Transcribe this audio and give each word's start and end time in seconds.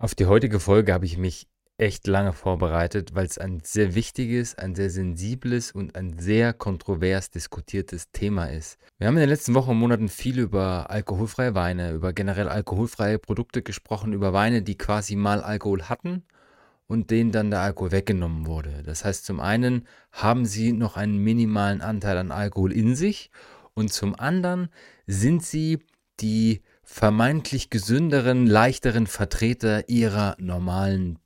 Auf 0.00 0.14
die 0.14 0.24
heutige 0.24 0.60
Folge 0.60 0.94
habe 0.94 1.04
ich 1.04 1.18
mich 1.18 1.46
echt 1.76 2.06
lange 2.06 2.32
vorbereitet, 2.32 3.14
weil 3.14 3.26
es 3.26 3.36
ein 3.36 3.60
sehr 3.62 3.94
wichtiges, 3.94 4.56
ein 4.56 4.74
sehr 4.74 4.88
sensibles 4.88 5.72
und 5.72 5.94
ein 5.94 6.18
sehr 6.18 6.54
kontrovers 6.54 7.28
diskutiertes 7.28 8.10
Thema 8.10 8.46
ist. 8.46 8.78
Wir 8.96 9.08
haben 9.08 9.16
in 9.16 9.20
den 9.20 9.28
letzten 9.28 9.52
Wochen 9.52 9.72
und 9.72 9.76
Monaten 9.76 10.08
viel 10.08 10.38
über 10.38 10.88
alkoholfreie 10.88 11.54
Weine, 11.54 11.92
über 11.92 12.14
generell 12.14 12.48
alkoholfreie 12.48 13.18
Produkte 13.18 13.60
gesprochen, 13.60 14.14
über 14.14 14.32
Weine, 14.32 14.62
die 14.62 14.78
quasi 14.78 15.16
mal 15.16 15.42
Alkohol 15.42 15.82
hatten 15.90 16.22
und 16.86 17.10
denen 17.10 17.30
dann 17.30 17.50
der 17.50 17.60
Alkohol 17.60 17.92
weggenommen 17.92 18.46
wurde. 18.46 18.82
Das 18.86 19.04
heißt, 19.04 19.26
zum 19.26 19.38
einen 19.38 19.86
haben 20.12 20.46
sie 20.46 20.72
noch 20.72 20.96
einen 20.96 21.18
minimalen 21.18 21.82
Anteil 21.82 22.16
an 22.16 22.32
Alkohol 22.32 22.72
in 22.72 22.96
sich 22.96 23.30
und 23.74 23.92
zum 23.92 24.18
anderen 24.18 24.70
sind 25.06 25.44
sie 25.44 25.80
die 26.20 26.62
vermeintlich 26.92 27.70
gesünderen, 27.70 28.48
leichteren 28.48 29.06
Vertreter 29.06 29.88
ihrer 29.88 30.34
normalen 30.40 31.20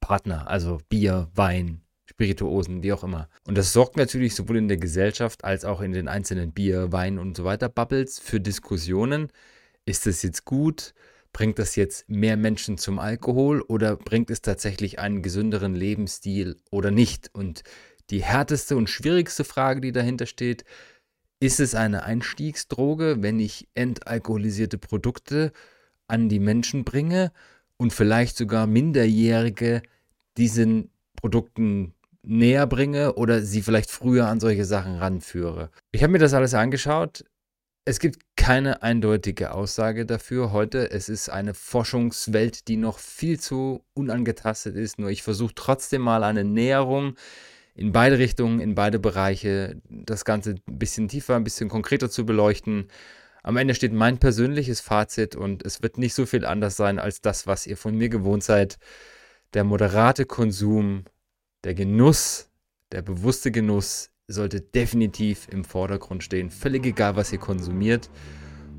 Partner, 0.00 0.46
also 0.48 0.78
Bier, 0.88 1.28
Wein, 1.34 1.82
Spirituosen, 2.06 2.84
wie 2.84 2.92
auch 2.92 3.02
immer. 3.02 3.28
Und 3.44 3.58
das 3.58 3.72
sorgt 3.72 3.96
natürlich 3.96 4.36
sowohl 4.36 4.58
in 4.58 4.68
der 4.68 4.76
Gesellschaft 4.76 5.42
als 5.44 5.64
auch 5.64 5.80
in 5.80 5.90
den 5.90 6.06
einzelnen 6.06 6.52
Bier, 6.52 6.92
Wein 6.92 7.18
und 7.18 7.36
so 7.36 7.42
weiter 7.44 7.68
Bubbles 7.68 8.20
für 8.20 8.38
Diskussionen. 8.38 9.32
Ist 9.84 10.06
das 10.06 10.22
jetzt 10.22 10.44
gut? 10.44 10.94
Bringt 11.32 11.58
das 11.58 11.74
jetzt 11.74 12.08
mehr 12.08 12.36
Menschen 12.36 12.78
zum 12.78 13.00
Alkohol 13.00 13.60
oder 13.62 13.96
bringt 13.96 14.30
es 14.30 14.40
tatsächlich 14.40 15.00
einen 15.00 15.22
gesünderen 15.22 15.74
Lebensstil 15.74 16.56
oder 16.70 16.92
nicht? 16.92 17.28
Und 17.34 17.64
die 18.10 18.22
härteste 18.22 18.76
und 18.76 18.88
schwierigste 18.88 19.42
Frage, 19.42 19.80
die 19.80 19.92
dahinter 19.92 20.26
steht, 20.26 20.64
ist 21.40 21.60
es 21.60 21.74
eine 21.74 22.02
Einstiegsdroge, 22.02 23.18
wenn 23.20 23.38
ich 23.38 23.68
entalkoholisierte 23.74 24.78
Produkte 24.78 25.52
an 26.08 26.28
die 26.28 26.40
Menschen 26.40 26.84
bringe 26.84 27.32
und 27.76 27.92
vielleicht 27.92 28.36
sogar 28.36 28.66
Minderjährige 28.66 29.82
diesen 30.36 30.90
Produkten 31.16 31.94
näher 32.22 32.66
bringe 32.66 33.14
oder 33.14 33.42
sie 33.42 33.62
vielleicht 33.62 33.90
früher 33.90 34.26
an 34.28 34.40
solche 34.40 34.64
Sachen 34.64 34.96
ranführe? 34.96 35.70
Ich 35.92 36.02
habe 36.02 36.12
mir 36.12 36.18
das 36.18 36.34
alles 36.34 36.54
angeschaut. 36.54 37.24
Es 37.84 38.00
gibt 38.00 38.20
keine 38.36 38.82
eindeutige 38.82 39.52
Aussage 39.54 40.04
dafür 40.04 40.52
heute. 40.52 40.90
Es 40.90 41.08
ist 41.08 41.30
eine 41.30 41.54
Forschungswelt, 41.54 42.68
die 42.68 42.76
noch 42.76 42.98
viel 42.98 43.40
zu 43.40 43.82
unangetastet 43.94 44.76
ist. 44.76 44.98
Nur 44.98 45.08
ich 45.08 45.22
versuche 45.22 45.54
trotzdem 45.54 46.02
mal 46.02 46.22
eine 46.22 46.44
Näherung 46.44 47.14
in 47.78 47.92
beide 47.92 48.18
Richtungen, 48.18 48.58
in 48.58 48.74
beide 48.74 48.98
Bereiche, 48.98 49.80
das 49.88 50.24
Ganze 50.24 50.56
ein 50.66 50.78
bisschen 50.78 51.06
tiefer, 51.06 51.36
ein 51.36 51.44
bisschen 51.44 51.68
konkreter 51.68 52.10
zu 52.10 52.26
beleuchten. 52.26 52.88
Am 53.44 53.56
Ende 53.56 53.72
steht 53.72 53.92
mein 53.92 54.18
persönliches 54.18 54.80
Fazit 54.80 55.36
und 55.36 55.64
es 55.64 55.80
wird 55.80 55.96
nicht 55.96 56.12
so 56.12 56.26
viel 56.26 56.44
anders 56.44 56.76
sein 56.76 56.98
als 56.98 57.20
das, 57.20 57.46
was 57.46 57.68
ihr 57.68 57.76
von 57.76 57.96
mir 57.96 58.08
gewohnt 58.08 58.42
seid. 58.42 58.78
Der 59.54 59.62
moderate 59.62 60.26
Konsum, 60.26 61.04
der 61.62 61.74
Genuss, 61.74 62.50
der 62.90 63.02
bewusste 63.02 63.52
Genuss 63.52 64.10
sollte 64.26 64.60
definitiv 64.60 65.46
im 65.48 65.64
Vordergrund 65.64 66.24
stehen. 66.24 66.50
Völlig 66.50 66.84
egal, 66.84 67.14
was 67.14 67.32
ihr 67.32 67.38
konsumiert. 67.38 68.10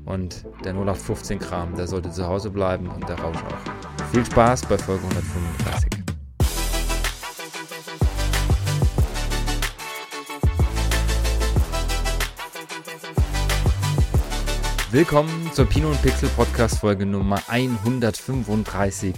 Und 0.04 0.44
der 0.62 0.74
0815-Kram, 0.74 1.74
der 1.74 1.86
sollte 1.86 2.10
zu 2.10 2.26
Hause 2.26 2.50
bleiben 2.50 2.88
und 2.88 3.08
der 3.08 3.18
Rausch 3.18 3.38
auch. 3.38 4.12
Viel 4.12 4.26
Spaß 4.26 4.66
bei 4.66 4.76
Folge 4.76 5.04
135. 5.04 5.99
Willkommen 14.92 15.52
zur 15.52 15.66
Pino 15.66 15.88
und 15.88 16.02
Pixel 16.02 16.28
Podcast 16.30 16.80
Folge 16.80 17.06
Nummer 17.06 17.40
135. 17.46 19.14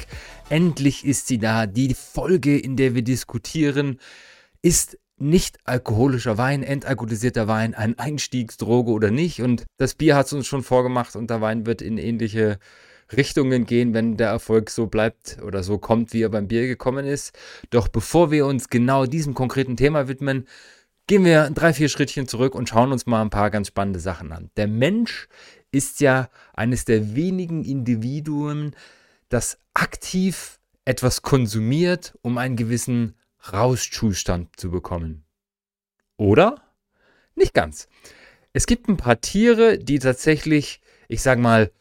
Endlich 0.50 1.06
ist 1.06 1.28
sie 1.28 1.38
da, 1.38 1.64
die 1.64 1.94
Folge, 1.94 2.58
in 2.58 2.76
der 2.76 2.94
wir 2.94 3.00
diskutieren, 3.00 3.98
ist 4.60 4.98
nicht 5.16 5.60
alkoholischer 5.64 6.36
Wein, 6.36 6.62
entalkoholisierter 6.62 7.48
Wein 7.48 7.74
ein 7.74 7.98
Einstiegsdroge 7.98 8.90
oder 8.90 9.10
nicht? 9.10 9.40
Und 9.40 9.64
das 9.78 9.94
Bier 9.94 10.14
hat 10.14 10.26
es 10.26 10.34
uns 10.34 10.46
schon 10.46 10.62
vorgemacht 10.62 11.16
und 11.16 11.30
der 11.30 11.40
Wein 11.40 11.64
wird 11.64 11.80
in 11.80 11.96
ähnliche 11.96 12.58
Richtungen 13.10 13.64
gehen, 13.64 13.94
wenn 13.94 14.18
der 14.18 14.28
Erfolg 14.28 14.68
so 14.68 14.88
bleibt 14.88 15.38
oder 15.42 15.62
so 15.62 15.78
kommt, 15.78 16.12
wie 16.12 16.20
er 16.20 16.28
beim 16.28 16.48
Bier 16.48 16.66
gekommen 16.66 17.06
ist. 17.06 17.34
Doch 17.70 17.88
bevor 17.88 18.30
wir 18.30 18.44
uns 18.44 18.68
genau 18.68 19.06
diesem 19.06 19.32
konkreten 19.32 19.78
Thema 19.78 20.06
widmen, 20.06 20.46
gehen 21.06 21.24
wir 21.24 21.48
drei, 21.50 21.72
vier 21.72 21.88
Schrittchen 21.88 22.28
zurück 22.28 22.54
und 22.54 22.68
schauen 22.68 22.92
uns 22.92 23.06
mal 23.06 23.22
ein 23.22 23.30
paar 23.30 23.50
ganz 23.50 23.68
spannende 23.68 24.00
Sachen 24.00 24.32
an. 24.32 24.50
Der 24.56 24.66
Mensch 24.66 25.28
ist 25.72 26.00
ja 26.00 26.30
eines 26.54 26.84
der 26.84 27.16
wenigen 27.16 27.64
Individuen, 27.64 28.76
das 29.28 29.58
aktiv 29.74 30.60
etwas 30.84 31.22
konsumiert, 31.22 32.16
um 32.22 32.38
einen 32.38 32.56
gewissen 32.56 33.16
Rauschzustand 33.52 34.54
zu 34.56 34.70
bekommen. 34.70 35.24
Oder? 36.16 36.62
Nicht 37.34 37.54
ganz. 37.54 37.88
Es 38.52 38.66
gibt 38.66 38.88
ein 38.88 38.96
paar 38.96 39.20
Tiere, 39.20 39.78
die 39.78 39.98
tatsächlich, 39.98 40.80
ich 41.08 41.22
sag 41.22 41.38
mal, 41.38 41.72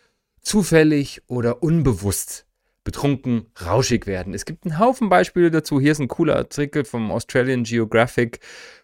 zufällig 0.41 1.21
oder 1.27 1.61
unbewusst 1.61 2.45
betrunken, 2.83 3.45
rauschig 3.63 4.07
werden. 4.07 4.33
Es 4.33 4.45
gibt 4.45 4.65
einen 4.65 4.79
Haufen 4.79 5.09
Beispiele 5.09 5.51
dazu. 5.51 5.79
Hier 5.79 5.91
ist 5.91 5.99
ein 5.99 6.07
cooler 6.07 6.35
Artikel 6.35 6.83
vom 6.83 7.11
Australian 7.11 7.63
Geographic. 7.63 8.39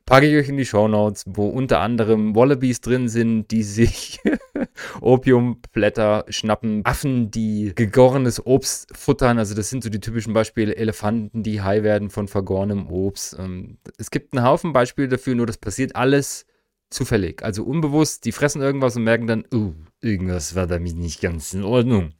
Packe 0.05 0.27
ich 0.27 0.37
euch 0.37 0.49
in 0.49 0.57
die 0.57 0.65
Show 0.65 0.87
Notes, 0.87 1.23
wo 1.25 1.47
unter 1.47 1.79
anderem 1.79 2.35
Wallabies 2.35 2.79
drin 2.79 3.09
sind, 3.09 3.49
die 3.49 3.63
sich 3.63 4.19
Opiumblätter 5.01 6.25
schnappen, 6.29 6.81
Affen, 6.85 7.31
die 7.31 7.73
gegorenes 7.75 8.45
Obst 8.45 8.95
futtern. 8.95 9.39
Also 9.39 9.55
das 9.55 9.69
sind 9.69 9.83
so 9.83 9.89
die 9.89 9.99
typischen 9.99 10.33
Beispiele. 10.33 10.75
Elefanten, 10.75 11.43
die 11.43 11.61
high 11.61 11.83
werden 11.83 12.09
von 12.09 12.27
vergorenem 12.27 12.87
Obst. 12.89 13.35
Ähm, 13.39 13.79
es 13.97 14.11
gibt 14.11 14.33
einen 14.33 14.45
Haufen 14.45 14.73
Beispiele 14.73 15.07
dafür, 15.07 15.35
nur 15.35 15.47
das 15.47 15.57
passiert 15.57 15.95
alles 15.95 16.45
zufällig. 16.89 17.43
Also 17.43 17.63
unbewusst, 17.63 18.25
die 18.25 18.31
fressen 18.31 18.61
irgendwas 18.61 18.95
und 18.95 19.03
merken 19.03 19.27
dann, 19.27 19.45
uh, 19.53 19.73
irgendwas 20.01 20.55
war 20.55 20.67
damit 20.67 20.95
nicht 20.95 21.19
ganz 21.21 21.53
in 21.53 21.63
Ordnung. 21.63 22.13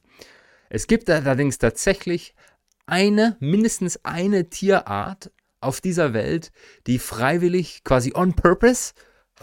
Es 0.70 0.86
gibt 0.86 1.08
allerdings 1.10 1.58
tatsächlich 1.58 2.34
eine, 2.86 3.36
mindestens 3.40 4.04
eine 4.04 4.48
Tierart 4.48 5.30
auf 5.60 5.80
dieser 5.80 6.12
Welt, 6.14 6.50
die 6.86 6.98
freiwillig, 6.98 7.82
quasi 7.84 8.12
on 8.14 8.34
purpose, 8.34 8.94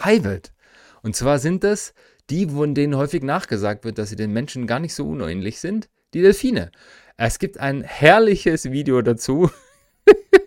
high 0.04 0.24
wird. 0.24 0.54
Und 1.02 1.16
zwar 1.16 1.40
sind 1.40 1.64
das 1.64 1.94
die, 2.30 2.48
von 2.48 2.74
denen 2.74 2.96
häufig 2.96 3.22
nachgesagt 3.22 3.86
wird, 3.86 3.98
dass 3.98 4.10
sie 4.10 4.16
den 4.16 4.32
Menschen 4.34 4.66
gar 4.66 4.80
nicht 4.80 4.96
so 4.96 5.08
unähnlich 5.08 5.60
sind, 5.60 5.90
die 6.14 6.22
Delfine. 6.22 6.72
Es 7.18 7.40
gibt 7.40 7.60
ein 7.60 7.84
herrliches 7.84 8.72
Video 8.72 9.02
dazu 9.02 9.50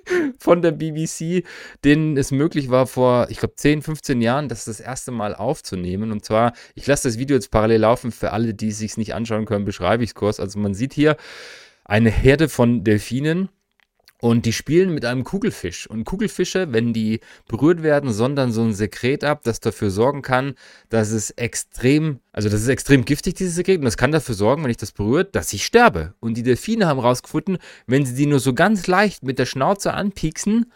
von 0.38 0.62
der 0.62 0.72
BBC, 0.72 1.44
denen 1.84 2.16
es 2.16 2.30
möglich 2.30 2.70
war, 2.70 2.86
vor, 2.86 3.28
ich 3.30 3.38
glaube, 3.38 3.54
10, 3.54 3.82
15 3.82 4.20
Jahren 4.20 4.48
das 4.48 4.64
das 4.64 4.80
erste 4.80 5.10
Mal 5.10 5.34
aufzunehmen. 5.34 6.12
Und 6.12 6.24
zwar, 6.24 6.52
ich 6.74 6.86
lasse 6.86 7.08
das 7.08 7.18
Video 7.18 7.36
jetzt 7.36 7.50
parallel 7.50 7.80
laufen, 7.80 8.12
für 8.12 8.32
alle, 8.32 8.54
die 8.54 8.68
es 8.68 8.78
sich 8.78 8.96
nicht 8.96 9.14
anschauen 9.14 9.44
können, 9.44 9.64
beschreibe 9.64 10.04
ich 10.04 10.10
es 10.10 10.14
kurz. 10.14 10.40
Also 10.40 10.58
man 10.58 10.74
sieht 10.74 10.92
hier 10.92 11.16
eine 11.84 12.10
Herde 12.10 12.48
von 12.48 12.84
Delfinen 12.84 13.48
und 14.20 14.46
die 14.46 14.52
spielen 14.52 14.92
mit 14.92 15.04
einem 15.04 15.22
Kugelfisch. 15.22 15.88
Und 15.88 16.04
Kugelfische, 16.04 16.72
wenn 16.72 16.92
die 16.92 17.20
berührt 17.46 17.82
werden, 17.82 18.12
sondern 18.12 18.50
so 18.50 18.62
ein 18.62 18.74
Sekret 18.74 19.22
ab, 19.22 19.42
das 19.44 19.60
dafür 19.60 19.90
sorgen 19.90 20.22
kann, 20.22 20.54
dass 20.88 21.12
es 21.12 21.30
extrem, 21.30 22.18
also 22.32 22.48
das 22.48 22.62
ist 22.62 22.68
extrem 22.68 23.04
giftig, 23.04 23.34
dieses 23.34 23.54
Sekret. 23.54 23.78
Und 23.78 23.84
das 23.84 23.96
kann 23.96 24.10
dafür 24.10 24.34
sorgen, 24.34 24.64
wenn 24.64 24.70
ich 24.70 24.76
das 24.76 24.92
berührt, 24.92 25.36
dass 25.36 25.52
ich 25.52 25.64
sterbe. 25.64 26.14
Und 26.18 26.36
die 26.36 26.42
Delfine 26.42 26.86
haben 26.86 26.98
rausgefunden, 26.98 27.58
wenn 27.86 28.04
sie 28.04 28.14
die 28.14 28.26
nur 28.26 28.40
so 28.40 28.54
ganz 28.54 28.88
leicht 28.88 29.22
mit 29.22 29.38
der 29.38 29.46
Schnauze 29.46 29.94
anpieksen, 29.94 30.72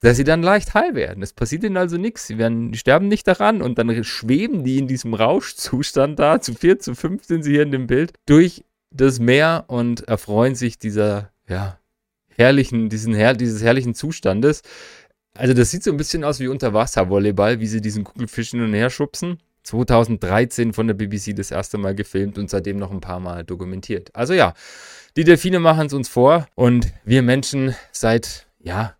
dass 0.00 0.16
sie 0.16 0.24
dann 0.24 0.42
leicht 0.42 0.74
heil 0.74 0.94
werden. 0.94 1.22
Es 1.22 1.32
passiert 1.32 1.62
ihnen 1.62 1.76
also 1.76 1.96
nichts. 1.96 2.26
Sie 2.26 2.38
werden, 2.38 2.72
die 2.72 2.78
sterben 2.78 3.06
nicht 3.08 3.26
daran 3.26 3.62
und 3.62 3.78
dann 3.78 4.04
schweben 4.04 4.64
die 4.64 4.78
in 4.78 4.88
diesem 4.88 5.14
Rauschzustand 5.14 6.18
da, 6.18 6.40
zu 6.40 6.54
vier, 6.54 6.80
zu 6.80 6.94
fünf 6.94 7.24
sind 7.24 7.44
sie 7.44 7.52
hier 7.52 7.62
in 7.62 7.70
dem 7.70 7.86
Bild, 7.86 8.12
durch 8.26 8.64
das 8.90 9.20
Meer 9.20 9.64
und 9.68 10.06
erfreuen 10.08 10.56
sich 10.56 10.78
dieser, 10.78 11.30
ja, 11.48 11.78
herrlichen, 12.36 12.88
diesen 12.88 13.14
her 13.14 13.34
dieses 13.34 13.62
herrlichen 13.62 13.94
Zustandes. 13.94 14.62
Also 15.36 15.54
das 15.54 15.70
sieht 15.70 15.82
so 15.82 15.90
ein 15.90 15.96
bisschen 15.96 16.24
aus 16.24 16.38
wie 16.40 16.48
Unterwasservolleyball, 16.48 17.60
wie 17.60 17.66
sie 17.66 17.80
diesen 17.80 18.04
Kugelfisch 18.04 18.50
hin 18.50 18.62
und 18.62 18.72
her 18.72 18.90
schubsen. 18.90 19.38
2013 19.64 20.72
von 20.72 20.86
der 20.86 20.94
BBC 20.94 21.34
das 21.34 21.50
erste 21.50 21.78
Mal 21.78 21.94
gefilmt 21.94 22.38
und 22.38 22.50
seitdem 22.50 22.78
noch 22.78 22.90
ein 22.90 23.00
paar 23.00 23.18
Mal 23.18 23.44
dokumentiert. 23.44 24.14
Also 24.14 24.34
ja, 24.34 24.54
die 25.16 25.24
Delfine 25.24 25.58
machen 25.58 25.86
es 25.86 25.92
uns 25.92 26.08
vor 26.08 26.46
und 26.54 26.92
wir 27.04 27.22
Menschen 27.22 27.74
seit, 27.90 28.46
ja, 28.58 28.94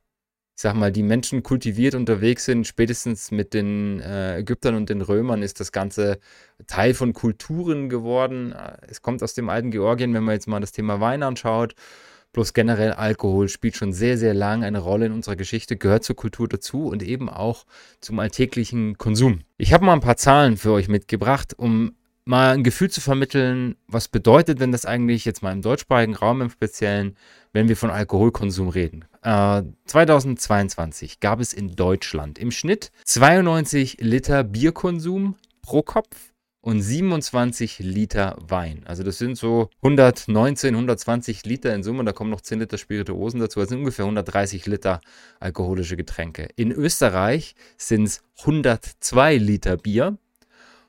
ich 0.56 0.62
sag 0.62 0.74
mal, 0.74 0.92
die 0.92 1.02
Menschen 1.02 1.42
kultiviert 1.42 1.94
unterwegs 1.94 2.44
sind, 2.44 2.66
spätestens 2.66 3.30
mit 3.30 3.52
den 3.54 4.00
äh, 4.00 4.38
Ägyptern 4.38 4.76
und 4.76 4.88
den 4.88 5.02
Römern 5.02 5.42
ist 5.42 5.60
das 5.60 5.72
Ganze 5.72 6.18
Teil 6.66 6.94
von 6.94 7.12
Kulturen 7.12 7.88
geworden. 7.88 8.54
Es 8.88 9.02
kommt 9.02 9.22
aus 9.22 9.34
dem 9.34 9.48
alten 9.48 9.72
Georgien, 9.72 10.14
wenn 10.14 10.22
man 10.22 10.34
jetzt 10.34 10.46
mal 10.46 10.60
das 10.60 10.72
Thema 10.72 11.00
Wein 11.00 11.24
anschaut. 11.24 11.74
Bloß 12.34 12.52
generell 12.52 12.92
Alkohol 12.92 13.48
spielt 13.48 13.76
schon 13.76 13.92
sehr, 13.92 14.18
sehr 14.18 14.34
lange 14.34 14.66
eine 14.66 14.80
Rolle 14.80 15.06
in 15.06 15.12
unserer 15.12 15.36
Geschichte, 15.36 15.76
gehört 15.76 16.04
zur 16.04 16.16
Kultur 16.16 16.48
dazu 16.48 16.88
und 16.88 17.02
eben 17.02 17.30
auch 17.30 17.64
zum 18.00 18.18
alltäglichen 18.18 18.98
Konsum. 18.98 19.42
Ich 19.56 19.72
habe 19.72 19.84
mal 19.84 19.94
ein 19.94 20.00
paar 20.00 20.16
Zahlen 20.16 20.56
für 20.56 20.72
euch 20.72 20.88
mitgebracht, 20.88 21.54
um 21.56 21.94
mal 22.24 22.52
ein 22.52 22.64
Gefühl 22.64 22.90
zu 22.90 23.00
vermitteln, 23.00 23.76
was 23.86 24.08
bedeutet 24.08 24.60
denn 24.60 24.72
das 24.72 24.84
eigentlich 24.84 25.24
jetzt 25.24 25.42
mal 25.42 25.52
im 25.52 25.62
deutschsprachigen 25.62 26.16
Raum 26.16 26.42
im 26.42 26.50
Speziellen, 26.50 27.16
wenn 27.52 27.68
wir 27.68 27.76
von 27.76 27.90
Alkoholkonsum 27.90 28.68
reden. 28.68 29.04
Äh, 29.22 29.62
2022 29.86 31.20
gab 31.20 31.38
es 31.40 31.52
in 31.52 31.76
Deutschland 31.76 32.40
im 32.40 32.50
Schnitt 32.50 32.90
92 33.04 33.98
Liter 34.00 34.42
Bierkonsum 34.42 35.36
pro 35.62 35.82
Kopf 35.82 36.33
und 36.64 36.80
27 36.80 37.80
Liter 37.80 38.38
Wein. 38.40 38.84
Also 38.86 39.02
das 39.02 39.18
sind 39.18 39.36
so 39.36 39.68
119, 39.82 40.74
120 40.74 41.44
Liter 41.44 41.74
in 41.74 41.82
Summe. 41.82 42.04
Da 42.04 42.12
kommen 42.12 42.30
noch 42.30 42.40
10 42.40 42.60
Liter 42.60 42.78
Spirituosen 42.78 43.38
dazu. 43.38 43.60
Das 43.60 43.68
sind 43.68 43.80
ungefähr 43.80 44.06
130 44.06 44.64
Liter 44.64 45.02
alkoholische 45.40 45.98
Getränke. 45.98 46.48
In 46.56 46.72
Österreich 46.72 47.54
sind 47.76 48.04
es 48.04 48.22
102 48.40 49.36
Liter 49.36 49.76
Bier 49.76 50.16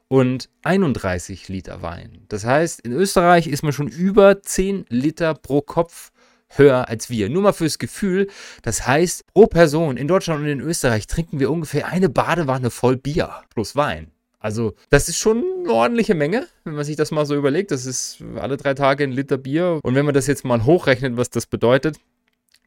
und 0.07 0.49
31 0.63 1.49
Liter 1.49 1.81
Wein. 1.81 2.21
Das 2.29 2.45
heißt, 2.45 2.79
in 2.79 2.93
Österreich 2.93 3.47
ist 3.47 3.63
man 3.63 3.73
schon 3.73 3.89
über 3.89 4.41
10 4.41 4.85
Liter 4.87 5.33
pro 5.33 5.59
Kopf 5.59 6.13
höher 6.47 6.87
als 6.87 7.09
wir. 7.09 7.27
Nur 7.27 7.41
mal 7.41 7.51
fürs 7.51 7.79
Gefühl. 7.79 8.27
Das 8.61 8.87
heißt, 8.87 9.25
pro 9.33 9.47
Person 9.47 9.97
in 9.97 10.07
Deutschland 10.07 10.39
und 10.39 10.47
in 10.47 10.61
Österreich 10.61 11.07
trinken 11.07 11.41
wir 11.41 11.51
ungefähr 11.51 11.87
eine 11.87 12.07
Badewanne 12.07 12.69
voll 12.69 12.95
Bier 12.95 13.41
plus 13.49 13.75
Wein. 13.75 14.14
Also, 14.45 14.75
das 14.91 15.09
ist 15.09 15.17
schon 15.17 15.43
eine 15.63 15.73
ordentliche 15.73 16.13
Menge, 16.13 16.47
wenn 16.65 16.75
man 16.75 16.85
sich 16.85 16.95
das 16.95 17.09
mal 17.09 17.25
so 17.25 17.35
überlegt. 17.35 17.71
Das 17.71 17.87
ist 17.87 18.23
alle 18.35 18.57
drei 18.57 18.75
Tage 18.75 19.03
ein 19.03 19.11
Liter 19.11 19.39
Bier. 19.39 19.79
Und 19.81 19.95
wenn 19.95 20.05
man 20.05 20.13
das 20.13 20.27
jetzt 20.27 20.45
mal 20.45 20.65
hochrechnet, 20.65 21.17
was 21.17 21.31
das 21.31 21.47
bedeutet, 21.47 21.97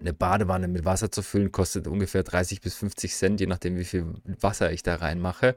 eine 0.01 0.13
Badewanne 0.13 0.67
mit 0.67 0.85
Wasser 0.85 1.13
zu 1.13 1.23
füllen, 1.23 1.53
kostet 1.53 1.87
ungefähr 1.87 2.25
30 2.25 2.63
bis 2.63 2.75
50 2.75 3.15
Cent, 3.15 3.39
je 3.39 3.47
nachdem, 3.47 3.79
wie 3.79 3.85
viel 3.85 4.07
Wasser 4.41 4.73
ich 4.73 4.83
da 4.83 4.97
reinmache. 4.97 5.55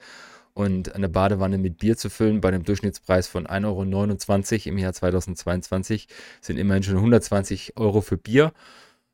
Und 0.53 0.93
eine 0.93 1.09
Badewanne 1.09 1.57
mit 1.57 1.79
Bier 1.79 1.97
zu 1.97 2.11
füllen 2.11 2.39
bei 2.39 2.49
einem 2.49 2.65
Durchschnittspreis 2.65 3.27
von 3.27 3.47
1,29 3.47 4.67
Euro 4.67 4.69
im 4.69 4.77
Jahr 4.77 4.93
2022 4.93 6.07
sind 6.39 6.57
immerhin 6.57 6.83
schon 6.83 6.97
120 6.97 7.77
Euro 7.77 8.01
für 8.01 8.17
Bier. 8.17 8.53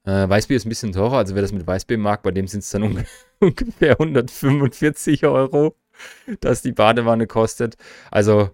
Äh, 0.04 0.28
Weißbier 0.28 0.58
ist 0.58 0.66
ein 0.66 0.70
bisschen 0.70 0.92
teurer, 0.92 1.20
also 1.20 1.36
wer 1.36 1.42
das 1.42 1.54
mit 1.54 1.66
Weißbier 1.66 2.00
mag, 2.00 2.22
bei 2.22 2.32
dem 2.32 2.48
sind 2.48 2.64
es 2.64 2.70
dann 2.70 2.84
ungefähr 3.40 3.94
145 3.94 5.26
Euro 5.26 5.74
dass 6.42 6.62
die 6.62 6.72
Badewanne 6.72 7.28
kostet. 7.28 7.78
Also 8.12 8.52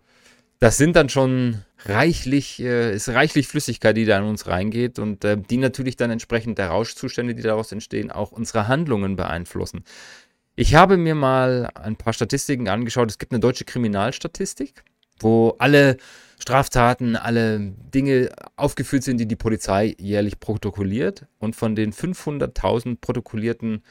das 0.60 0.78
sind 0.78 0.95
dann 0.95 1.10
schon 1.10 1.63
reichlich, 1.86 2.62
äh, 2.62 2.95
ist 2.95 3.10
reichlich 3.10 3.48
Flüssigkeit, 3.48 3.98
die 3.98 4.06
da 4.06 4.18
in 4.18 4.24
uns 4.24 4.48
reingeht 4.48 5.00
und 5.00 5.25
äh, 5.25 5.38
die 5.38 5.57
natürlich 5.57 5.98
dann 5.98 6.12
entsprechend 6.12 6.57
der 6.57 6.69
Rauschzustände, 6.69 7.36
die 7.36 7.42
daraus 7.42 7.72
entstehen, 7.72 8.12
auch 8.12 8.31
unsere 8.31 8.68
Handlungen 8.68 9.16
beeinflussen. 9.16 9.84
Ich 10.56 10.75
habe 10.75 10.98
mir 10.98 11.16
mal 11.16 11.69
ein 11.74 11.95
paar 11.95 12.13
Statistiken 12.13 12.69
angeschaut. 12.69 13.10
Es 13.10 13.18
gibt 13.18 13.31
eine 13.31 13.40
deutsche 13.40 13.66
Kriminalstatistik, 13.66 14.84
wo 15.19 15.56
alle 15.57 15.98
Straftaten, 16.39 17.16
alle 17.16 17.60
Dinge 17.60 18.30
aufgeführt 18.56 19.04
sind, 19.04 19.18
die 19.18 19.28
die 19.28 19.36
Polizei 19.36 19.96
jährlich 19.98 20.39
protokolliert. 20.39 21.25
Und 21.39 21.56
von 21.56 21.75
den 21.75 21.92
500.000 21.92 22.98
protokollierten 23.01 23.84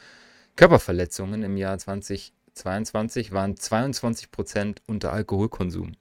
Körperverletzungen 0.55 1.43
im 1.43 1.57
Jahr 1.57 1.79
20 1.79 2.33
22 2.55 3.33
waren 3.33 3.57
22 3.57 4.31
Prozent 4.31 4.83
unter 4.87 5.13
Alkoholkonsum. 5.13 5.93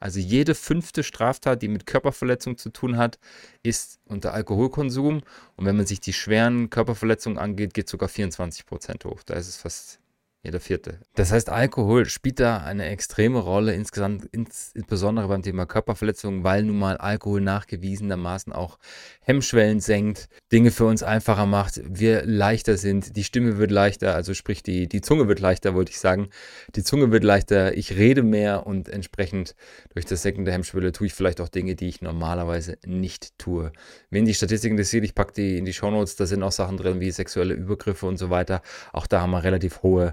Also 0.00 0.18
jede 0.18 0.54
fünfte 0.54 1.02
Straftat, 1.02 1.60
die 1.60 1.68
mit 1.68 1.86
Körperverletzung 1.86 2.56
zu 2.56 2.70
tun 2.70 2.96
hat, 2.96 3.18
ist 3.62 4.00
unter 4.06 4.32
Alkoholkonsum. 4.32 5.20
Und 5.56 5.66
wenn 5.66 5.76
man 5.76 5.86
sich 5.86 6.00
die 6.00 6.14
schweren 6.14 6.70
Körperverletzungen 6.70 7.38
angeht, 7.38 7.74
geht 7.74 7.88
sogar 7.88 8.08
24 8.08 8.64
Prozent 8.64 9.04
hoch. 9.04 9.22
Da 9.24 9.34
ist 9.34 9.48
es 9.48 9.58
fast 9.58 9.99
jeder 10.42 10.60
vierte. 10.60 11.00
Das 11.14 11.32
heißt, 11.32 11.50
Alkohol 11.50 12.06
spielt 12.06 12.40
da 12.40 12.58
eine 12.58 12.86
extreme 12.86 13.40
Rolle, 13.40 13.74
insgesamt, 13.74 14.24
insbesondere 14.32 15.28
beim 15.28 15.42
Thema 15.42 15.66
Körperverletzungen, 15.66 16.44
weil 16.44 16.62
nun 16.62 16.78
mal 16.78 16.96
Alkohol 16.96 17.42
nachgewiesenermaßen 17.42 18.50
auch 18.54 18.78
Hemmschwellen 19.20 19.80
senkt, 19.80 20.28
Dinge 20.50 20.70
für 20.70 20.86
uns 20.86 21.02
einfacher 21.02 21.44
macht, 21.44 21.82
wir 21.84 22.24
leichter 22.24 22.78
sind, 22.78 23.16
die 23.16 23.24
Stimme 23.24 23.58
wird 23.58 23.70
leichter, 23.70 24.14
also 24.14 24.32
sprich 24.32 24.62
die, 24.62 24.88
die 24.88 25.02
Zunge 25.02 25.28
wird 25.28 25.40
leichter, 25.40 25.74
wollte 25.74 25.90
ich 25.90 26.00
sagen. 26.00 26.30
Die 26.74 26.82
Zunge 26.82 27.12
wird 27.12 27.22
leichter, 27.22 27.76
ich 27.76 27.96
rede 27.96 28.22
mehr 28.22 28.66
und 28.66 28.88
entsprechend 28.88 29.54
durch 29.92 30.06
das 30.06 30.22
Senken 30.22 30.46
der 30.46 30.54
Hemmschwelle 30.54 30.92
tue 30.92 31.08
ich 31.08 31.14
vielleicht 31.14 31.42
auch 31.42 31.48
Dinge, 31.48 31.74
die 31.74 31.88
ich 31.88 32.00
normalerweise 32.00 32.78
nicht 32.86 33.38
tue. 33.38 33.72
Wenn 34.08 34.24
die 34.24 34.34
Statistiken 34.34 34.72
interessiert, 34.72 35.04
ich 35.04 35.14
packe 35.14 35.34
die 35.34 35.58
in 35.58 35.66
die 35.66 35.74
Shownotes, 35.74 36.16
da 36.16 36.24
sind 36.24 36.42
auch 36.42 36.52
Sachen 36.52 36.78
drin 36.78 37.00
wie 37.00 37.10
sexuelle 37.10 37.52
Übergriffe 37.52 38.06
und 38.06 38.16
so 38.16 38.30
weiter. 38.30 38.62
Auch 38.94 39.06
da 39.06 39.20
haben 39.20 39.32
wir 39.32 39.44
relativ 39.44 39.82
hohe 39.82 40.12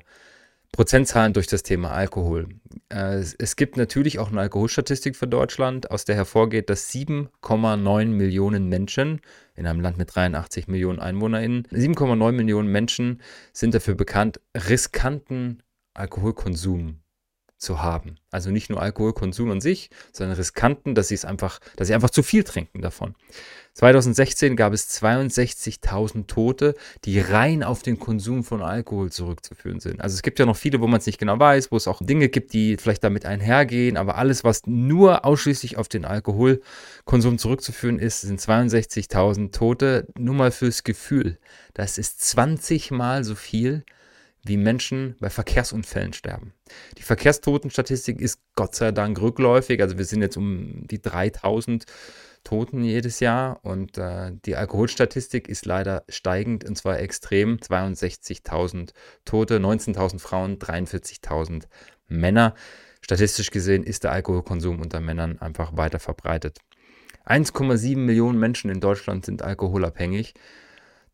Prozentzahlen 0.72 1.34
durch 1.34 1.48
das 1.48 1.64
Thema 1.64 1.92
Alkohol. 1.92 2.50
Äh, 2.90 3.24
es 3.40 3.56
gibt 3.56 3.78
natürlich 3.78 4.20
auch 4.20 4.30
eine 4.30 4.42
Alkoholstatistik 4.42 5.16
für 5.16 5.28
Deutschland, 5.28 5.90
aus 5.92 6.06
der 6.06 6.16
hervorgeht, 6.16 6.70
dass 6.70 6.92
7,9 6.92 8.06
Millionen 8.06 8.70
Menschen 8.70 9.22
in 9.56 9.66
einem 9.66 9.82
Land 9.82 9.98
mit 9.98 10.16
83 10.16 10.68
Millionen 10.68 11.00
EinwohnerInnen, 11.00 11.64
7,9 11.72 12.32
Millionen 12.34 12.72
Menschen 12.72 13.22
sind 13.54 13.74
dafür 13.74 13.96
bekannt, 13.96 14.40
riskanten 14.56 15.64
Alkoholkonsum 15.94 17.00
zu 17.58 17.82
haben. 17.82 18.18
Also 18.32 18.52
nicht 18.52 18.70
nur 18.70 18.82
Alkoholkonsum 18.82 19.52
an 19.52 19.62
sich, 19.62 19.90
sondern 20.12 20.38
riskanten, 20.38 20.96
dass 20.96 21.08
sie 21.08 21.16
es 21.16 21.26
einfach, 21.26 21.60
dass 21.76 21.88
sie 21.88 21.96
einfach 21.96 22.10
zu 22.10 22.24
viel 22.24 22.44
trinken 22.44 22.82
davon. 22.82 23.16
2016 23.74 24.56
gab 24.56 24.74
es 24.74 24.90
62.000 25.04 26.26
Tote, 26.26 26.74
die 27.06 27.20
rein 27.20 27.64
auf 27.64 27.84
den 27.84 28.00
Konsum 28.00 28.44
von 28.44 28.64
Alkohol 28.64 29.12
zurückzuführen 29.12 29.80
sind. 29.80 30.02
Also 30.02 30.16
es 30.16 30.24
gibt 30.24 30.40
ja 30.40 30.48
noch 30.48 30.56
viele, 30.56 30.82
wo 30.82 30.88
man 30.88 31.00
es 31.00 31.06
nicht 31.06 31.20
genau 31.20 31.40
weiß, 31.40 31.72
wo 31.72 31.78
es 31.78 31.88
auch 31.88 32.02
Dinge 32.02 32.30
gibt, 32.30 32.54
die 32.54 32.78
vielleicht 32.78 33.04
damit 33.04 33.26
einhergehen, 33.26 33.96
aber 33.96 34.18
alles, 34.18 34.44
was 34.44 34.66
nur 34.66 35.26
ausschließlich 35.26 35.78
auf 35.78 35.88
den 35.88 36.06
Alkoholkonsum 36.06 37.38
zurückzuführen 37.38 38.00
ist, 38.00 38.22
sind 38.22 38.40
62.000 38.40 39.52
Tote. 39.52 40.08
Nur 40.18 40.34
mal 40.34 40.52
fürs 40.52 40.84
Gefühl. 40.84 41.38
Das 41.76 42.00
ist 42.00 42.22
20 42.22 42.90
mal 42.90 43.24
so 43.24 43.36
viel, 43.36 43.84
wie 44.48 44.58
Menschen 44.58 45.16
bei 45.20 45.30
Verkehrsunfällen 45.30 46.14
sterben. 46.14 46.54
Die 46.98 47.04
Verkehrstotenstatistik 47.04 48.20
ist 48.22 48.40
Gott 48.56 48.76
sei 48.76 48.92
Dank 48.92 49.22
rückläufig. 49.22 49.82
Also 49.82 49.98
wir 49.98 50.06
sind 50.06 50.22
jetzt 50.22 50.38
um 50.38 50.86
die 50.88 51.02
3000 51.02 51.86
Toten 52.44 52.84
jedes 52.84 53.20
Jahr 53.20 53.60
und 53.64 53.98
äh, 53.98 54.32
die 54.46 54.56
Alkoholstatistik 54.56 55.50
ist 55.50 55.66
leider 55.66 56.04
steigend 56.08 56.64
und 56.64 56.78
zwar 56.78 57.00
extrem. 57.00 57.58
62.000 57.58 58.92
Tote, 59.26 59.58
19.000 59.58 60.20
Frauen, 60.20 60.58
43.000 60.58 61.64
Männer. 62.08 62.56
Statistisch 63.02 63.52
gesehen 63.52 63.84
ist 63.84 64.04
der 64.04 64.12
Alkoholkonsum 64.12 64.80
unter 64.80 65.02
Männern 65.02 65.40
einfach 65.40 65.76
weiter 65.76 66.00
verbreitet. 66.00 66.60
1,7 67.26 67.98
Millionen 67.98 68.40
Menschen 68.40 68.72
in 68.72 68.80
Deutschland 68.80 69.26
sind 69.26 69.42
alkoholabhängig. 69.42 70.34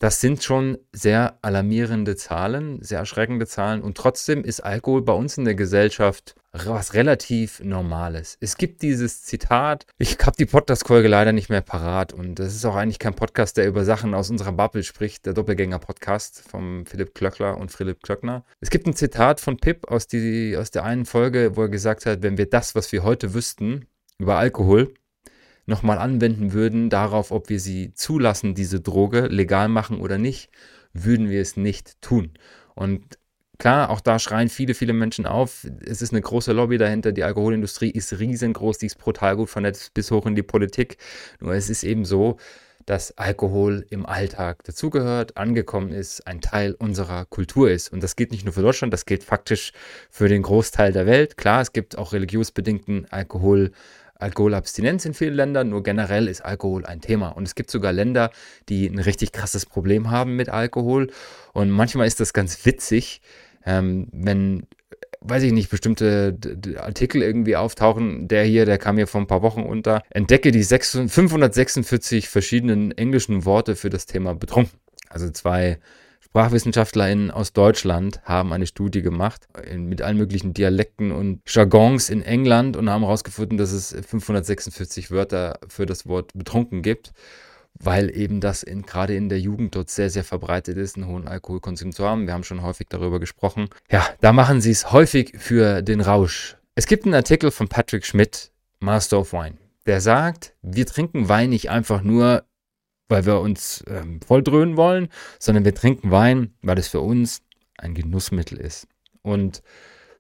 Das 0.03 0.19
sind 0.19 0.43
schon 0.43 0.77
sehr 0.91 1.39
alarmierende 1.43 2.17
Zahlen, 2.17 2.83
sehr 2.83 2.99
erschreckende 2.99 3.47
Zahlen. 3.47 3.81
Und 3.81 3.95
trotzdem 3.95 4.43
ist 4.43 4.59
Alkohol 4.59 5.01
bei 5.01 5.13
uns 5.13 5.37
in 5.37 5.45
der 5.45 5.55
Gesellschaft 5.55 6.35
was 6.51 6.93
relativ 6.93 7.61
Normales. 7.63 8.37
Es 8.41 8.57
gibt 8.57 8.81
dieses 8.81 9.23
Zitat, 9.23 9.85
ich 9.97 10.17
habe 10.19 10.35
die 10.37 10.45
Podcast-Folge 10.45 11.07
leider 11.07 11.31
nicht 11.31 11.47
mehr 11.47 11.61
parat 11.61 12.11
und 12.11 12.35
das 12.35 12.53
ist 12.53 12.65
auch 12.65 12.75
eigentlich 12.75 12.99
kein 12.99 13.15
Podcast, 13.15 13.55
der 13.55 13.65
über 13.65 13.85
Sachen 13.85 14.13
aus 14.13 14.29
unserer 14.29 14.51
Bubble 14.51 14.83
spricht, 14.83 15.25
der 15.25 15.33
Doppelgänger-Podcast 15.33 16.41
von 16.49 16.85
Philipp 16.85 17.15
Klöckler 17.15 17.57
und 17.57 17.71
Philipp 17.71 18.03
Klöckner. 18.03 18.43
Es 18.59 18.69
gibt 18.69 18.85
ein 18.85 18.95
Zitat 18.95 19.39
von 19.39 19.55
Pip 19.55 19.89
aus, 19.89 20.07
die, 20.07 20.57
aus 20.57 20.69
der 20.69 20.83
einen 20.83 21.05
Folge, 21.05 21.55
wo 21.55 21.61
er 21.61 21.69
gesagt 21.69 22.05
hat, 22.05 22.23
wenn 22.23 22.37
wir 22.37 22.49
das, 22.49 22.75
was 22.75 22.91
wir 22.91 23.03
heute 23.03 23.33
wüssten 23.33 23.85
über 24.19 24.35
Alkohol, 24.35 24.93
nochmal 25.65 25.97
anwenden 25.97 26.53
würden, 26.53 26.89
darauf, 26.89 27.31
ob 27.31 27.49
wir 27.49 27.59
sie 27.59 27.93
zulassen, 27.93 28.55
diese 28.55 28.81
Droge 28.81 29.27
legal 29.27 29.69
machen 29.69 29.99
oder 29.99 30.17
nicht, 30.17 30.49
würden 30.93 31.29
wir 31.29 31.41
es 31.41 31.57
nicht 31.57 32.01
tun. 32.01 32.31
Und 32.75 33.17
klar, 33.57 33.89
auch 33.89 34.01
da 34.01 34.19
schreien 34.19 34.49
viele, 34.49 34.73
viele 34.73 34.93
Menschen 34.93 35.25
auf. 35.25 35.67
Es 35.85 36.01
ist 36.01 36.11
eine 36.11 36.21
große 36.21 36.53
Lobby 36.53 36.77
dahinter. 36.77 37.11
Die 37.11 37.23
Alkoholindustrie 37.23 37.89
ist 37.89 38.19
riesengroß, 38.19 38.77
die 38.77 38.87
ist 38.87 38.97
brutal 38.97 39.35
gut 39.35 39.49
vernetzt 39.49 39.93
bis 39.93 40.11
hoch 40.11 40.25
in 40.25 40.35
die 40.35 40.43
Politik. 40.43 40.97
Nur 41.39 41.53
es 41.53 41.69
ist 41.69 41.83
eben 41.83 42.05
so, 42.05 42.37
dass 42.85 43.17
Alkohol 43.17 43.85
im 43.89 44.05
Alltag 44.05 44.63
dazugehört, 44.63 45.37
angekommen 45.37 45.91
ist, 45.93 46.27
ein 46.27 46.41
Teil 46.41 46.73
unserer 46.73 47.25
Kultur 47.25 47.71
ist. 47.71 47.91
Und 47.91 48.03
das 48.03 48.15
gilt 48.15 48.31
nicht 48.31 48.43
nur 48.43 48.53
für 48.53 48.61
Deutschland, 48.61 48.93
das 48.93 49.05
gilt 49.05 49.23
faktisch 49.23 49.71
für 50.09 50.27
den 50.27 50.41
Großteil 50.41 50.91
der 50.91 51.05
Welt. 51.05 51.37
Klar, 51.37 51.61
es 51.61 51.71
gibt 51.71 51.97
auch 51.97 52.13
religiösbedingten 52.13 53.07
Alkohol 53.09 53.71
Alkoholabstinenz 54.23 55.05
in 55.05 55.13
vielen 55.13 55.35
Ländern, 55.35 55.69
nur 55.69 55.83
generell 55.83 56.27
ist 56.27 56.41
Alkohol 56.41 56.85
ein 56.85 57.01
Thema. 57.01 57.29
Und 57.29 57.47
es 57.47 57.55
gibt 57.55 57.69
sogar 57.69 57.93
Länder, 57.93 58.31
die 58.69 58.87
ein 58.87 58.99
richtig 58.99 59.31
krasses 59.31 59.65
Problem 59.65 60.09
haben 60.09 60.35
mit 60.35 60.49
Alkohol. 60.49 61.11
Und 61.53 61.69
manchmal 61.69 62.07
ist 62.07 62.19
das 62.19 62.33
ganz 62.33 62.65
witzig, 62.65 63.21
ähm, 63.65 64.07
wenn 64.11 64.67
weiß 65.25 65.43
ich 65.43 65.53
nicht, 65.53 65.69
bestimmte 65.69 66.37
Artikel 66.77 67.21
irgendwie 67.21 67.55
auftauchen. 67.55 68.27
Der 68.27 68.43
hier, 68.43 68.65
der 68.65 68.77
kam 68.77 68.95
mir 68.95 69.07
vor 69.07 69.21
ein 69.21 69.27
paar 69.27 69.41
Wochen 69.41 69.63
unter. 69.63 70.03
Entdecke 70.09 70.51
die 70.51 70.63
546 70.63 72.27
verschiedenen 72.27 72.91
englischen 72.91 73.45
Worte 73.45 73.75
für 73.75 73.89
das 73.89 74.05
Thema 74.05 74.35
betrunken. 74.35 74.77
Also 75.09 75.29
zwei 75.29 75.79
SprachwissenschaftlerInnen 76.33 77.29
aus 77.29 77.53
Deutschland 77.53 78.19
haben 78.23 78.53
eine 78.53 78.65
Studie 78.65 79.03
gemacht 79.03 79.47
mit 79.75 80.01
allen 80.01 80.17
möglichen 80.17 80.55
Dialekten 80.55 81.11
und 81.11 81.41
Jargons 81.45 82.09
in 82.09 82.23
England 82.23 82.75
und 82.75 82.89
haben 82.89 83.03
herausgefunden, 83.03 83.59
dass 83.59 83.71
es 83.71 83.91
546 83.91 85.11
Wörter 85.11 85.59
für 85.67 85.85
das 85.85 86.07
Wort 86.07 86.31
betrunken 86.33 86.81
gibt, 86.81 87.13
weil 87.75 88.09
eben 88.17 88.41
das 88.41 88.63
in, 88.63 88.81
gerade 88.81 89.15
in 89.15 89.29
der 89.29 89.39
Jugend 89.39 89.75
dort 89.75 89.91
sehr, 89.91 90.09
sehr 90.09 90.23
verbreitet 90.23 90.75
ist, 90.75 90.95
einen 90.95 91.05
hohen 91.05 91.27
Alkoholkonsum 91.27 91.91
zu 91.91 92.03
haben. 92.03 92.25
Wir 92.25 92.33
haben 92.33 92.43
schon 92.43 92.63
häufig 92.63 92.87
darüber 92.89 93.19
gesprochen. 93.19 93.69
Ja, 93.91 94.03
da 94.19 94.33
machen 94.33 94.59
sie 94.59 94.71
es 94.71 94.91
häufig 94.91 95.35
für 95.37 95.83
den 95.83 96.01
Rausch. 96.01 96.57
Es 96.73 96.87
gibt 96.87 97.05
einen 97.05 97.13
Artikel 97.13 97.51
von 97.51 97.67
Patrick 97.67 98.07
Schmidt, 98.07 98.49
Master 98.79 99.19
of 99.19 99.33
Wine, 99.33 99.57
der 99.85 100.01
sagt, 100.01 100.55
wir 100.63 100.87
trinken 100.87 101.29
Wein 101.29 101.51
nicht 101.51 101.69
einfach 101.69 102.01
nur 102.01 102.43
weil 103.09 103.25
wir 103.25 103.39
uns 103.39 103.83
ähm, 103.87 104.21
volldröhnen 104.21 104.77
wollen, 104.77 105.09
sondern 105.39 105.65
wir 105.65 105.75
trinken 105.75 106.11
Wein, 106.11 106.53
weil 106.61 106.77
es 106.77 106.87
für 106.87 107.01
uns 107.01 107.41
ein 107.77 107.93
Genussmittel 107.93 108.59
ist. 108.59 108.87
Und 109.21 109.61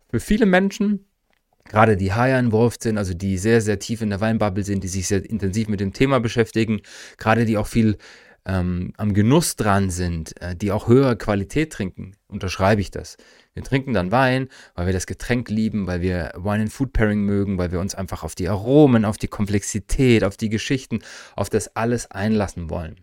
für 0.09 0.19
viele 0.19 0.45
Menschen, 0.45 1.05
gerade 1.65 1.97
die 1.97 2.13
higher 2.13 2.39
involved 2.39 2.83
sind, 2.83 2.97
also 2.97 3.13
die 3.13 3.37
sehr, 3.37 3.61
sehr 3.61 3.79
tief 3.79 4.01
in 4.01 4.09
der 4.09 4.21
Weinbubble 4.21 4.63
sind, 4.63 4.83
die 4.83 4.87
sich 4.87 5.07
sehr 5.07 5.27
intensiv 5.27 5.67
mit 5.67 5.79
dem 5.79 5.93
Thema 5.93 6.19
beschäftigen, 6.19 6.81
gerade 7.17 7.45
die 7.45 7.57
auch 7.57 7.67
viel 7.67 7.97
ähm, 8.45 8.93
am 8.97 9.13
Genuss 9.13 9.55
dran 9.55 9.89
sind, 9.89 10.39
äh, 10.41 10.55
die 10.55 10.71
auch 10.71 10.87
höhere 10.87 11.17
Qualität 11.17 11.71
trinken, 11.71 12.15
unterschreibe 12.27 12.81
ich 12.81 12.91
das. 12.91 13.17
Wir 13.53 13.63
trinken 13.63 13.93
dann 13.93 14.11
Wein, 14.11 14.49
weil 14.73 14.87
wir 14.87 14.93
das 14.93 15.05
Getränk 15.05 15.49
lieben, 15.49 15.85
weil 15.85 16.01
wir 16.01 16.33
Wine 16.35 16.63
and 16.63 16.73
Food 16.73 16.91
Pairing 16.93 17.21
mögen, 17.21 17.57
weil 17.57 17.71
wir 17.71 17.79
uns 17.79 17.93
einfach 17.93 18.23
auf 18.23 18.35
die 18.35 18.49
Aromen, 18.49 19.05
auf 19.05 19.17
die 19.17 19.27
Komplexität, 19.27 20.23
auf 20.23 20.37
die 20.37 20.49
Geschichten, 20.49 20.99
auf 21.35 21.49
das 21.49 21.75
alles 21.75 22.09
einlassen 22.09 22.69
wollen. 22.69 22.95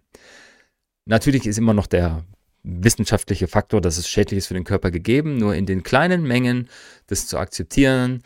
Natürlich 1.07 1.47
ist 1.47 1.59
immer 1.59 1.75
noch 1.75 1.87
der 1.87 2.25
wissenschaftliche 2.63 3.49
Faktor, 3.49 3.81
dass 3.81 3.97
es 3.97 4.09
schädlich 4.09 4.39
ist 4.39 4.47
für 4.49 4.55
den 4.55 4.65
Körper 4.65 4.91
gegeben, 4.91 5.37
nur 5.37 5.55
in 5.55 5.67
den 5.67 5.83
kleinen 5.83 6.25
Mengen 6.25 6.69
das 7.07 7.27
zu 7.27 7.39
akzeptieren, 7.39 8.23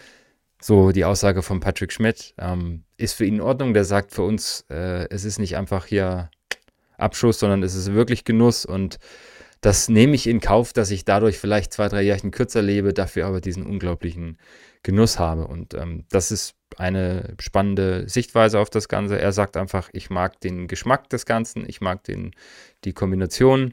so 0.60 0.92
die 0.92 1.04
Aussage 1.04 1.42
von 1.42 1.60
Patrick 1.60 1.92
Schmidt, 1.92 2.34
ähm, 2.38 2.84
ist 2.96 3.14
für 3.14 3.26
ihn 3.26 3.34
in 3.34 3.40
Ordnung. 3.42 3.74
Der 3.74 3.84
sagt 3.84 4.12
für 4.12 4.22
uns, 4.22 4.64
äh, 4.70 5.06
es 5.10 5.24
ist 5.24 5.38
nicht 5.38 5.56
einfach 5.56 5.86
hier 5.86 6.30
Abschuss, 6.96 7.38
sondern 7.38 7.62
es 7.62 7.74
ist 7.74 7.92
wirklich 7.92 8.24
Genuss 8.24 8.64
und 8.64 8.98
das 9.64 9.88
nehme 9.88 10.14
ich 10.14 10.26
in 10.26 10.40
Kauf, 10.40 10.74
dass 10.74 10.90
ich 10.90 11.06
dadurch 11.06 11.38
vielleicht 11.38 11.72
zwei, 11.72 11.88
drei 11.88 12.02
Jährchen 12.02 12.30
kürzer 12.30 12.60
lebe, 12.60 12.92
dafür 12.92 13.24
aber 13.24 13.40
diesen 13.40 13.64
unglaublichen 13.64 14.36
Genuss 14.82 15.18
habe. 15.18 15.46
Und 15.46 15.72
ähm, 15.72 16.04
das 16.10 16.30
ist 16.30 16.54
eine 16.76 17.34
spannende 17.40 18.06
Sichtweise 18.06 18.58
auf 18.58 18.68
das 18.68 18.88
Ganze. 18.88 19.18
Er 19.18 19.32
sagt 19.32 19.56
einfach, 19.56 19.88
ich 19.94 20.10
mag 20.10 20.38
den 20.40 20.68
Geschmack 20.68 21.08
des 21.08 21.24
Ganzen, 21.24 21.66
ich 21.66 21.80
mag 21.80 22.04
den, 22.04 22.32
die 22.84 22.92
Kombination. 22.92 23.72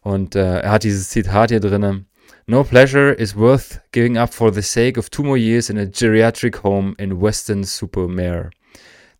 Und 0.00 0.34
äh, 0.34 0.58
er 0.58 0.72
hat 0.72 0.82
dieses 0.82 1.10
Zitat 1.10 1.50
hier 1.50 1.60
drin. 1.60 2.06
No 2.46 2.64
pleasure 2.64 3.12
is 3.12 3.36
worth 3.36 3.80
giving 3.92 4.18
up 4.18 4.34
for 4.34 4.52
the 4.52 4.62
sake 4.62 4.98
of 4.98 5.08
two 5.08 5.22
more 5.22 5.38
years 5.38 5.70
in 5.70 5.78
a 5.78 5.84
geriatric 5.84 6.64
home 6.64 6.96
in 6.98 7.22
Western 7.22 7.62
Supermare. 7.62 8.50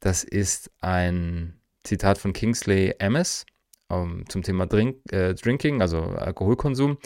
Das 0.00 0.25
ist 0.25 0.68
ein 0.80 1.60
Zitat 1.84 2.18
von 2.18 2.32
Kingsley 2.32 2.96
Amis 2.98 3.46
um, 3.88 4.18
ähm, 4.18 4.25
zum 4.28 4.42
Thema 4.42 4.66
Drink, 4.66 4.97
äh, 5.12 5.35
Drinking, 5.35 5.80
also 5.83 6.00
Alkoholkonsum. 6.00 6.99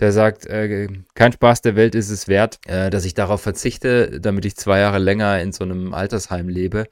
Der 0.00 0.12
sagt, 0.12 0.46
äh, 0.46 0.88
kein 1.14 1.32
Spaß 1.32 1.62
der 1.62 1.76
Welt 1.76 1.94
ist 1.94 2.10
es 2.10 2.28
wert, 2.28 2.58
äh, 2.66 2.90
dass 2.90 3.04
ich 3.04 3.14
darauf 3.14 3.42
verzichte, 3.42 4.20
damit 4.20 4.44
ich 4.44 4.56
zwei 4.56 4.80
Jahre 4.80 4.98
länger 4.98 5.40
in 5.40 5.52
so 5.52 5.64
einem 5.64 5.92
Altersheim 5.94 6.48
lebe, 6.48 6.86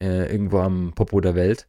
äh, 0.00 0.30
irgendwo 0.30 0.60
am 0.60 0.92
Popo 0.94 1.20
der 1.20 1.34
Welt. 1.34 1.66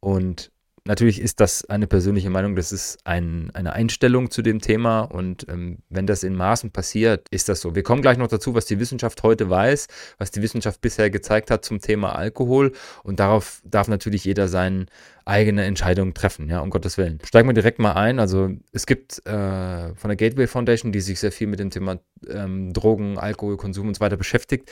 Und 0.00 0.50
natürlich 0.88 1.20
ist 1.20 1.38
das 1.38 1.64
eine 1.66 1.86
persönliche 1.86 2.30
Meinung, 2.30 2.56
das 2.56 2.72
ist 2.72 2.98
ein, 3.04 3.50
eine 3.52 3.74
Einstellung 3.74 4.30
zu 4.30 4.42
dem 4.42 4.60
Thema 4.60 5.02
und 5.02 5.46
ähm, 5.48 5.78
wenn 5.90 6.06
das 6.06 6.22
in 6.22 6.34
Maßen 6.34 6.70
passiert, 6.70 7.26
ist 7.30 7.48
das 7.48 7.60
so. 7.60 7.74
Wir 7.74 7.82
kommen 7.82 8.02
gleich 8.02 8.16
noch 8.16 8.26
dazu, 8.26 8.54
was 8.54 8.64
die 8.64 8.80
Wissenschaft 8.80 9.22
heute 9.22 9.50
weiß, 9.50 9.86
was 10.16 10.30
die 10.30 10.42
Wissenschaft 10.42 10.80
bisher 10.80 11.10
gezeigt 11.10 11.50
hat 11.50 11.64
zum 11.64 11.80
Thema 11.80 12.16
Alkohol 12.16 12.72
und 13.04 13.20
darauf 13.20 13.60
darf 13.64 13.86
natürlich 13.86 14.24
jeder 14.24 14.48
seine 14.48 14.86
eigene 15.26 15.64
Entscheidung 15.64 16.14
treffen, 16.14 16.48
ja, 16.48 16.60
um 16.60 16.70
Gottes 16.70 16.96
Willen. 16.96 17.18
Steigen 17.22 17.48
wir 17.48 17.52
direkt 17.52 17.78
mal 17.78 17.92
ein. 17.92 18.18
Also 18.18 18.50
es 18.72 18.86
gibt 18.86 19.24
äh, 19.26 19.94
von 19.94 20.08
der 20.08 20.16
Gateway 20.16 20.46
Foundation, 20.46 20.90
die 20.90 21.00
sich 21.00 21.20
sehr 21.20 21.32
viel 21.32 21.48
mit 21.48 21.60
dem 21.60 21.68
Thema 21.68 21.98
ähm, 22.30 22.72
Drogen, 22.72 23.18
Alkoholkonsum 23.18 23.88
und 23.88 23.94
so 23.94 24.00
weiter 24.00 24.16
beschäftigt, 24.16 24.70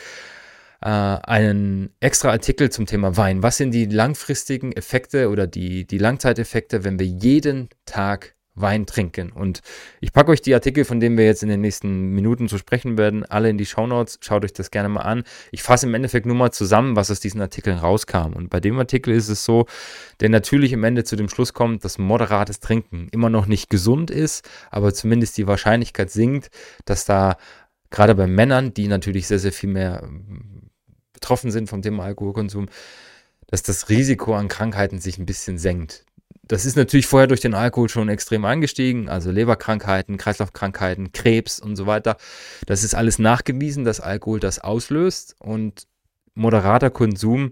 äh, 0.80 0.88
einen 0.88 1.90
extra 2.00 2.30
Artikel 2.30 2.70
zum 2.70 2.86
Thema 2.86 3.16
Wein. 3.16 3.42
Was 3.42 3.56
sind 3.56 3.72
die 3.72 3.86
langfristigen 3.86 4.72
Effekte 4.72 5.30
oder 5.30 5.46
die, 5.46 5.86
die 5.86 5.98
Langzeiteffekte, 5.98 6.84
wenn 6.84 6.98
wir 6.98 7.06
jeden 7.06 7.68
Tag 7.84 8.36
Wein 8.56 8.86
trinken. 8.86 9.30
Und 9.30 9.60
ich 10.00 10.12
packe 10.12 10.32
euch 10.32 10.40
die 10.40 10.54
Artikel, 10.54 10.84
von 10.84 10.98
denen 10.98 11.16
wir 11.16 11.26
jetzt 11.26 11.42
in 11.42 11.48
den 11.48 11.60
nächsten 11.60 12.10
Minuten 12.10 12.48
zu 12.48 12.58
sprechen 12.58 12.98
werden, 12.98 13.24
alle 13.24 13.50
in 13.50 13.58
die 13.58 13.66
Shownotes. 13.66 14.18
Schaut 14.22 14.44
euch 14.44 14.52
das 14.54 14.70
gerne 14.70 14.88
mal 14.88 15.02
an. 15.02 15.24
Ich 15.52 15.62
fasse 15.62 15.86
im 15.86 15.94
Endeffekt 15.94 16.26
nur 16.26 16.34
mal 16.34 16.50
zusammen, 16.50 16.96
was 16.96 17.10
aus 17.10 17.20
diesen 17.20 17.40
Artikeln 17.40 17.78
rauskam. 17.78 18.32
Und 18.34 18.48
bei 18.48 18.58
dem 18.58 18.78
Artikel 18.78 19.14
ist 19.14 19.28
es 19.28 19.44
so, 19.44 19.66
der 20.20 20.30
natürlich 20.30 20.72
im 20.72 20.84
Ende 20.84 21.04
zu 21.04 21.16
dem 21.16 21.28
Schluss 21.28 21.52
kommt, 21.52 21.84
dass 21.84 21.98
moderates 21.98 22.60
Trinken 22.60 23.08
immer 23.12 23.28
noch 23.28 23.46
nicht 23.46 23.68
gesund 23.68 24.10
ist, 24.10 24.48
aber 24.70 24.92
zumindest 24.94 25.36
die 25.36 25.46
Wahrscheinlichkeit 25.46 26.10
sinkt, 26.10 26.50
dass 26.86 27.04
da 27.04 27.36
gerade 27.90 28.14
bei 28.14 28.26
Männern, 28.26 28.72
die 28.72 28.88
natürlich 28.88 29.26
sehr, 29.26 29.38
sehr 29.38 29.52
viel 29.52 29.70
mehr 29.70 30.08
betroffen 31.16 31.50
sind 31.50 31.68
vom 31.68 31.82
Thema 31.82 32.04
Alkoholkonsum, 32.04 32.68
dass 33.46 33.62
das 33.62 33.88
Risiko 33.88 34.34
an 34.34 34.48
Krankheiten 34.48 35.00
sich 35.00 35.18
ein 35.18 35.26
bisschen 35.26 35.58
senkt. 35.58 36.04
Das 36.46 36.64
ist 36.64 36.76
natürlich 36.76 37.06
vorher 37.06 37.26
durch 37.26 37.40
den 37.40 37.54
Alkohol 37.54 37.88
schon 37.88 38.08
extrem 38.08 38.44
angestiegen, 38.44 39.08
also 39.08 39.32
Leberkrankheiten, 39.32 40.16
Kreislaufkrankheiten, 40.16 41.10
Krebs 41.10 41.58
und 41.58 41.74
so 41.74 41.86
weiter. 41.86 42.16
Das 42.66 42.84
ist 42.84 42.94
alles 42.94 43.18
nachgewiesen, 43.18 43.84
dass 43.84 43.98
Alkohol 44.00 44.38
das 44.38 44.60
auslöst 44.60 45.34
und 45.40 45.88
moderater 46.34 46.90
Konsum 46.90 47.50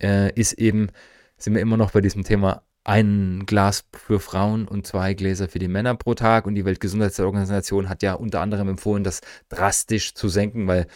äh, 0.00 0.32
ist 0.34 0.52
eben, 0.52 0.90
sind 1.38 1.54
wir 1.54 1.62
immer 1.62 1.76
noch 1.76 1.90
bei 1.90 2.00
diesem 2.00 2.22
Thema 2.22 2.62
ein 2.84 3.42
Glas 3.46 3.84
für 3.92 4.20
Frauen 4.20 4.68
und 4.68 4.86
zwei 4.86 5.14
Gläser 5.14 5.48
für 5.48 5.58
die 5.58 5.66
Männer 5.66 5.96
pro 5.96 6.14
Tag. 6.14 6.46
Und 6.46 6.54
die 6.54 6.64
Weltgesundheitsorganisation 6.64 7.88
hat 7.88 8.04
ja 8.04 8.14
unter 8.14 8.40
anderem 8.40 8.68
empfohlen, 8.68 9.02
das 9.02 9.22
drastisch 9.48 10.14
zu 10.14 10.28
senken, 10.28 10.68
weil 10.68 10.86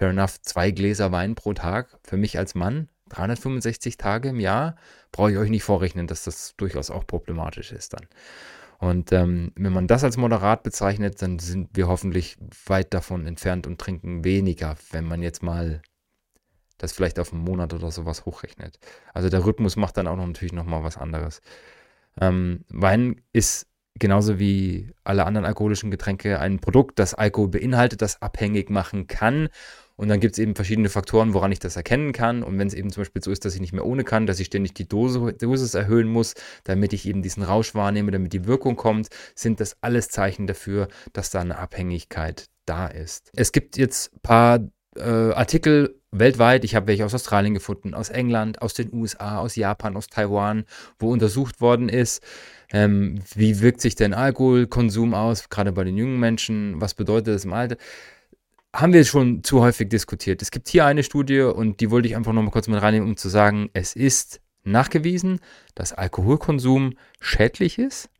fair 0.00 0.08
enough, 0.08 0.40
zwei 0.40 0.70
Gläser 0.70 1.12
Wein 1.12 1.34
pro 1.34 1.52
Tag 1.52 1.98
für 2.02 2.16
mich 2.16 2.38
als 2.38 2.54
Mann, 2.54 2.88
365 3.10 3.98
Tage 3.98 4.30
im 4.30 4.40
Jahr, 4.40 4.76
brauche 5.12 5.30
ich 5.30 5.36
euch 5.36 5.50
nicht 5.50 5.62
vorrechnen, 5.62 6.06
dass 6.06 6.24
das 6.24 6.56
durchaus 6.56 6.90
auch 6.90 7.06
problematisch 7.06 7.70
ist 7.70 7.92
dann. 7.92 8.06
Und 8.78 9.12
ähm, 9.12 9.52
wenn 9.56 9.74
man 9.74 9.86
das 9.86 10.02
als 10.02 10.16
moderat 10.16 10.62
bezeichnet, 10.62 11.20
dann 11.20 11.38
sind 11.38 11.68
wir 11.74 11.86
hoffentlich 11.86 12.38
weit 12.64 12.94
davon 12.94 13.26
entfernt 13.26 13.66
und 13.66 13.78
trinken 13.78 14.24
weniger, 14.24 14.74
wenn 14.90 15.04
man 15.04 15.20
jetzt 15.20 15.42
mal 15.42 15.82
das 16.78 16.92
vielleicht 16.92 17.18
auf 17.18 17.34
einen 17.34 17.44
Monat 17.44 17.74
oder 17.74 17.90
sowas 17.90 18.24
hochrechnet. 18.24 18.78
Also 19.12 19.28
der 19.28 19.44
Rhythmus 19.44 19.76
macht 19.76 19.98
dann 19.98 20.06
auch 20.06 20.16
noch 20.16 20.26
natürlich 20.26 20.54
nochmal 20.54 20.82
was 20.82 20.96
anderes. 20.96 21.42
Ähm, 22.18 22.64
Wein 22.70 23.20
ist 23.34 23.66
genauso 23.98 24.38
wie 24.38 24.94
alle 25.04 25.26
anderen 25.26 25.44
alkoholischen 25.44 25.90
Getränke 25.90 26.40
ein 26.40 26.58
Produkt, 26.58 26.98
das 26.98 27.12
Alkohol 27.12 27.48
beinhaltet, 27.48 28.00
das 28.00 28.22
abhängig 28.22 28.70
machen 28.70 29.06
kann 29.08 29.50
und 30.00 30.08
dann 30.08 30.18
gibt 30.18 30.32
es 30.32 30.38
eben 30.38 30.54
verschiedene 30.54 30.88
Faktoren, 30.88 31.34
woran 31.34 31.52
ich 31.52 31.58
das 31.58 31.76
erkennen 31.76 32.14
kann. 32.14 32.42
Und 32.42 32.58
wenn 32.58 32.66
es 32.66 32.72
eben 32.72 32.88
zum 32.88 33.02
Beispiel 33.02 33.22
so 33.22 33.30
ist, 33.30 33.44
dass 33.44 33.54
ich 33.54 33.60
nicht 33.60 33.74
mehr 33.74 33.84
ohne 33.84 34.02
kann, 34.02 34.26
dass 34.26 34.40
ich 34.40 34.46
ständig 34.46 34.72
die 34.72 34.88
Dose, 34.88 35.34
Dosis 35.34 35.74
erhöhen 35.74 36.08
muss, 36.08 36.32
damit 36.64 36.94
ich 36.94 37.06
eben 37.06 37.20
diesen 37.20 37.42
Rausch 37.42 37.74
wahrnehme, 37.74 38.10
damit 38.10 38.32
die 38.32 38.46
Wirkung 38.46 38.76
kommt, 38.76 39.08
sind 39.34 39.60
das 39.60 39.76
alles 39.82 40.08
Zeichen 40.08 40.46
dafür, 40.46 40.88
dass 41.12 41.28
da 41.28 41.40
eine 41.40 41.58
Abhängigkeit 41.58 42.46
da 42.64 42.86
ist. 42.86 43.30
Es 43.36 43.52
gibt 43.52 43.76
jetzt 43.76 44.14
ein 44.14 44.20
paar 44.22 44.60
äh, 44.96 45.02
Artikel 45.02 46.00
weltweit, 46.12 46.64
ich 46.64 46.74
habe 46.74 46.86
welche 46.86 47.04
aus 47.04 47.14
Australien 47.14 47.52
gefunden, 47.52 47.92
aus 47.92 48.08
England, 48.08 48.62
aus 48.62 48.72
den 48.72 48.94
USA, 48.94 49.40
aus 49.40 49.54
Japan, 49.54 49.98
aus 49.98 50.06
Taiwan, 50.06 50.64
wo 50.98 51.12
untersucht 51.12 51.60
worden 51.60 51.90
ist, 51.90 52.22
ähm, 52.72 53.20
wie 53.34 53.60
wirkt 53.60 53.82
sich 53.82 53.96
denn 53.96 54.14
Alkoholkonsum 54.14 55.12
aus, 55.12 55.50
gerade 55.50 55.72
bei 55.72 55.84
den 55.84 55.98
jungen 55.98 56.18
Menschen, 56.18 56.80
was 56.80 56.94
bedeutet 56.94 57.34
das 57.34 57.44
im 57.44 57.52
Alter 57.52 57.76
haben 58.74 58.92
wir 58.92 59.04
schon 59.04 59.42
zu 59.42 59.60
häufig 59.60 59.88
diskutiert. 59.88 60.42
Es 60.42 60.50
gibt 60.50 60.68
hier 60.68 60.86
eine 60.86 61.02
Studie 61.02 61.40
und 61.40 61.80
die 61.80 61.90
wollte 61.90 62.08
ich 62.08 62.16
einfach 62.16 62.32
nochmal 62.32 62.52
kurz 62.52 62.68
mit 62.68 62.80
reinnehmen, 62.80 63.08
um 63.08 63.16
zu 63.16 63.28
sagen, 63.28 63.70
es 63.72 63.96
ist 63.96 64.40
nachgewiesen, 64.62 65.40
dass 65.74 65.92
Alkoholkonsum 65.92 66.94
schädlich 67.20 67.78
ist 67.78 68.10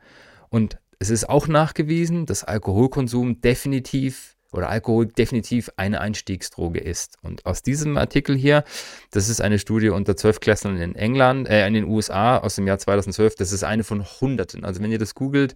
und 0.48 0.78
es 0.98 1.10
ist 1.10 1.28
auch 1.28 1.46
nachgewiesen, 1.46 2.26
dass 2.26 2.44
Alkoholkonsum 2.44 3.40
definitiv 3.40 4.36
oder 4.52 4.68
Alkohol 4.68 5.06
definitiv 5.06 5.70
eine 5.76 6.00
Einstiegsdroge 6.00 6.80
ist. 6.80 7.18
Und 7.22 7.46
aus 7.46 7.62
diesem 7.62 7.96
Artikel 7.96 8.36
hier, 8.36 8.64
das 9.12 9.28
ist 9.28 9.40
eine 9.40 9.58
Studie 9.58 9.90
unter 9.90 10.16
Zwölfklässlern 10.16 10.76
in 10.76 10.96
England, 10.96 11.48
äh, 11.48 11.66
in 11.66 11.74
den 11.74 11.84
USA 11.84 12.38
aus 12.38 12.56
dem 12.56 12.66
Jahr 12.66 12.78
2012, 12.78 13.36
das 13.36 13.52
ist 13.52 13.62
eine 13.62 13.84
von 13.84 14.04
Hunderten. 14.04 14.64
Also 14.64 14.82
wenn 14.82 14.90
ihr 14.90 14.98
das 14.98 15.14
googelt, 15.14 15.54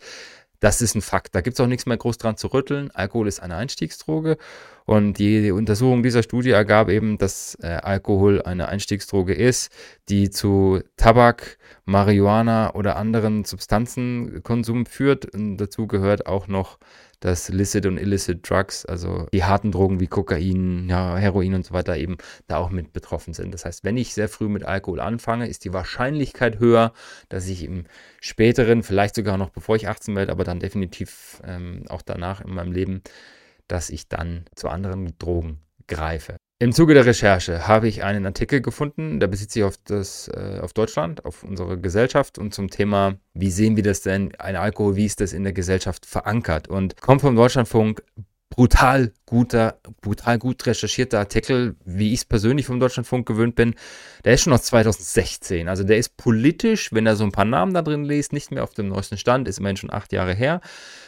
Das 0.64 0.80
ist 0.80 0.94
ein 0.94 1.02
Fakt. 1.02 1.34
Da 1.34 1.42
gibt 1.42 1.58
es 1.58 1.60
auch 1.60 1.66
nichts 1.66 1.84
mehr 1.84 1.98
groß 1.98 2.16
dran 2.16 2.38
zu 2.38 2.46
rütteln. 2.46 2.90
Alkohol 2.94 3.28
ist 3.28 3.38
eine 3.38 3.56
Einstiegsdroge. 3.56 4.38
Und 4.86 5.18
die 5.18 5.50
Untersuchung 5.50 6.02
dieser 6.02 6.22
Studie 6.22 6.52
ergab 6.52 6.88
eben, 6.88 7.18
dass 7.18 7.58
äh, 7.60 7.66
Alkohol 7.66 8.40
eine 8.40 8.68
Einstiegsdroge 8.68 9.34
ist, 9.34 9.70
die 10.08 10.30
zu 10.30 10.80
Tabak, 10.96 11.58
Marihuana 11.84 12.72
oder 12.72 12.96
anderen 12.96 13.44
Substanzenkonsum 13.44 14.86
führt. 14.86 15.26
Und 15.34 15.58
dazu 15.58 15.86
gehört 15.86 16.26
auch 16.26 16.48
noch 16.48 16.78
dass 17.24 17.48
Licit 17.48 17.86
und 17.86 17.96
Illicit 17.96 18.48
Drugs, 18.48 18.84
also 18.84 19.28
die 19.32 19.44
harten 19.44 19.72
Drogen 19.72 19.98
wie 19.98 20.08
Kokain, 20.08 20.90
ja, 20.90 21.16
Heroin 21.16 21.54
und 21.54 21.64
so 21.64 21.72
weiter, 21.72 21.96
eben 21.96 22.18
da 22.48 22.58
auch 22.58 22.68
mit 22.68 22.92
betroffen 22.92 23.32
sind. 23.32 23.54
Das 23.54 23.64
heißt, 23.64 23.82
wenn 23.82 23.96
ich 23.96 24.12
sehr 24.12 24.28
früh 24.28 24.46
mit 24.46 24.64
Alkohol 24.64 25.00
anfange, 25.00 25.48
ist 25.48 25.64
die 25.64 25.72
Wahrscheinlichkeit 25.72 26.58
höher, 26.58 26.92
dass 27.30 27.48
ich 27.48 27.64
im 27.64 27.84
späteren, 28.20 28.82
vielleicht 28.82 29.14
sogar 29.14 29.38
noch 29.38 29.48
bevor 29.48 29.74
ich 29.74 29.88
18 29.88 30.14
werde, 30.14 30.32
aber 30.32 30.44
dann 30.44 30.60
definitiv 30.60 31.40
ähm, 31.44 31.84
auch 31.88 32.02
danach 32.02 32.42
in 32.42 32.52
meinem 32.52 32.72
Leben, 32.72 33.00
dass 33.68 33.88
ich 33.88 34.06
dann 34.08 34.44
zu 34.54 34.68
anderen 34.68 35.16
Drogen 35.18 35.62
greife. 35.86 36.36
Im 36.64 36.72
Zuge 36.72 36.94
der 36.94 37.04
Recherche 37.04 37.68
habe 37.68 37.88
ich 37.88 38.04
einen 38.04 38.24
Artikel 38.24 38.62
gefunden, 38.62 39.20
der 39.20 39.26
bezieht 39.26 39.50
sich 39.50 39.64
auf, 39.64 39.76
das, 39.84 40.28
äh, 40.28 40.60
auf 40.62 40.72
Deutschland, 40.72 41.26
auf 41.26 41.42
unsere 41.42 41.78
Gesellschaft 41.78 42.38
und 42.38 42.54
zum 42.54 42.70
Thema, 42.70 43.18
wie 43.34 43.50
sehen 43.50 43.76
wir 43.76 43.82
das 43.82 44.00
denn, 44.00 44.34
ein 44.38 44.56
Alkohol, 44.56 44.96
wie 44.96 45.04
ist 45.04 45.20
das 45.20 45.34
in 45.34 45.42
der 45.42 45.52
Gesellschaft 45.52 46.06
verankert? 46.06 46.66
Und 46.66 46.98
kommt 47.02 47.20
vom 47.20 47.36
Deutschlandfunk 47.36 48.02
brutal 48.48 49.12
guter, 49.26 49.78
brutal 50.00 50.38
gut 50.38 50.64
recherchierter 50.64 51.18
Artikel, 51.18 51.76
wie 51.84 52.14
ich 52.14 52.20
es 52.20 52.24
persönlich 52.24 52.64
vom 52.64 52.80
Deutschlandfunk 52.80 53.28
gewöhnt 53.28 53.56
bin. 53.56 53.74
Der 54.24 54.32
ist 54.32 54.40
schon 54.40 54.54
aus 54.54 54.62
2016. 54.62 55.68
Also 55.68 55.84
der 55.84 55.98
ist 55.98 56.16
politisch, 56.16 56.94
wenn 56.94 57.04
er 57.04 57.16
so 57.16 57.24
ein 57.24 57.32
paar 57.32 57.44
Namen 57.44 57.74
da 57.74 57.82
drin 57.82 58.06
liest, 58.06 58.32
nicht 58.32 58.52
mehr 58.52 58.64
auf 58.64 58.72
dem 58.72 58.88
neuesten 58.88 59.18
Stand, 59.18 59.48
ist 59.48 59.58
immerhin 59.58 59.76
schon 59.76 59.92
acht 59.92 60.14
Jahre 60.14 60.32
her. 60.32 60.62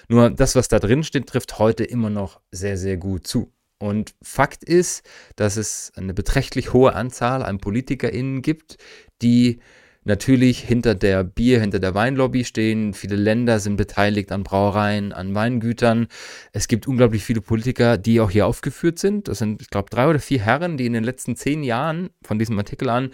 Nur 0.09 0.29
das, 0.29 0.55
was 0.55 0.69
da 0.69 0.81
drin 0.81 1.03
steht, 1.03 1.29
trifft 1.29 1.59
heute 1.59 1.85
immer 1.85 2.11
noch 2.11 2.43
sehr, 2.51 2.77
sehr 2.77 2.99
gut 2.99 3.27
zu. 3.27 3.56
Und 3.79 4.15
Fakt 4.23 4.65
ist, 4.65 5.03
dass 5.37 5.57
es 5.57 5.93
eine 5.97 6.15
beträchtlich 6.15 6.73
hohe 6.73 6.95
Anzahl 6.95 7.43
an 7.43 7.59
PolitikerInnen 7.59 8.41
gibt, 8.43 8.79
die 9.21 9.61
natürlich 10.07 10.61
hinter 10.61 10.95
der 10.95 11.25
Bier, 11.25 11.61
hinter 11.61 11.79
der 11.79 11.95
Weinlobby 11.95 12.45
stehen. 12.45 12.95
Viele 12.95 13.17
Länder 13.17 13.61
sind 13.61 13.77
beteiligt 13.77 14.33
an 14.33 14.45
Brauereien, 14.45 15.13
an 15.13 15.35
Weingütern. 15.35 16.07
Es 16.53 16.69
gibt 16.69 16.87
unglaublich 16.87 17.25
viele 17.25 17.41
Politiker, 17.41 17.99
die 17.99 18.21
auch 18.21 18.31
hier 18.31 18.47
aufgeführt 18.47 18.99
sind. 18.99 19.29
Das 19.29 19.39
sind, 19.39 19.61
ich 19.61 19.71
glaube, 19.71 19.91
drei 19.91 20.09
oder 20.09 20.21
vier 20.21 20.41
Herren, 20.41 20.77
die 20.77 20.87
in 20.87 20.93
den 20.93 21.05
letzten 21.05 21.37
zehn 21.37 21.63
Jahren 21.63 22.11
von 22.23 22.39
diesem 22.39 22.57
Artikel 22.59 22.89
an 22.89 23.11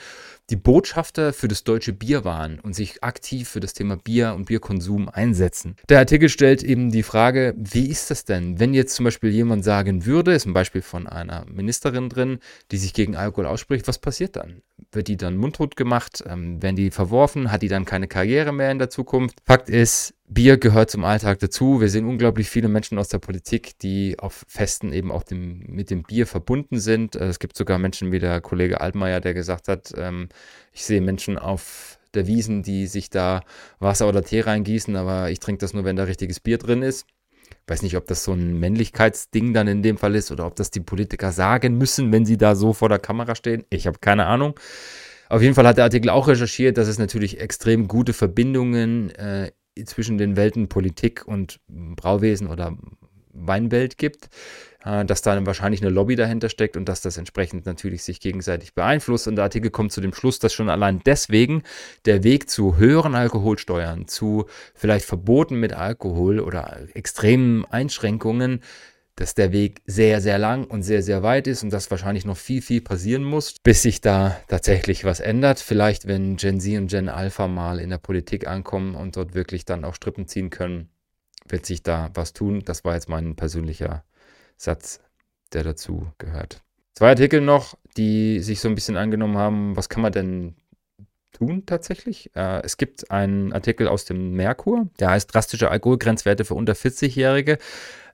die 0.51 0.57
Botschafter 0.57 1.33
für 1.33 1.49
das 1.49 1.65
deutsche 1.65 1.93
Bier 1.95 2.25
waren 2.25 2.61
und 2.61 2.75
sich 2.75 3.03
aktiv 3.03 3.49
für 3.49 3.61
das 3.61 3.73
Thema 3.73 3.97
Bier 3.97 4.35
und 4.35 4.47
Bierkonsum 4.47 5.09
einsetzen. 5.09 5.77
Der 5.89 5.99
Artikel 5.99 6.29
stellt 6.29 6.63
eben 6.63 6.91
die 6.91 7.03
Frage, 7.03 7.55
wie 7.57 7.87
ist 7.87 8.11
das 8.11 8.27
denn, 8.27 8.61
wenn 8.61 8.75
jetzt 8.75 8.95
zum 8.95 9.05
Beispiel 9.05 9.31
jemand 9.31 9.65
sagen 9.65 10.05
würde, 10.05 10.35
ist 10.35 10.47
ein 10.47 10.53
Beispiel 10.53 10.83
von 10.83 11.07
einer 11.07 11.47
Ministerin 11.47 12.11
drin, 12.11 12.39
die 12.71 12.77
sich 12.77 12.93
gegen 12.93 13.17
Alkohol 13.17 13.47
ausspricht, 13.47 13.89
was 13.89 13.99
passiert 13.99 14.37
dann? 14.37 14.63
Wird 14.91 15.09
die 15.09 15.17
dann 15.17 15.39
mundtot 15.39 15.75
gemacht? 15.77 16.23
Ähm, 16.27 16.63
werden 16.63 16.77
die 16.77 16.82
verworfen? 16.91 17.53
Hat 17.53 17.63
die 17.63 17.69
dann 17.69 17.85
keine 17.85 18.09
Karriere 18.09 18.53
mehr 18.53 18.71
in 18.71 18.79
der 18.79 18.91
Zukunft? 18.91 19.39
Fakt 19.45 19.69
ist, 19.69 20.15
Bier 20.29 20.57
gehört 20.57 20.91
zum 20.91 21.05
Alltag 21.05 21.39
dazu. 21.41 21.81
Wir 21.81 21.89
sehen 21.89 22.07
unglaublich 22.07 22.49
viele 22.49 22.69
Menschen 22.69 22.99
aus 22.99 23.09
der 23.09 23.19
Politik, 23.19 23.79
die 23.81 24.19
auf 24.19 24.45
Festen 24.49 24.93
eben 24.93 25.13
auch 25.13 25.23
dem, 25.23 25.61
mit 25.69 25.91
dem 25.91 26.03
Bier 26.03 26.27
verbunden 26.27 26.81
sind. 26.81 27.17
Äh, 27.17 27.27
es 27.27 27.39
gibt 27.39 27.57
sogar 27.57 27.79
Menschen 27.79 28.13
wie 28.13 28.19
der 28.19 28.41
Kollege 28.41 28.81
Altmaier, 28.81 29.21
der 29.21 29.35
gesagt 29.35 29.69
hat, 29.69 29.93
ähm, 29.97 30.29
ich 30.73 30.85
sehe 30.85 31.01
Menschen 31.01 31.39
auf 31.39 31.99
der 32.15 32.27
Wiesen, 32.27 32.63
die 32.63 32.87
sich 32.87 33.11
da 33.11 33.43
Wasser 33.79 34.09
oder 34.09 34.23
Tee 34.23 34.41
reingießen, 34.41 34.97
aber 34.97 35.31
ich 35.31 35.41
trinke 35.41 35.61
das 35.61 35.73
nur, 35.75 35.85
wenn 35.85 35.97
da 35.97 36.05
richtiges 36.05 36.41
Bier 36.41 36.59
drin 36.59 36.83
ist. 36.83 37.07
Ich 37.51 37.71
weiß 37.71 37.83
nicht, 37.83 37.97
ob 37.97 38.07
das 38.07 38.25
so 38.25 38.33
ein 38.33 38.59
Männlichkeitsding 38.59 39.55
dann 39.55 39.69
in 39.69 39.83
dem 39.83 39.99
Fall 39.99 40.15
ist 40.15 40.33
oder 40.33 40.47
ob 40.47 40.57
das 40.57 40.71
die 40.71 40.81
Politiker 40.81 41.33
sagen 41.33 41.79
müssen, 41.79 42.13
wenn 42.13 42.27
sie 42.27 42.37
da 42.37 42.55
so 42.55 42.73
vor 42.73 42.89
der 42.89 42.99
Kamera 42.99 43.35
stehen. 43.35 43.65
Ich 43.71 43.87
habe 43.87 43.99
keine 44.01 44.27
Ahnung. 44.27 44.55
Auf 45.33 45.41
jeden 45.41 45.55
Fall 45.55 45.67
hat 45.67 45.79
der 45.79 45.85
Artikel 45.85 46.11
auch 46.11 46.29
recherchiert, 46.29 46.77
dass 46.77 46.89
es 46.89 46.99
natürlich 46.99 47.41
extrem 47.41 47.89
gute 47.89 48.13
Verbindungen 48.13 49.09
äh, 49.15 49.51
zwischen 49.87 50.19
den 50.19 50.37
Welten 50.37 50.69
Politik 50.69 51.27
und 51.27 51.59
Brauwesen 51.69 52.49
oder 52.49 52.77
Weinwelt 53.33 53.97
gibt, 53.97 54.29
äh, 54.85 55.07
dass 55.07 55.23
da 55.23 55.47
wahrscheinlich 55.47 55.81
eine 55.81 55.89
Lobby 55.89 56.17
dahinter 56.17 56.51
steckt 56.51 56.77
und 56.77 56.87
dass 56.87 57.01
das 57.01 57.17
entsprechend 57.17 57.65
natürlich 57.65 58.03
sich 58.03 58.21
gegenseitig 58.21 58.75
beeinflusst. 58.75 59.27
Und 59.27 59.37
der 59.37 59.45
Artikel 59.45 59.71
kommt 59.71 59.93
zu 59.93 60.03
dem 60.03 60.13
Schluss, 60.13 60.39
dass 60.39 60.53
schon 60.53 60.69
allein 60.69 61.01
deswegen 61.07 61.63
der 62.05 62.25
Weg 62.25 62.51
zu 62.51 62.77
höheren 62.77 63.15
Alkoholsteuern, 63.15 64.09
zu 64.09 64.45
vielleicht 64.75 65.07
Verboten 65.07 65.59
mit 65.59 65.73
Alkohol 65.73 66.41
oder 66.41 66.77
extremen 66.93 67.65
Einschränkungen 67.65 68.61
dass 69.17 69.35
der 69.35 69.53
Weg 69.53 69.83
sehr, 69.87 70.21
sehr 70.21 70.39
lang 70.39 70.65
und 70.65 70.83
sehr, 70.83 71.03
sehr 71.03 71.23
weit 71.23 71.47
ist 71.47 71.63
und 71.63 71.73
dass 71.73 71.91
wahrscheinlich 71.91 72.25
noch 72.25 72.37
viel, 72.37 72.63
viel 72.63 72.81
passieren 72.81 73.25
muss, 73.25 73.55
bis 73.63 73.83
sich 73.83 74.01
da 74.01 74.41
tatsächlich 74.49 75.05
was 75.05 75.21
ändert. 75.21 75.61
Vielleicht, 75.61 76.07
wenn 76.07 76.37
Gen 76.37 76.61
Z 76.61 76.79
und 76.79 76.91
Gen 76.91 77.09
Alpha 77.09 77.47
mal 77.47 77.79
in 77.79 77.91
der 77.91 77.99
Politik 77.99 78.47
ankommen 78.47 78.95
und 78.95 79.17
dort 79.17 79.35
wirklich 79.35 79.65
dann 79.65 79.85
auch 79.85 79.95
Strippen 79.95 80.29
ziehen 80.29 80.51
können, 80.51 80.89
wird 81.47 81.67
sich 81.67 81.83
da 81.83 82.11
was 82.15 82.33
tun. 82.33 82.63
Das 82.65 82.85
war 82.85 82.95
jetzt 82.95 83.09
mein 83.09 83.37
persönlicher 83.37 84.05
Satz, 84.57 85.01
der 85.53 85.65
dazu 85.65 86.11
gehört. 86.19 86.63
Zwei 86.95 87.11
Artikel 87.11 87.41
noch, 87.41 87.77
die 87.97 88.41
sich 88.41 88.61
so 88.61 88.69
ein 88.69 88.75
bisschen 88.75 88.97
angenommen 88.97 89.37
haben, 89.37 89.77
was 89.77 89.89
kann 89.89 90.03
man 90.03 90.13
denn 90.13 90.57
tun 91.33 91.65
tatsächlich. 91.67 92.31
Äh, 92.35 92.63
es 92.63 92.77
gibt 92.77 93.11
einen 93.11 93.53
Artikel 93.53 93.89
aus 93.89 94.05
dem 94.05 94.33
Merkur, 94.33 94.89
der 95.01 95.11
heißt 95.11 95.33
Drastische 95.33 95.71
Alkoholgrenzwerte 95.71 96.45
für 96.45 96.55
unter 96.55 96.75
40-Jährige. 96.75 97.59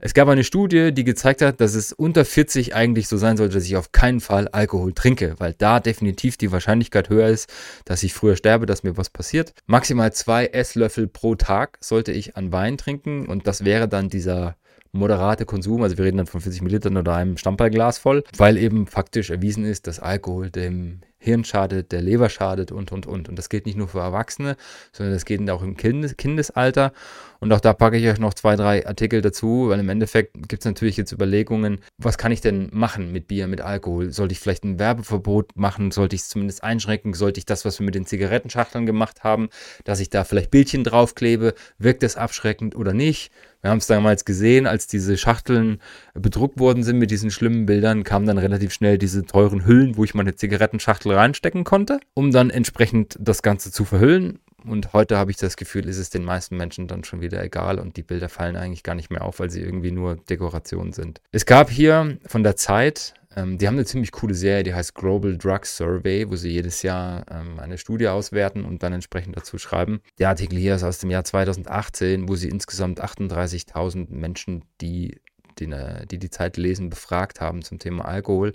Es 0.00 0.14
gab 0.14 0.28
eine 0.28 0.44
Studie, 0.44 0.92
die 0.92 1.02
gezeigt 1.02 1.42
hat, 1.42 1.61
dass 1.61 1.74
es 1.74 1.92
unter 1.92 2.24
40 2.24 2.74
eigentlich 2.74 3.09
so 3.09 3.16
sein 3.16 3.37
sollte, 3.37 3.54
dass 3.54 3.64
ich 3.64 3.76
auf 3.76 3.90
keinen 3.90 4.20
Fall 4.20 4.46
Alkohol 4.46 4.92
trinke, 4.92 5.35
weil 5.38 5.54
da 5.54 5.81
definitiv 5.81 6.37
die 6.37 6.52
Wahrscheinlichkeit 6.52 7.09
höher 7.09 7.28
ist, 7.28 7.52
dass 7.85 8.04
ich 8.04 8.14
früher 8.14 8.37
sterbe, 8.37 8.66
dass 8.66 8.85
mir 8.85 8.96
was 8.96 9.11
passiert. 9.11 9.54
Maximal 9.66 10.12
zwei 10.12 10.46
Esslöffel 10.46 11.09
pro 11.09 11.35
Tag 11.35 11.78
sollte 11.81 12.12
ich 12.12 12.37
an 12.37 12.52
Wein 12.52 12.78
trinken 12.78 13.26
und 13.26 13.48
das 13.48 13.64
wäre 13.64 13.88
dann 13.88 14.09
dieser 14.09 14.57
moderate 14.92 15.44
Konsum, 15.44 15.83
also 15.83 15.98
wir 15.98 16.04
reden 16.04 16.18
dann 16.18 16.26
von 16.26 16.40
40 16.40 16.62
Millilitern 16.62 16.96
oder 16.96 17.14
einem 17.14 17.37
Stammballglas 17.37 17.98
voll, 17.98 18.24
weil 18.37 18.57
eben 18.57 18.87
faktisch 18.87 19.31
erwiesen 19.31 19.64
ist, 19.64 19.87
dass 19.87 20.00
Alkohol 20.00 20.50
dem 20.50 21.00
Hirn 21.20 21.44
schadet, 21.44 21.90
der 21.90 22.00
Leber 22.00 22.28
schadet 22.28 22.70
und, 22.70 22.92
und, 22.92 23.07
und. 23.07 23.28
Und 23.28 23.37
das 23.37 23.48
gilt 23.48 23.66
nicht 23.66 23.76
nur 23.76 23.88
für 23.88 23.98
Erwachsene, 23.98 24.57
sondern 24.92 25.14
das 25.14 25.24
geht 25.24 25.48
auch 25.50 25.62
im 25.62 25.76
Kindes 25.76 26.16
Kindesalter. 26.16 26.92
Und 27.40 27.52
auch 27.52 27.61
da 27.61 27.72
packe 27.72 27.96
ich 27.96 28.07
euch 28.09 28.18
noch 28.18 28.35
zwei, 28.35 28.57
drei 28.57 28.87
Artikel 28.87 29.20
dazu, 29.20 29.68
weil 29.68 29.81
im 29.81 29.88
Endeffekt 29.88 30.35
gibt 30.48 30.62
es 30.62 30.64
natürlich 30.64 30.96
jetzt 30.96 31.12
Überlegungen, 31.12 31.81
was 31.98 32.18
kann 32.18 32.33
ich 32.33 32.40
denn 32.40 32.68
machen 32.72 33.12
mit 33.12 33.28
Bier, 33.28 33.48
mit 33.48 33.61
Alkohol? 33.61 34.12
Sollte 34.12 34.33
ich 34.33 34.40
vielleicht 34.40 34.64
ein 34.64 34.78
Werbeverbot 34.78 35.57
machen? 35.57 35.90
Sollte 35.90 36.16
ich 36.16 36.22
es 36.22 36.28
zumindest 36.28 36.62
einschränken? 36.62 37.14
Sollte 37.14 37.38
ich 37.38 37.46
das, 37.46 37.64
was 37.64 37.78
wir 37.78 37.85
mit 37.85 37.94
den 37.94 38.07
Zigarettenschachteln 38.07 38.87
gemacht 38.87 39.24
haben, 39.24 39.48
dass 39.85 40.00
ich 40.00 40.11
da 40.11 40.24
vielleicht 40.24 40.50
Bildchen 40.50 40.85
draufklebe? 40.85 41.54
Wirkt 41.78 42.02
das 42.02 42.16
abschreckend 42.16 42.76
oder 42.76 42.92
nicht? 42.92 43.31
Wir 43.60 43.70
haben 43.70 43.78
es 43.78 43.86
damals 43.86 44.24
gesehen, 44.24 44.66
als 44.66 44.86
diese 44.86 45.16
Schachteln 45.16 45.80
bedruckt 46.14 46.60
worden 46.60 46.84
sind 46.84 46.98
mit 46.98 47.10
diesen 47.10 47.30
schlimmen 47.30 47.66
Bildern, 47.66 48.04
kamen 48.04 48.26
dann 48.26 48.38
relativ 48.38 48.72
schnell 48.72 48.98
diese 48.98 49.24
teuren 49.24 49.66
Hüllen, 49.66 49.96
wo 49.96 50.04
ich 50.04 50.14
meine 50.14 50.36
Zigarettenschachtel 50.36 51.12
reinstecken 51.12 51.64
konnte, 51.64 51.98
um 52.14 52.30
dann 52.30 52.50
entsprechend 52.50 53.16
das 53.20 53.42
Ganze 53.42 53.72
zu 53.72 53.84
verhüllen. 53.84 54.38
Und 54.64 54.92
heute 54.92 55.16
habe 55.16 55.30
ich 55.30 55.36
das 55.36 55.56
Gefühl, 55.56 55.88
ist 55.88 55.98
es 55.98 56.10
den 56.10 56.24
meisten 56.24 56.56
Menschen 56.56 56.88
dann 56.88 57.04
schon 57.04 57.20
wieder 57.20 57.42
egal 57.42 57.78
und 57.78 57.96
die 57.96 58.02
Bilder 58.02 58.28
fallen 58.28 58.56
eigentlich 58.56 58.82
gar 58.82 58.94
nicht 58.94 59.10
mehr 59.10 59.24
auf, 59.24 59.40
weil 59.40 59.50
sie 59.50 59.60
irgendwie 59.60 59.92
nur 59.92 60.16
Dekoration 60.16 60.92
sind. 60.92 61.20
Es 61.32 61.46
gab 61.46 61.70
hier 61.70 62.18
von 62.26 62.42
der 62.42 62.56
Zeit, 62.56 63.14
ähm, 63.36 63.58
die 63.58 63.66
haben 63.66 63.74
eine 63.74 63.84
ziemlich 63.84 64.12
coole 64.12 64.34
Serie, 64.34 64.62
die 64.62 64.74
heißt 64.74 64.94
Global 64.94 65.36
Drug 65.36 65.64
Survey, 65.64 66.30
wo 66.30 66.36
sie 66.36 66.50
jedes 66.50 66.82
Jahr 66.82 67.24
ähm, 67.30 67.58
eine 67.58 67.78
Studie 67.78 68.08
auswerten 68.08 68.64
und 68.64 68.82
dann 68.82 68.92
entsprechend 68.92 69.36
dazu 69.36 69.58
schreiben. 69.58 70.00
Der 70.18 70.30
Artikel 70.30 70.58
hier 70.58 70.74
ist 70.74 70.84
aus 70.84 70.98
dem 70.98 71.10
Jahr 71.10 71.24
2018, 71.24 72.28
wo 72.28 72.36
sie 72.36 72.48
insgesamt 72.48 73.02
38.000 73.02 74.10
Menschen, 74.10 74.64
die 74.80 75.20
die, 75.58 75.70
äh, 75.70 76.06
die 76.06 76.18
die 76.18 76.30
Zeit 76.30 76.56
lesen, 76.56 76.90
befragt 76.90 77.40
haben 77.40 77.62
zum 77.62 77.78
Thema 77.78 78.04
Alkohol 78.04 78.52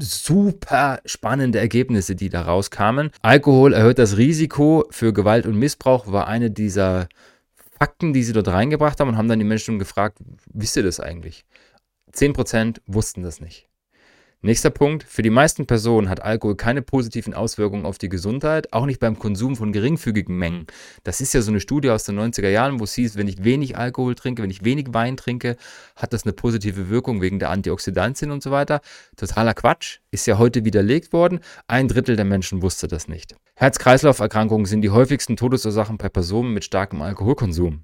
super 0.00 1.00
spannende 1.04 1.58
Ergebnisse, 1.58 2.14
die 2.14 2.28
da 2.28 2.42
rauskamen. 2.42 3.10
Alkohol 3.22 3.72
erhöht 3.72 3.98
das 3.98 4.16
Risiko 4.16 4.86
für 4.90 5.12
Gewalt 5.12 5.46
und 5.46 5.58
Missbrauch, 5.58 6.12
war 6.12 6.28
eine 6.28 6.50
dieser 6.50 7.08
Fakten, 7.78 8.12
die 8.12 8.22
sie 8.22 8.32
dort 8.32 8.48
reingebracht 8.48 9.00
haben 9.00 9.08
und 9.08 9.16
haben 9.16 9.28
dann 9.28 9.38
die 9.38 9.44
Menschen 9.44 9.78
gefragt, 9.78 10.18
wisst 10.52 10.76
ihr 10.76 10.82
das 10.82 11.00
eigentlich? 11.00 11.44
10% 12.12 12.80
wussten 12.86 13.22
das 13.22 13.40
nicht. 13.40 13.67
Nächster 14.40 14.70
Punkt. 14.70 15.02
Für 15.02 15.22
die 15.22 15.30
meisten 15.30 15.66
Personen 15.66 16.08
hat 16.08 16.22
Alkohol 16.22 16.54
keine 16.54 16.80
positiven 16.80 17.34
Auswirkungen 17.34 17.84
auf 17.84 17.98
die 17.98 18.08
Gesundheit, 18.08 18.72
auch 18.72 18.86
nicht 18.86 19.00
beim 19.00 19.18
Konsum 19.18 19.56
von 19.56 19.72
geringfügigen 19.72 20.38
Mengen. 20.38 20.68
Das 21.02 21.20
ist 21.20 21.34
ja 21.34 21.42
so 21.42 21.50
eine 21.50 21.58
Studie 21.58 21.90
aus 21.90 22.04
den 22.04 22.20
90er 22.20 22.48
Jahren, 22.48 22.78
wo 22.78 22.84
es 22.84 22.94
hieß, 22.94 23.16
wenn 23.16 23.26
ich 23.26 23.42
wenig 23.42 23.76
Alkohol 23.76 24.14
trinke, 24.14 24.44
wenn 24.44 24.50
ich 24.50 24.62
wenig 24.62 24.94
Wein 24.94 25.16
trinke, 25.16 25.56
hat 25.96 26.12
das 26.12 26.22
eine 26.22 26.34
positive 26.34 26.88
Wirkung 26.88 27.20
wegen 27.20 27.40
der 27.40 27.50
Antioxidantien 27.50 28.30
und 28.30 28.40
so 28.40 28.52
weiter. 28.52 28.80
Totaler 29.16 29.54
Quatsch. 29.54 29.98
Ist 30.12 30.28
ja 30.28 30.38
heute 30.38 30.64
widerlegt 30.64 31.12
worden. 31.12 31.40
Ein 31.66 31.88
Drittel 31.88 32.14
der 32.14 32.24
Menschen 32.24 32.62
wusste 32.62 32.86
das 32.86 33.08
nicht. 33.08 33.34
Herz-Kreislauf-Erkrankungen 33.56 34.66
sind 34.66 34.82
die 34.82 34.90
häufigsten 34.90 35.36
Todesursachen 35.36 35.98
bei 35.98 36.08
Personen 36.08 36.54
mit 36.54 36.64
starkem 36.64 37.02
Alkoholkonsum. 37.02 37.82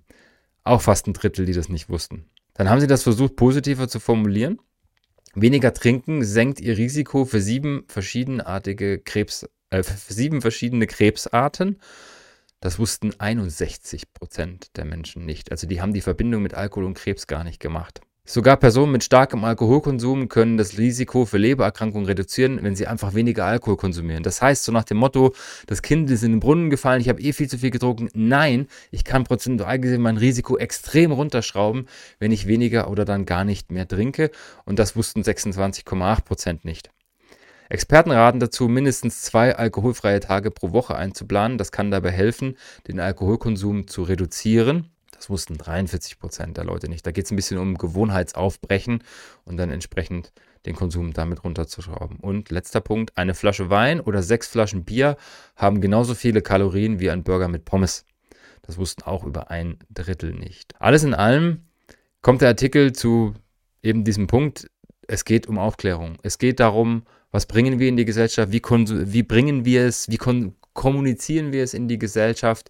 Auch 0.63 0.83
fast 0.83 1.09
ein 1.09 1.15
Drittel, 1.15 1.47
die 1.47 1.53
das 1.53 1.69
nicht 1.69 1.89
wussten. 1.89 2.27
Dann 2.55 2.71
haben 2.71 2.81
sie 2.81 2.87
das 2.87 3.03
versucht, 3.03 3.35
positiver 3.35 3.89
zu 3.89 3.99
formulieren. 3.99 4.61
Weniger 5.35 5.75
trinken 5.75 6.25
senkt 6.25 6.61
ihr 6.61 6.79
Risiko 6.79 7.25
für 7.25 7.41
sieben 7.41 7.85
verschiedenartige 7.89 8.99
Krebs, 8.99 9.49
äh, 9.71 9.83
für 9.83 10.13
sieben 10.13 10.41
verschiedene 10.41 10.87
Krebsarten. 10.87 11.81
Das 12.61 12.79
wussten 12.79 13.13
61 13.19 14.13
Prozent 14.13 14.77
der 14.77 14.85
Menschen 14.85 15.27
nicht. 15.27 15.51
Also 15.51 15.67
die 15.67 15.81
haben 15.81 15.93
die 15.93 16.01
Verbindung 16.01 16.43
mit 16.43 16.55
Alkohol 16.55 16.85
und 16.85 16.95
Krebs 16.95 17.27
gar 17.27 17.45
nicht 17.45 17.61
gemacht. 17.61 18.01
Sogar 18.27 18.57
Personen 18.57 18.91
mit 18.91 19.05
starkem 19.05 19.45
Alkoholkonsum 19.45 20.31
können 20.31 20.57
das 20.57 20.79
Risiko 20.79 21.27
für 21.27 21.37
Lebererkrankungen 21.37 22.07
reduzieren, 22.07 22.59
wenn 22.63 22.75
sie 22.75 22.87
einfach 22.87 23.13
weniger 23.13 23.45
Alkohol 23.45 23.77
konsumieren. 23.77 24.23
Das 24.23 24.41
heißt, 24.41 24.65
so 24.65 24.73
nach 24.73 24.85
dem 24.85 24.97
Motto, 24.97 25.35
das 25.67 25.83
Kind 25.83 26.11
ist 26.11 26.23
in 26.23 26.33
den 26.33 26.41
Brunnen 26.41 26.71
gefallen, 26.71 27.03
ich 27.03 27.11
habe 27.11 27.21
eh 27.21 27.35
viel 27.35 27.51
zu 27.51 27.59
viel 27.59 27.71
getrunken. 27.71 28.09
Nein, 28.15 28.67
ich 28.91 29.05
kann 29.05 29.25
prozentual 29.25 29.79
gesehen 29.79 30.01
mein 30.01 30.17
Risiko 30.17 30.57
extrem 30.57 31.13
runterschrauben, 31.13 31.87
wenn 32.19 32.33
ich 32.33 32.47
weniger 32.47 32.89
oder 32.89 33.05
dann 33.05 33.27
gar 33.27 33.45
nicht 33.45 33.71
mehr 33.71 33.87
trinke. 33.87 34.31
Und 34.65 34.79
das 34.79 34.97
wussten 34.97 35.21
26,8 35.21 36.25
Prozent 36.25 36.65
nicht. 36.65 36.89
Experten 37.69 38.11
raten 38.11 38.41
dazu, 38.41 38.69
mindestens 38.69 39.21
zwei 39.21 39.55
alkoholfreie 39.55 40.21
Tage 40.21 40.51
pro 40.51 40.73
Woche 40.73 40.97
einzuplanen. 40.97 41.59
Das 41.59 41.73
kann 41.73 41.91
dabei 41.91 42.11
helfen, 42.11 42.57
den 42.89 43.01
Alkoholkonsum 43.01 43.87
zu 43.87 44.03
reduzieren. 44.03 44.94
Das 45.25 45.31
wussten 45.31 45.57
43 45.57 46.19
Prozent 46.19 46.59
der 46.59 46.65
Leute 46.65 46.91
nicht. 46.91 47.07
Da 47.07 47.11
geht 47.11 47.25
es 47.25 47.31
ein 47.31 47.37
bisschen 47.37 47.57
um 47.57 47.79
Gewohnheitsaufbrechen 47.79 49.03
und 49.47 49.57
dann 49.57 49.71
entsprechend 49.71 50.33
den 50.67 50.77
Konsum 50.77 51.15
damit 51.15 51.45
runterzuschrauben. 51.45 52.19
Und 52.19 52.51
letzter 52.51 52.83
Punkt, 52.83 53.17
eine 53.17 53.33
Flasche 53.33 53.71
Wein 53.71 54.01
oder 54.01 54.23
sechs 54.23 54.49
Flaschen 54.49 54.85
Bier 54.85 55.17
haben 55.57 55.81
genauso 55.81 56.15
viele 56.15 56.43
Kalorien 56.43 57.01
wie 57.01 57.09
ein 57.09 57.23
Burger 57.25 57.49
mit 57.49 57.65
Pommes. 57.65 58.05
Das 58.61 58.77
wussten 58.77 59.05
auch 59.05 59.25
über 59.25 59.51
ein 59.51 59.79
Drittel 59.89 60.35
nicht. 60.35 60.75
Alles 60.79 61.05
in 61.05 61.15
allem 61.15 61.63
kommt 62.21 62.43
der 62.43 62.49
Artikel 62.49 62.93
zu 62.93 63.33
eben 63.83 64.05
diesem 64.05 64.27
Punkt, 64.27 64.67
es 65.09 65.25
geht 65.25 65.47
um 65.47 65.57
Aufklärung. 65.57 66.19
Es 66.23 66.37
geht 66.37 66.61
darum, 66.61 67.05
was 67.31 67.47
bringen 67.47 67.79
wir 67.79 67.89
in 67.89 67.97
die 67.97 68.05
Gesellschaft, 68.05 68.53
wie, 68.53 68.61
wie 68.61 69.23
bringen 69.23 69.65
wir 69.65 69.87
es, 69.87 70.11
wie 70.11 70.19
kommunizieren 70.75 71.55
wir 71.55 71.65
es 71.65 71.73
in 71.73 71.89
die 71.89 71.99
Gesellschaft, 71.99 72.69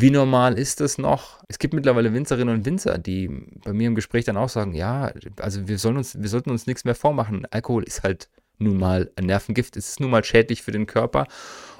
wie 0.00 0.10
normal 0.10 0.58
ist 0.58 0.80
das 0.80 0.98
noch? 0.98 1.42
Es 1.48 1.58
gibt 1.58 1.72
mittlerweile 1.72 2.12
Winzerinnen 2.12 2.54
und 2.54 2.66
Winzer, 2.66 2.98
die 2.98 3.28
bei 3.64 3.72
mir 3.72 3.88
im 3.88 3.94
Gespräch 3.94 4.24
dann 4.24 4.36
auch 4.36 4.48
sagen, 4.48 4.74
ja, 4.74 5.12
also 5.40 5.68
wir, 5.68 5.78
sollen 5.78 5.96
uns, 5.96 6.20
wir 6.20 6.28
sollten 6.28 6.50
uns 6.50 6.66
nichts 6.66 6.84
mehr 6.84 6.94
vormachen. 6.94 7.46
Alkohol 7.50 7.82
ist 7.84 8.02
halt 8.02 8.28
nun 8.58 8.78
mal 8.78 9.10
ein 9.16 9.26
Nervengift, 9.26 9.76
es 9.76 9.88
ist 9.90 10.00
nun 10.00 10.10
mal 10.10 10.24
schädlich 10.24 10.62
für 10.62 10.72
den 10.72 10.86
Körper. 10.86 11.26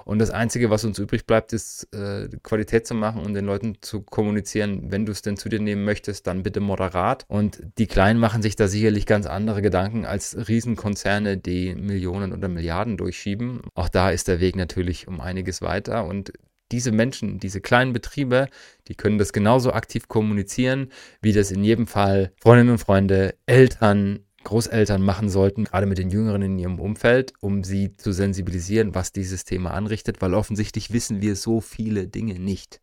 Und 0.04 0.20
das 0.20 0.30
Einzige, 0.30 0.70
was 0.70 0.84
uns 0.84 0.98
übrig 0.98 1.26
bleibt, 1.26 1.52
ist 1.52 1.92
äh, 1.92 2.28
Qualität 2.42 2.86
zu 2.86 2.94
machen 2.94 3.22
und 3.22 3.34
den 3.34 3.44
Leuten 3.44 3.78
zu 3.80 4.02
kommunizieren, 4.02 4.92
wenn 4.92 5.04
du 5.04 5.10
es 5.10 5.20
denn 5.20 5.36
zu 5.36 5.48
dir 5.48 5.58
nehmen 5.58 5.84
möchtest, 5.84 6.26
dann 6.26 6.44
bitte 6.44 6.60
moderat. 6.60 7.24
Und 7.28 7.60
die 7.76 7.88
Kleinen 7.88 8.20
machen 8.20 8.40
sich 8.40 8.54
da 8.54 8.68
sicherlich 8.68 9.04
ganz 9.06 9.26
andere 9.26 9.62
Gedanken 9.62 10.06
als 10.06 10.48
Riesenkonzerne, 10.48 11.38
die 11.38 11.74
Millionen 11.74 12.32
oder 12.32 12.46
Milliarden 12.46 12.96
durchschieben. 12.96 13.62
Auch 13.74 13.88
da 13.88 14.10
ist 14.10 14.28
der 14.28 14.38
Weg 14.38 14.54
natürlich 14.54 15.08
um 15.08 15.20
einiges 15.20 15.60
weiter. 15.60 16.04
Und 16.04 16.32
diese 16.72 16.92
Menschen, 16.92 17.38
diese 17.38 17.60
kleinen 17.60 17.92
Betriebe, 17.92 18.48
die 18.88 18.94
können 18.94 19.18
das 19.18 19.32
genauso 19.32 19.72
aktiv 19.72 20.08
kommunizieren, 20.08 20.90
wie 21.20 21.32
das 21.32 21.50
in 21.50 21.62
jedem 21.62 21.86
Fall 21.86 22.32
Freundinnen 22.40 22.70
und 22.70 22.78
Freunde, 22.78 23.34
Eltern, 23.46 24.20
Großeltern 24.44 25.02
machen 25.02 25.28
sollten, 25.28 25.64
gerade 25.64 25.86
mit 25.86 25.98
den 25.98 26.10
Jüngeren 26.10 26.42
in 26.42 26.58
ihrem 26.58 26.78
Umfeld, 26.78 27.32
um 27.40 27.64
sie 27.64 27.96
zu 27.96 28.12
sensibilisieren, 28.12 28.94
was 28.94 29.12
dieses 29.12 29.44
Thema 29.44 29.72
anrichtet, 29.72 30.22
weil 30.22 30.34
offensichtlich 30.34 30.92
wissen 30.92 31.20
wir 31.20 31.34
so 31.34 31.60
viele 31.60 32.06
Dinge 32.06 32.38
nicht. 32.38 32.80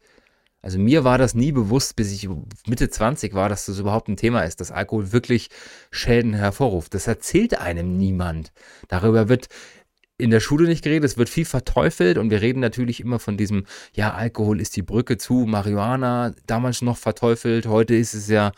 Also 0.61 0.79
mir 0.79 1.03
war 1.03 1.17
das 1.17 1.35
nie 1.35 1.51
bewusst, 1.51 1.97
bis 1.97 2.11
ich 2.13 2.29
Mitte 2.67 2.89
20 2.89 3.33
war, 3.33 3.49
dass 3.49 3.65
das 3.65 3.79
überhaupt 3.79 4.07
ein 4.07 4.15
Thema 4.15 4.43
ist, 4.43 4.61
dass 4.61 4.71
Alkohol 4.71 5.11
wirklich 5.11 5.49
Schäden 5.91 6.33
hervorruft. 6.33 6.93
Das 6.93 7.07
erzählt 7.07 7.59
einem 7.59 7.97
niemand. 7.97 8.53
Darüber 8.87 9.27
wird 9.27 9.49
in 10.23 10.29
der 10.29 10.39
Schule 10.39 10.69
nicht 10.69 10.85
geredet, 10.85 11.03
es 11.03 11.17
wird 11.17 11.27
viel 11.27 11.43
verteufelt 11.43 12.17
und 12.17 12.29
wir 12.29 12.41
reden 12.41 12.61
natürlich 12.61 13.01
immer 13.01 13.19
von 13.19 13.35
diesem, 13.35 13.65
ja, 13.93 14.13
Alkohol 14.13 14.61
ist 14.61 14.77
die 14.77 14.81
Brücke 14.81 15.17
zu 15.17 15.45
Marihuana, 15.45 16.33
damals 16.47 16.81
noch 16.81 16.95
verteufelt, 16.95 17.67
heute 17.67 17.93
ist 17.93 18.13
es 18.13 18.29
ja 18.29 18.53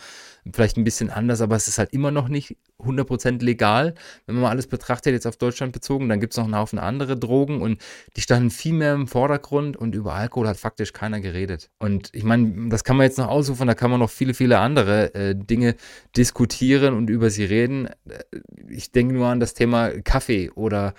vielleicht 0.54 0.78
ein 0.78 0.84
bisschen 0.84 1.10
anders, 1.10 1.42
aber 1.42 1.56
es 1.56 1.68
ist 1.68 1.80
halt 1.80 1.92
immer 1.92 2.12
noch 2.12 2.28
nicht 2.28 2.56
100% 2.78 3.44
legal, 3.44 3.96
wenn 4.28 4.36
man 4.36 4.44
mal 4.44 4.50
alles 4.52 4.68
betrachtet, 4.68 5.14
jetzt 5.14 5.26
auf 5.26 5.38
Deutschland 5.38 5.74
bezogen, 5.74 6.08
dann 6.08 6.20
gibt 6.20 6.34
es 6.34 6.38
noch 6.38 6.44
einen 6.44 6.56
Haufen 6.56 6.78
andere 6.78 7.18
Drogen 7.18 7.64
und 7.64 7.82
die 8.16 8.22
standen 8.22 8.52
viel 8.52 8.74
mehr 8.74 8.94
im 8.94 9.08
Vordergrund 9.08 9.76
und 9.76 9.96
über 9.96 10.14
Alkohol 10.14 10.48
hat 10.48 10.58
faktisch 10.58 10.94
keiner 10.94 11.20
geredet. 11.20 11.72
Und 11.80 12.10
ich 12.14 12.24
meine, 12.24 12.70
das 12.70 12.84
kann 12.84 12.96
man 12.96 13.06
jetzt 13.06 13.18
noch 13.18 13.28
ausrufen, 13.28 13.66
da 13.66 13.74
kann 13.74 13.90
man 13.90 14.00
noch 14.00 14.12
viele, 14.12 14.36
viele 14.36 14.60
andere 14.60 15.16
äh, 15.16 15.36
Dinge 15.36 15.76
diskutieren 16.16 16.94
und 16.94 17.10
über 17.10 17.32
sie 17.32 17.46
reden. 17.46 17.88
Äh, 18.08 18.24
ich 18.70 18.92
denke 18.92 19.16
nur 19.16 19.26
an 19.26 19.40
das 19.40 19.56
Thema 19.56 19.90
Kaffee 20.04 20.52
oder 20.52 20.94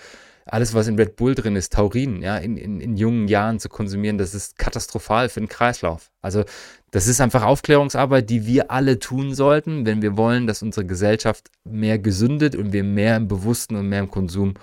alles, 0.46 0.74
was 0.74 0.86
in 0.86 0.96
Red 0.96 1.16
Bull 1.16 1.34
drin 1.34 1.56
ist, 1.56 1.72
Taurin, 1.72 2.22
ja, 2.22 2.38
in, 2.38 2.56
in, 2.56 2.80
in 2.80 2.96
jungen 2.96 3.26
Jahren 3.26 3.58
zu 3.58 3.68
konsumieren, 3.68 4.16
das 4.16 4.32
ist 4.32 4.58
katastrophal 4.58 5.28
für 5.28 5.40
den 5.40 5.48
Kreislauf. 5.48 6.10
Also 6.22 6.44
das 6.92 7.08
ist 7.08 7.20
einfach 7.20 7.42
Aufklärungsarbeit, 7.42 8.30
die 8.30 8.46
wir 8.46 8.70
alle 8.70 8.98
tun 8.98 9.34
sollten, 9.34 9.84
wenn 9.86 10.02
wir 10.02 10.16
wollen, 10.16 10.46
dass 10.46 10.62
unsere 10.62 10.86
Gesellschaft 10.86 11.50
mehr 11.64 11.98
gesündet 11.98 12.54
und 12.54 12.72
wir 12.72 12.84
mehr 12.84 13.16
im 13.16 13.28
Bewussten 13.28 13.74
und 13.74 13.88
mehr 13.88 14.00
im 14.00 14.10
Konsum 14.10 14.54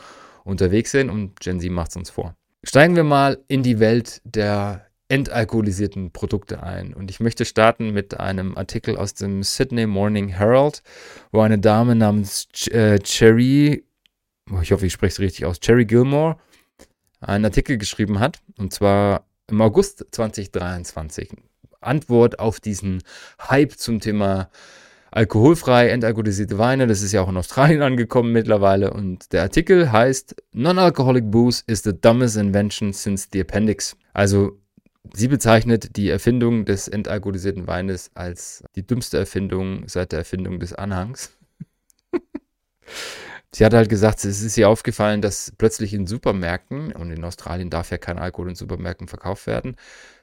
unterwegs 0.45 0.91
sind. 0.91 1.09
Und 1.09 1.39
Gen 1.41 1.59
Z 1.59 1.69
macht 1.69 1.89
es 1.89 1.97
uns 1.97 2.09
vor. 2.09 2.33
Steigen 2.63 2.95
wir 2.95 3.03
mal 3.03 3.39
in 3.49 3.61
die 3.61 3.79
Welt 3.79 4.21
der 4.23 4.85
entalkoholisierten 5.09 6.11
Produkte 6.11 6.63
ein. 6.63 6.93
Und 6.93 7.11
ich 7.11 7.19
möchte 7.19 7.43
starten 7.43 7.91
mit 7.91 8.19
einem 8.19 8.57
Artikel 8.57 8.97
aus 8.97 9.13
dem 9.13 9.43
Sydney 9.43 9.85
Morning 9.85 10.29
Herald, 10.29 10.81
wo 11.31 11.41
eine 11.41 11.59
Dame 11.59 11.93
namens 11.93 12.47
Ch 12.53 12.69
äh, 12.69 12.99
Cherry 12.99 13.83
ich 14.61 14.71
hoffe, 14.71 14.85
ich 14.85 14.93
spreche 14.93 15.13
es 15.13 15.19
richtig 15.19 15.45
aus, 15.45 15.59
Cherry 15.59 15.85
Gilmore 15.85 16.37
einen 17.23 17.45
Artikel 17.45 17.77
geschrieben 17.77 18.19
hat, 18.19 18.41
und 18.57 18.73
zwar 18.73 19.25
im 19.49 19.61
August 19.61 20.05
2023. 20.11 21.31
Antwort 21.81 22.39
auf 22.39 22.59
diesen 22.59 23.03
Hype 23.49 23.73
zum 23.73 23.99
Thema 23.99 24.49
alkoholfrei, 25.11 25.89
entalkoholisierte 25.89 26.57
Weine. 26.57 26.87
Das 26.87 27.01
ist 27.01 27.11
ja 27.11 27.21
auch 27.21 27.29
in 27.29 27.37
Australien 27.37 27.81
angekommen 27.83 28.31
mittlerweile. 28.31 28.93
Und 28.93 29.31
der 29.33 29.43
Artikel 29.43 29.91
heißt 29.91 30.35
Non-Alcoholic 30.53 31.29
Booze 31.29 31.63
is 31.67 31.83
the 31.83 31.93
dumbest 31.93 32.37
invention 32.37 32.93
since 32.93 33.27
the 33.31 33.41
appendix. 33.41 33.95
Also 34.13 34.57
sie 35.13 35.27
bezeichnet 35.27 35.97
die 35.97 36.09
Erfindung 36.09 36.65
des 36.65 36.87
entalkoholisierten 36.87 37.67
Weines 37.67 38.11
als 38.15 38.63
die 38.75 38.87
dümmste 38.87 39.17
Erfindung 39.17 39.87
seit 39.87 40.13
der 40.13 40.19
Erfindung 40.19 40.59
des 40.59 40.73
Anhangs. 40.73 41.37
Sie 43.55 43.63
hat 43.63 43.73
halt 43.73 43.89
gesagt, 43.89 44.25
es 44.25 44.41
ist 44.41 44.57
ihr 44.57 44.67
aufgefallen, 44.67 45.21
dass 45.21 45.53
plötzlich 45.57 45.93
in 45.93 46.07
Supermärkten, 46.07 46.91
und 46.91 47.11
in 47.11 47.23
Australien 47.23 47.69
darf 47.69 47.91
ja 47.91 47.97
kein 47.97 48.17
Alkohol 48.17 48.49
in 48.49 48.55
Supermärkten 48.55 49.07
verkauft 49.07 49.45
werden, 49.45 49.75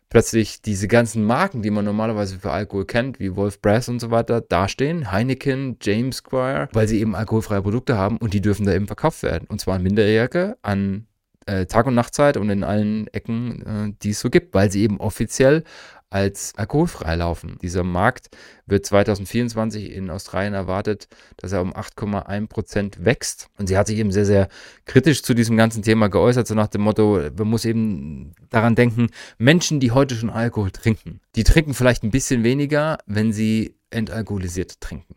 plötzlich 0.09 0.61
diese 0.61 0.88
ganzen 0.88 1.25
Marken, 1.25 1.62
die 1.62 1.71
man 1.71 1.85
normalerweise 1.85 2.40
für 2.40 2.51
Alkohol 2.51 2.85
kennt, 2.85 3.21
wie 3.21 3.37
Wolf 3.37 3.62
Brass 3.62 3.88
und 3.88 4.01
so 4.01 4.11
weiter, 4.11 4.40
dastehen. 4.40 5.12
Heineken, 5.12 5.77
James 5.81 6.16
Squire, 6.16 6.69
weil 6.73 6.88
sie 6.88 7.01
eben 7.01 7.14
alkoholfreie 7.14 7.62
Produkte 7.62 7.97
haben 7.97 8.16
und 8.16 8.35
die 8.35 8.40
dürfen 8.40 8.66
da 8.66 8.75
eben 8.75 8.88
verkauft 8.88 9.23
werden. 9.23 9.47
Und 9.49 9.61
zwar 9.61 9.77
an 9.77 9.85
Minderjährige, 9.85 10.57
an 10.62 11.07
äh, 11.47 11.66
Tag- 11.66 11.87
und 11.87 11.95
Nachtzeit 11.95 12.37
und 12.37 12.51
in 12.51 12.64
allen 12.64 13.07
Ecken, 13.09 13.62
äh, 13.64 13.93
die 14.03 14.11
es 14.11 14.21
so 14.21 14.29
gibt, 14.29 14.53
weil 14.55 14.73
sie 14.73 14.83
eben 14.83 14.99
offiziell 14.99 15.62
als 16.11 16.53
alkoholfrei 16.57 17.14
laufen. 17.14 17.57
Dieser 17.62 17.85
Markt 17.85 18.29
wird 18.66 18.85
2024 18.85 19.92
in 19.92 20.11
Australien 20.11 20.55
erwartet, 20.55 21.09
dass 21.37 21.53
er 21.53 21.62
um 21.62 21.73
8,1 21.73 22.49
Prozent 22.49 23.05
wächst. 23.05 23.49
Und 23.59 23.68
sie 23.68 23.79
hat 23.79 23.87
sich 23.87 23.99
eben 23.99 24.11
sehr, 24.11 24.27
sehr 24.27 24.49
kritisch 24.85 25.23
zu 25.23 25.35
diesem 25.35 25.57
ganzen 25.57 25.83
Thema 25.83 26.09
geäußert, 26.09 26.46
so 26.46 26.55
nach 26.55 26.66
dem 26.66 26.83
Motto, 26.83 27.20
man 27.38 27.49
muss 27.49 27.64
eben 27.64 28.33
daran 28.51 28.75
denken, 28.75 29.09
Menschen, 29.38 29.79
die 29.79 29.92
heute 29.92 30.16
schon 30.16 30.31
Alkohol 30.31 30.73
trinken, 30.73 31.20
die 31.37 31.44
trinken 31.44 31.75
vielleicht 31.75 32.03
ein 32.03 32.11
bisschen 32.11 32.42
weniger, 32.42 32.99
wenn 33.07 33.33
sie 33.33 33.77
entalkoholisiert 33.90 34.81
trinken. 34.81 35.14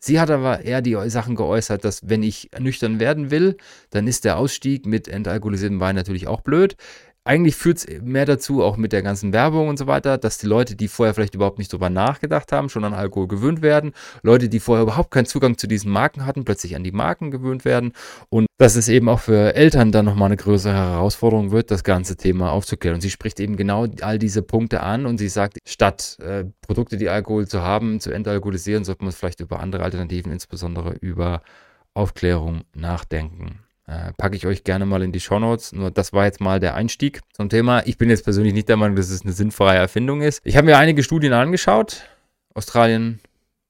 Sie 0.00 0.20
hat 0.20 0.30
aber 0.30 0.60
eher 0.60 0.80
die 0.80 0.96
Sachen 1.10 1.34
geäußert, 1.34 1.84
dass 1.84 2.08
wenn 2.08 2.22
ich 2.22 2.50
nüchtern 2.58 3.00
werden 3.00 3.32
will, 3.32 3.56
dann 3.90 4.06
ist 4.06 4.24
der 4.24 4.38
Ausstieg 4.38 4.86
mit 4.86 5.08
entalkoholisiertem 5.08 5.80
Wein 5.80 5.96
natürlich 5.96 6.28
auch 6.28 6.40
blöd 6.40 6.76
eigentlich 7.28 7.56
führt 7.56 7.76
es 7.76 7.86
mehr 8.00 8.24
dazu, 8.24 8.62
auch 8.62 8.78
mit 8.78 8.92
der 8.92 9.02
ganzen 9.02 9.34
Werbung 9.34 9.68
und 9.68 9.78
so 9.78 9.86
weiter, 9.86 10.16
dass 10.16 10.38
die 10.38 10.46
Leute, 10.46 10.76
die 10.76 10.88
vorher 10.88 11.12
vielleicht 11.12 11.34
überhaupt 11.34 11.58
nicht 11.58 11.70
drüber 11.70 11.90
nachgedacht 11.90 12.52
haben, 12.52 12.70
schon 12.70 12.84
an 12.84 12.94
Alkohol 12.94 13.28
gewöhnt 13.28 13.60
werden. 13.60 13.92
Leute, 14.22 14.48
die 14.48 14.60
vorher 14.60 14.84
überhaupt 14.84 15.10
keinen 15.10 15.26
Zugang 15.26 15.58
zu 15.58 15.66
diesen 15.66 15.92
Marken 15.92 16.24
hatten, 16.24 16.46
plötzlich 16.46 16.74
an 16.74 16.84
die 16.84 16.90
Marken 16.90 17.30
gewöhnt 17.30 17.66
werden. 17.66 17.92
Und 18.30 18.46
dass 18.56 18.76
es 18.76 18.88
eben 18.88 19.10
auch 19.10 19.20
für 19.20 19.54
Eltern 19.54 19.92
dann 19.92 20.06
nochmal 20.06 20.26
eine 20.26 20.38
größere 20.38 20.72
Herausforderung 20.72 21.50
wird, 21.50 21.70
das 21.70 21.84
ganze 21.84 22.16
Thema 22.16 22.50
aufzuklären. 22.50 22.94
Und 22.94 23.02
sie 23.02 23.10
spricht 23.10 23.40
eben 23.40 23.56
genau 23.58 23.86
all 24.00 24.18
diese 24.18 24.40
Punkte 24.40 24.82
an 24.82 25.04
und 25.04 25.18
sie 25.18 25.28
sagt, 25.28 25.58
statt 25.66 26.16
äh, 26.22 26.44
Produkte, 26.62 26.96
die 26.96 27.10
Alkohol 27.10 27.46
zu 27.46 27.60
haben, 27.60 28.00
zu 28.00 28.10
entalkoholisieren, 28.10 28.84
sollte 28.84 29.04
man 29.04 29.12
vielleicht 29.12 29.40
über 29.40 29.60
andere 29.60 29.82
Alternativen, 29.84 30.32
insbesondere 30.32 30.94
über 30.94 31.42
Aufklärung 31.92 32.62
nachdenken. 32.74 33.67
Äh, 33.88 34.12
packe 34.18 34.36
ich 34.36 34.46
euch 34.46 34.64
gerne 34.64 34.84
mal 34.84 35.02
in 35.02 35.12
die 35.12 35.20
Show 35.20 35.38
Notes. 35.38 35.72
Nur 35.72 35.90
das 35.90 36.12
war 36.12 36.26
jetzt 36.26 36.42
mal 36.42 36.60
der 36.60 36.74
Einstieg 36.74 37.22
zum 37.32 37.48
Thema. 37.48 37.86
Ich 37.86 37.96
bin 37.96 38.10
jetzt 38.10 38.22
persönlich 38.22 38.52
nicht 38.52 38.68
der 38.68 38.76
Meinung, 38.76 38.96
dass 38.96 39.08
es 39.08 39.22
eine 39.22 39.32
sinnfreie 39.32 39.78
Erfindung 39.78 40.20
ist. 40.20 40.42
Ich 40.44 40.58
habe 40.58 40.66
mir 40.66 40.76
einige 40.76 41.02
Studien 41.02 41.32
angeschaut 41.32 42.02
Australien, 42.58 43.20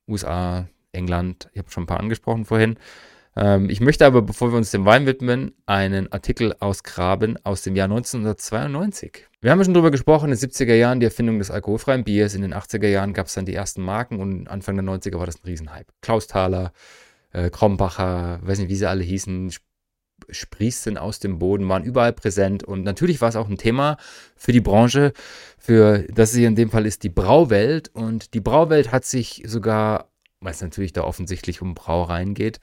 USA, 0.08 0.66
England, 0.92 1.48
ich 1.52 1.58
habe 1.58 1.70
schon 1.70 1.84
ein 1.84 1.86
paar 1.86 2.00
angesprochen 2.00 2.46
vorhin. 2.46 2.78
Ähm, 3.36 3.68
ich 3.68 3.80
möchte 3.80 4.06
aber, 4.06 4.22
bevor 4.22 4.50
wir 4.50 4.56
uns 4.56 4.70
dem 4.70 4.86
Wein 4.86 5.04
widmen, 5.06 5.52
einen 5.66 6.10
Artikel 6.10 6.54
ausgraben 6.58 7.38
aus 7.44 7.62
dem 7.62 7.76
Jahr 7.76 7.84
1992. 7.84 9.26
Wir 9.40 9.50
haben 9.50 9.58
ja 9.58 9.66
schon 9.66 9.74
darüber 9.74 9.90
gesprochen, 9.90 10.32
in 10.32 10.38
den 10.38 10.50
70er 10.50 10.74
Jahren 10.74 11.00
die 11.00 11.06
Erfindung 11.06 11.38
des 11.38 11.50
alkoholfreien 11.50 12.02
Biers, 12.02 12.34
in 12.34 12.42
den 12.42 12.54
80er 12.54 12.88
Jahren 12.88 13.12
gab 13.12 13.26
es 13.26 13.34
dann 13.34 13.44
die 13.44 13.54
ersten 13.54 13.82
Marken 13.82 14.18
und 14.20 14.48
Anfang 14.48 14.74
der 14.74 14.84
90er 14.84 15.18
war 15.18 15.26
das 15.26 15.36
ein 15.36 15.46
Riesenhype. 15.46 15.92
Klaus 16.00 16.26
Thaler, 16.26 16.72
äh, 17.32 17.50
Krombacher, 17.50 18.40
weiß 18.42 18.58
nicht, 18.58 18.70
wie 18.70 18.76
sie 18.76 18.88
alle 18.88 19.04
hießen, 19.04 19.50
sprießten 20.30 20.98
aus 20.98 21.18
dem 21.18 21.38
Boden, 21.38 21.68
waren 21.68 21.84
überall 21.84 22.12
präsent 22.12 22.64
und 22.64 22.82
natürlich 22.82 23.20
war 23.20 23.28
es 23.28 23.36
auch 23.36 23.48
ein 23.48 23.58
Thema 23.58 23.96
für 24.36 24.52
die 24.52 24.60
Branche, 24.60 25.12
für 25.58 26.04
das 26.12 26.32
sie 26.32 26.44
in 26.44 26.54
dem 26.56 26.70
Fall 26.70 26.86
ist 26.86 27.02
die 27.02 27.08
Brauwelt 27.08 27.90
und 27.94 28.34
die 28.34 28.40
Brauwelt 28.40 28.92
hat 28.92 29.04
sich 29.04 29.42
sogar 29.46 30.08
weil 30.40 30.52
es 30.52 30.60
natürlich 30.60 30.92
da 30.92 31.02
offensichtlich 31.02 31.62
um 31.62 31.74
Brauereien 31.74 32.34
geht, 32.34 32.60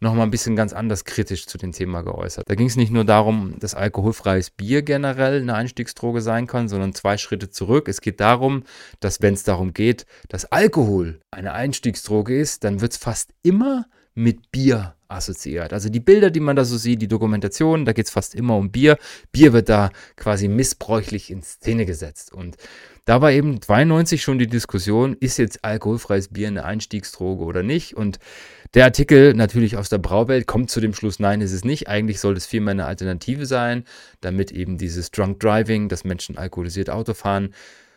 nochmal 0.00 0.26
ein 0.26 0.30
bisschen 0.30 0.54
ganz 0.54 0.72
anders 0.72 1.04
kritisch 1.04 1.46
zu 1.46 1.58
dem 1.58 1.72
Thema 1.72 2.02
geäußert. 2.02 2.48
Da 2.48 2.54
ging 2.54 2.68
es 2.68 2.76
nicht 2.76 2.92
nur 2.92 3.04
darum, 3.04 3.58
dass 3.58 3.74
alkoholfreies 3.74 4.50
Bier 4.50 4.82
generell 4.82 5.40
eine 5.40 5.54
Einstiegsdroge 5.54 6.20
sein 6.20 6.46
kann, 6.46 6.68
sondern 6.68 6.94
zwei 6.94 7.18
Schritte 7.18 7.50
zurück. 7.50 7.88
Es 7.88 8.00
geht 8.00 8.20
darum, 8.20 8.62
dass 9.00 9.22
wenn 9.22 9.34
es 9.34 9.42
darum 9.42 9.72
geht, 9.72 10.06
dass 10.28 10.44
Alkohol 10.44 11.20
eine 11.30 11.52
Einstiegsdroge 11.52 12.38
ist, 12.38 12.62
dann 12.62 12.80
wird 12.80 12.92
es 12.92 12.98
fast 12.98 13.30
immer 13.42 13.86
mit 14.16 14.50
Bier 14.50 14.94
assoziiert. 15.08 15.72
Also 15.72 15.88
die 15.88 16.00
Bilder, 16.00 16.30
die 16.30 16.40
man 16.40 16.56
da 16.56 16.64
so 16.64 16.76
sieht, 16.76 17.00
die 17.00 17.06
Dokumentation, 17.06 17.84
da 17.84 17.92
geht 17.92 18.06
es 18.06 18.10
fast 18.10 18.34
immer 18.34 18.56
um 18.56 18.70
Bier. 18.72 18.98
Bier 19.30 19.52
wird 19.52 19.68
da 19.68 19.90
quasi 20.16 20.48
missbräuchlich 20.48 21.30
in 21.30 21.42
Szene 21.42 21.86
gesetzt. 21.86 22.32
Und 22.32 22.56
da 23.04 23.20
war 23.20 23.30
eben 23.30 23.60
92 23.62 24.22
schon 24.22 24.38
die 24.38 24.48
Diskussion, 24.48 25.16
ist 25.20 25.36
jetzt 25.36 25.64
alkoholfreies 25.64 26.28
Bier 26.28 26.48
eine 26.48 26.64
Einstiegsdroge 26.64 27.44
oder 27.44 27.62
nicht? 27.62 27.96
Und 27.96 28.18
der 28.74 28.84
Artikel 28.84 29.34
natürlich 29.34 29.76
aus 29.76 29.90
der 29.90 29.98
Brauwelt 29.98 30.46
kommt 30.46 30.70
zu 30.70 30.80
dem 30.80 30.94
Schluss, 30.94 31.20
nein, 31.20 31.40
ist 31.40 31.52
es 31.52 31.64
nicht. 31.64 31.88
Eigentlich 31.88 32.18
soll 32.18 32.36
es 32.36 32.46
vielmehr 32.46 32.72
eine 32.72 32.86
Alternative 32.86 33.46
sein, 33.46 33.84
damit 34.22 34.50
eben 34.50 34.78
dieses 34.78 35.10
Drunk 35.10 35.38
Driving, 35.40 35.88
dass 35.88 36.04
Menschen 36.04 36.36
alkoholisiert 36.36 36.90
Auto 36.90 37.14
fahren, 37.14 37.54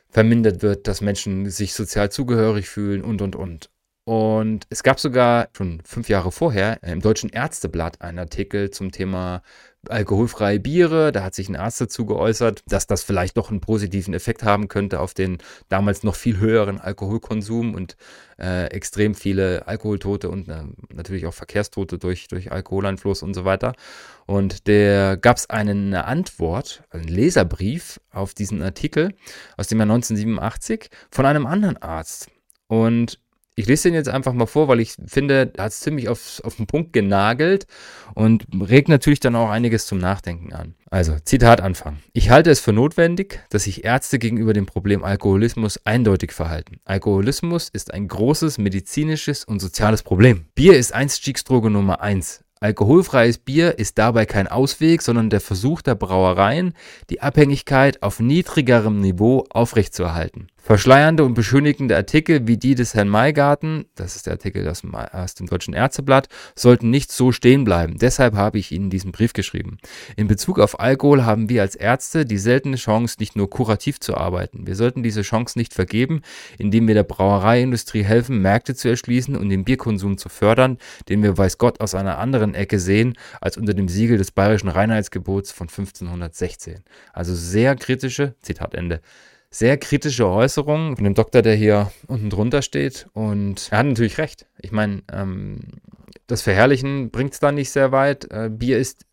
vermindert 0.10 0.62
wird, 0.62 0.88
dass 0.88 1.02
Menschen 1.02 1.50
sich 1.50 1.74
sozial 1.74 2.12
zugehörig 2.12 2.68
fühlen 2.68 3.04
und, 3.04 3.22
und, 3.22 3.36
und. 3.36 3.70
Und 4.10 4.66
es 4.72 4.82
gab 4.82 5.00
sogar 5.00 5.50
schon 5.56 5.84
fünf 5.86 6.10
Jahre 6.10 6.32
vorher 6.32 6.82
im 6.82 7.00
Deutschen 7.00 7.30
Ärzteblatt 7.30 8.02
einen 8.02 8.18
Artikel 8.18 8.72
zum 8.72 8.92
Thema 8.92 9.44
alkoholfreie 9.88 10.60
Biere. 10.60 11.12
Da 11.12 11.22
hat 11.22 11.36
sich 11.36 11.48
ein 11.48 11.56
Arzt 11.56 11.80
dazu 11.80 12.08
geäußert, 12.08 12.64
dass 12.66 12.88
das 12.88 13.04
vielleicht 13.04 13.38
doch 13.38 13.52
einen 13.52 13.62
positiven 13.62 14.16
Effekt 14.16 14.42
haben 14.42 14.68
könnte 14.68 15.00
auf 15.00 15.14
den 15.14 15.38
damals 15.68 16.02
noch 16.02 16.16
viel 16.16 16.40
höheren 16.40 16.82
Alkoholkonsum 16.82 17.76
und 17.76 17.98
äh, 18.40 18.72
extrem 18.72 19.14
viele 19.14 19.68
Alkoholtote 19.68 20.32
und 20.32 20.50
äh, 20.50 20.64
natürlich 20.92 21.28
auch 21.28 21.36
Verkehrstote 21.36 22.00
durch, 22.00 22.28
durch 22.30 22.52
Alkoholeinfluss 22.52 23.22
und 23.22 23.36
so 23.36 23.46
weiter. 23.46 23.74
Und 24.26 24.66
der 24.66 25.18
gab 25.18 25.38
es 25.38 25.52
eine 25.52 26.06
Antwort, 26.06 26.82
einen 26.90 27.08
Leserbrief 27.08 28.02
auf 28.10 28.34
diesen 28.34 28.64
Artikel 28.64 29.14
aus 29.56 29.68
dem 29.68 29.78
Jahr 29.78 29.92
1987 29.92 30.90
von 31.12 31.28
einem 31.28 31.46
anderen 31.46 31.78
Arzt. 31.78 32.32
Und 32.66 33.20
ich 33.60 33.68
lese 33.68 33.90
den 33.90 33.94
jetzt 33.94 34.08
einfach 34.08 34.32
mal 34.32 34.46
vor, 34.46 34.70
weil 34.70 34.80
ich 34.80 34.96
finde, 35.06 35.52
er 35.58 35.64
hat 35.66 35.74
es 35.74 35.82
ziemlich 35.82 36.08
auf, 36.08 36.42
auf 36.46 36.56
den 36.56 36.66
Punkt 36.66 36.94
genagelt 36.94 37.68
und 38.16 38.46
regt 38.58 38.88
natürlich 38.88 39.20
dann 39.20 39.36
auch 39.36 39.50
einiges 39.50 39.86
zum 39.86 39.98
Nachdenken 39.98 40.54
an. 40.54 40.76
Also, 40.90 41.18
Zitat 41.26 41.60
Anfang. 41.60 41.98
Ich 42.14 42.30
halte 42.30 42.52
es 42.52 42.62
für 42.62 42.72
notwendig, 42.72 43.42
dass 43.50 43.66
sich 43.66 43.84
Ärzte 43.84 44.18
gegenüber 44.18 44.54
dem 44.54 44.66
Problem 44.66 45.04
Alkoholismus 45.04 45.86
eindeutig 45.86 46.32
verhalten. 46.32 46.80
Alkoholismus 46.86 47.68
ist 47.68 47.94
ein 47.94 48.08
großes 48.08 48.60
medizinisches 48.60 49.44
und 49.44 49.60
soziales 49.60 50.04
Problem. 50.04 50.46
Bier 50.56 50.78
ist 50.78 50.94
Einstiegsdroge 50.94 51.70
Nummer 51.70 52.00
eins. 52.00 52.46
Alkoholfreies 52.62 53.40
Bier 53.40 53.78
ist 53.78 53.98
dabei 53.98 54.26
kein 54.26 54.48
Ausweg, 54.48 55.02
sondern 55.02 55.30
der 55.30 55.42
Versuch 55.42 55.82
der 55.82 55.96
Brauereien, 55.96 56.74
die 57.10 57.22
Abhängigkeit 57.22 58.04
auf 58.04 58.20
niedrigerem 58.20 59.00
Niveau 59.00 59.46
aufrechtzuerhalten. 59.50 60.48
Verschleiernde 60.62 61.24
und 61.24 61.34
beschönigende 61.34 61.96
Artikel 61.96 62.48
wie 62.48 62.58
die 62.58 62.76
des 62.76 62.94
Herrn 62.94 63.10
Maigarten, 63.10 63.86
das 63.96 64.16
ist 64.16 64.28
der 64.28 64.34
Artikel 64.34 64.68
aus 64.68 64.82
dem, 64.82 65.48
Deutschen 65.48 65.74
Ärzteblatt, 65.74 66.28
sollten 66.56 66.90
nicht 66.90 67.12
so 67.12 67.32
stehen 67.32 67.64
bleiben. 67.64 67.98
Deshalb 67.98 68.36
habe 68.36 68.60
ich 68.60 68.72
Ihnen 68.72 68.90
diesen 68.90 69.12
Brief 69.12 69.34
geschrieben. 69.34 69.78
In 70.16 70.28
Bezug 70.28 70.60
auf 70.60 70.80
Alkohol 70.80 71.26
haben 71.26 71.50
wir 71.50 71.62
als 71.62 71.76
Ärzte 71.76 72.26
die 72.26 72.38
seltene 72.38 72.76
Chance, 72.76 73.16
nicht 73.20 73.36
nur 73.36 73.50
kurativ 73.50 74.00
zu 74.00 74.16
arbeiten. 74.16 74.68
Wir 74.68 74.76
sollten 74.76 75.02
diese 75.02 75.24
Chance 75.24 75.58
nicht 75.58 75.74
vergeben, 75.74 76.22
indem 76.58 76.88
wir 76.88 76.94
der 76.94 77.04
Brauereiindustrie 77.04 78.04
helfen, 78.04 78.42
Märkte 78.42 78.76
zu 78.76 78.90
erschließen 78.90 79.36
und 79.36 79.50
den 79.50 79.64
Bierkonsum 79.64 80.18
zu 80.18 80.30
fördern, 80.30 80.78
den 81.08 81.24
wir 81.24 81.38
weiß 81.38 81.58
Gott 81.58 81.82
aus 81.82 81.96
einer 81.96 82.20
anderen 82.20 82.54
Ecke 82.54 82.80
sehen, 82.80 83.16
als 83.42 83.58
unter 83.58 83.74
dem 83.74 83.88
Siegel 83.88 84.18
des 84.18 84.32
bayerischen 84.32 84.70
Reinheitsgebots 84.70 85.52
von 85.52 85.68
1516. 85.68 86.84
Also 87.14 87.34
sehr 87.34 87.76
kritische, 87.76 88.36
Zitat 88.42 88.76
Ende, 88.76 89.02
sehr 89.52 89.78
kritische 89.78 90.28
Äußerungen 90.28 90.96
von 90.96 91.04
dem 91.04 91.16
Doktor, 91.16 91.42
der 91.42 91.56
hier 91.56 91.92
unten 92.08 92.30
drunter 92.30 92.62
steht. 92.62 93.08
Und 93.14 93.70
er 93.72 93.80
hat 93.80 93.86
natürlich 93.88 94.18
recht. 94.18 94.46
Ich 94.60 94.72
meine, 94.72 95.02
ähm, 95.12 95.60
das 96.28 96.44
Verherrlichen 96.44 97.10
bringt 97.10 97.34
es 97.34 97.40
da 97.40 97.52
nicht 97.52 97.72
sehr 97.72 97.92
weit. 97.92 98.32
Äh, 98.32 98.50
Bier 98.52 98.78
ist 98.78 99.06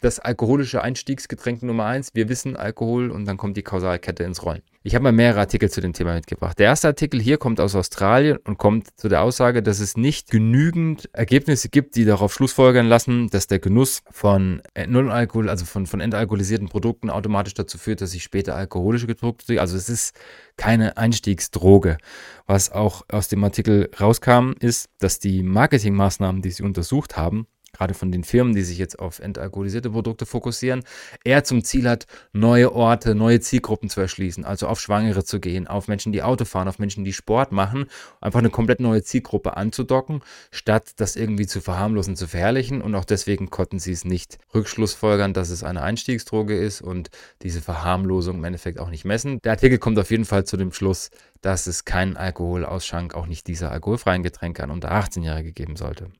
das 0.00 0.18
alkoholische 0.18 0.82
Einstiegsgetränk 0.82 1.62
Nummer 1.62 1.86
eins. 1.86 2.10
Wir 2.14 2.28
wissen 2.28 2.56
Alkohol 2.56 3.10
und 3.10 3.24
dann 3.24 3.36
kommt 3.36 3.56
die 3.56 3.62
Kausalkette 3.62 4.24
ins 4.24 4.44
Rollen. 4.44 4.62
Ich 4.84 4.94
habe 4.94 5.02
mal 5.02 5.12
mehrere 5.12 5.40
Artikel 5.40 5.70
zu 5.70 5.80
dem 5.80 5.92
Thema 5.92 6.14
mitgebracht. 6.14 6.58
Der 6.58 6.66
erste 6.66 6.88
Artikel 6.88 7.20
hier 7.20 7.36
kommt 7.36 7.60
aus 7.60 7.74
Australien 7.74 8.38
und 8.44 8.58
kommt 8.58 8.88
zu 8.98 9.08
der 9.08 9.22
Aussage, 9.22 9.62
dass 9.62 9.80
es 9.80 9.96
nicht 9.96 10.30
genügend 10.30 11.10
Ergebnisse 11.12 11.68
gibt, 11.68 11.96
die 11.96 12.04
darauf 12.04 12.32
schlussfolgern 12.32 12.86
lassen, 12.86 13.28
dass 13.28 13.48
der 13.48 13.58
Genuss 13.58 14.02
von 14.10 14.62
Nullalkohol, 14.86 15.48
also 15.50 15.64
von, 15.64 15.86
von 15.86 16.00
entalkoholisierten 16.00 16.68
Produkten 16.68 17.10
automatisch 17.10 17.54
dazu 17.54 17.76
führt, 17.76 18.00
dass 18.00 18.12
sich 18.12 18.22
später 18.22 18.54
alkoholische 18.54 19.06
Produkte, 19.08 19.60
also 19.60 19.76
es 19.76 19.88
ist 19.88 20.14
keine 20.56 20.96
Einstiegsdroge. 20.96 21.98
Was 22.46 22.72
auch 22.72 23.02
aus 23.10 23.28
dem 23.28 23.44
Artikel 23.44 23.90
rauskam, 24.00 24.52
ist, 24.60 24.88
dass 25.00 25.18
die 25.18 25.42
Marketingmaßnahmen, 25.42 26.40
die 26.40 26.50
sie 26.50 26.62
untersucht 26.62 27.16
haben, 27.16 27.46
gerade 27.78 27.94
von 27.94 28.12
den 28.12 28.24
Firmen, 28.24 28.54
die 28.54 28.62
sich 28.62 28.76
jetzt 28.76 28.98
auf 28.98 29.20
entalkoholisierte 29.20 29.90
Produkte 29.90 30.26
fokussieren, 30.26 30.82
eher 31.24 31.44
zum 31.44 31.64
Ziel 31.64 31.88
hat, 31.88 32.06
neue 32.32 32.72
Orte, 32.72 33.14
neue 33.14 33.40
Zielgruppen 33.40 33.88
zu 33.88 34.00
erschließen, 34.00 34.44
also 34.44 34.66
auf 34.66 34.80
Schwangere 34.80 35.24
zu 35.24 35.40
gehen, 35.40 35.66
auf 35.68 35.88
Menschen, 35.88 36.12
die 36.12 36.22
Auto 36.22 36.44
fahren, 36.44 36.68
auf 36.68 36.78
Menschen, 36.78 37.04
die 37.04 37.12
Sport 37.12 37.52
machen, 37.52 37.86
einfach 38.20 38.40
eine 38.40 38.50
komplett 38.50 38.80
neue 38.80 39.02
Zielgruppe 39.02 39.56
anzudocken, 39.56 40.20
statt 40.50 40.92
das 40.96 41.16
irgendwie 41.16 41.46
zu 41.46 41.60
verharmlosen, 41.60 42.16
zu 42.16 42.26
verherrlichen. 42.26 42.82
Und 42.82 42.94
auch 42.94 43.04
deswegen 43.04 43.50
konnten 43.50 43.78
sie 43.78 43.92
es 43.92 44.04
nicht 44.04 44.38
rückschlussfolgern, 44.54 45.32
dass 45.32 45.50
es 45.50 45.62
eine 45.62 45.82
Einstiegsdroge 45.82 46.56
ist 46.56 46.82
und 46.82 47.10
diese 47.42 47.60
Verharmlosung 47.60 48.38
im 48.38 48.44
Endeffekt 48.44 48.80
auch 48.80 48.90
nicht 48.90 49.04
messen. 49.04 49.40
Der 49.42 49.52
Artikel 49.52 49.78
kommt 49.78 49.98
auf 49.98 50.10
jeden 50.10 50.24
Fall 50.24 50.44
zu 50.44 50.56
dem 50.56 50.72
Schluss, 50.72 51.10
dass 51.40 51.66
es 51.66 51.84
keinen 51.84 52.16
Alkoholausschank, 52.16 53.14
auch 53.14 53.26
nicht 53.26 53.46
dieser 53.46 53.70
alkoholfreien 53.70 54.22
Getränke 54.24 54.64
an 54.64 54.70
unter 54.70 54.90
18-Jährige 54.90 55.52
geben 55.52 55.76
sollte. 55.76 56.10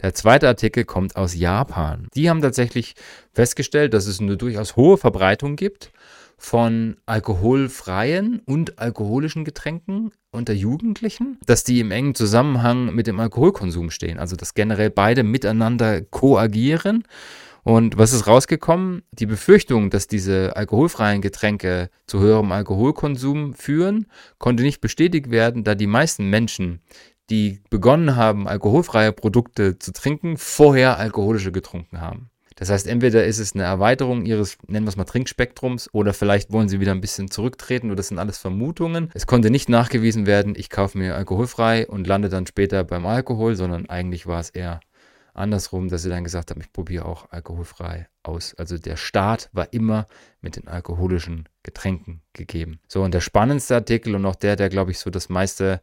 Der 0.00 0.14
zweite 0.14 0.46
Artikel 0.46 0.84
kommt 0.84 1.16
aus 1.16 1.34
Japan. 1.34 2.06
Die 2.14 2.30
haben 2.30 2.40
tatsächlich 2.40 2.94
festgestellt, 3.32 3.94
dass 3.94 4.06
es 4.06 4.20
eine 4.20 4.36
durchaus 4.36 4.76
hohe 4.76 4.96
Verbreitung 4.96 5.56
gibt 5.56 5.90
von 6.36 6.96
alkoholfreien 7.04 8.40
und 8.46 8.78
alkoholischen 8.78 9.44
Getränken 9.44 10.12
unter 10.30 10.52
Jugendlichen, 10.52 11.38
dass 11.46 11.64
die 11.64 11.80
im 11.80 11.90
engen 11.90 12.14
Zusammenhang 12.14 12.94
mit 12.94 13.08
dem 13.08 13.18
Alkoholkonsum 13.18 13.90
stehen, 13.90 14.20
also 14.20 14.36
dass 14.36 14.54
generell 14.54 14.90
beide 14.90 15.24
miteinander 15.24 16.00
koagieren. 16.00 17.02
Und 17.64 17.98
was 17.98 18.12
ist 18.12 18.28
rausgekommen? 18.28 19.02
Die 19.10 19.26
Befürchtung, 19.26 19.90
dass 19.90 20.06
diese 20.06 20.56
alkoholfreien 20.56 21.20
Getränke 21.20 21.90
zu 22.06 22.20
höherem 22.20 22.52
Alkoholkonsum 22.52 23.52
führen, 23.52 24.06
konnte 24.38 24.62
nicht 24.62 24.80
bestätigt 24.80 25.30
werden, 25.30 25.64
da 25.64 25.74
die 25.74 25.88
meisten 25.88 26.30
Menschen, 26.30 26.80
die 27.30 27.62
begonnen 27.70 28.16
haben, 28.16 28.48
alkoholfreie 28.48 29.12
Produkte 29.12 29.78
zu 29.78 29.92
trinken, 29.92 30.36
vorher 30.36 30.98
alkoholische 30.98 31.52
getrunken 31.52 32.00
haben. 32.00 32.30
Das 32.58 32.70
heißt, 32.70 32.88
entweder 32.88 33.24
ist 33.24 33.38
es 33.38 33.54
eine 33.54 33.62
Erweiterung 33.62 34.26
ihres, 34.26 34.58
nennen 34.66 34.84
wir 34.84 34.90
es 34.90 34.96
mal, 34.96 35.04
Trinkspektrums 35.04 35.88
oder 35.92 36.12
vielleicht 36.12 36.52
wollen 36.52 36.68
sie 36.68 36.80
wieder 36.80 36.90
ein 36.90 37.00
bisschen 37.00 37.30
zurücktreten 37.30 37.86
oder 37.86 37.96
das 37.96 38.08
sind 38.08 38.18
alles 38.18 38.36
Vermutungen. 38.38 39.10
Es 39.14 39.28
konnte 39.28 39.50
nicht 39.50 39.68
nachgewiesen 39.68 40.26
werden, 40.26 40.54
ich 40.56 40.68
kaufe 40.68 40.98
mir 40.98 41.14
alkoholfrei 41.14 41.86
und 41.86 42.08
lande 42.08 42.28
dann 42.28 42.48
später 42.48 42.82
beim 42.82 43.06
Alkohol, 43.06 43.54
sondern 43.54 43.88
eigentlich 43.88 44.26
war 44.26 44.40
es 44.40 44.50
eher 44.50 44.80
andersrum, 45.34 45.88
dass 45.88 46.02
sie 46.02 46.10
dann 46.10 46.24
gesagt 46.24 46.50
haben, 46.50 46.60
ich 46.60 46.72
probiere 46.72 47.06
auch 47.06 47.30
alkoholfrei 47.30 48.08
aus. 48.24 48.54
Also 48.56 48.76
der 48.76 48.96
Start 48.96 49.50
war 49.52 49.72
immer 49.72 50.06
mit 50.40 50.56
den 50.56 50.66
alkoholischen 50.66 51.48
Getränken 51.62 52.22
gegeben. 52.32 52.80
So, 52.88 53.04
und 53.04 53.14
der 53.14 53.20
spannendste 53.20 53.76
Artikel 53.76 54.16
und 54.16 54.26
auch 54.26 54.34
der, 54.34 54.56
der, 54.56 54.68
glaube 54.68 54.90
ich, 54.90 54.98
so 54.98 55.10
das 55.10 55.28
meiste 55.28 55.80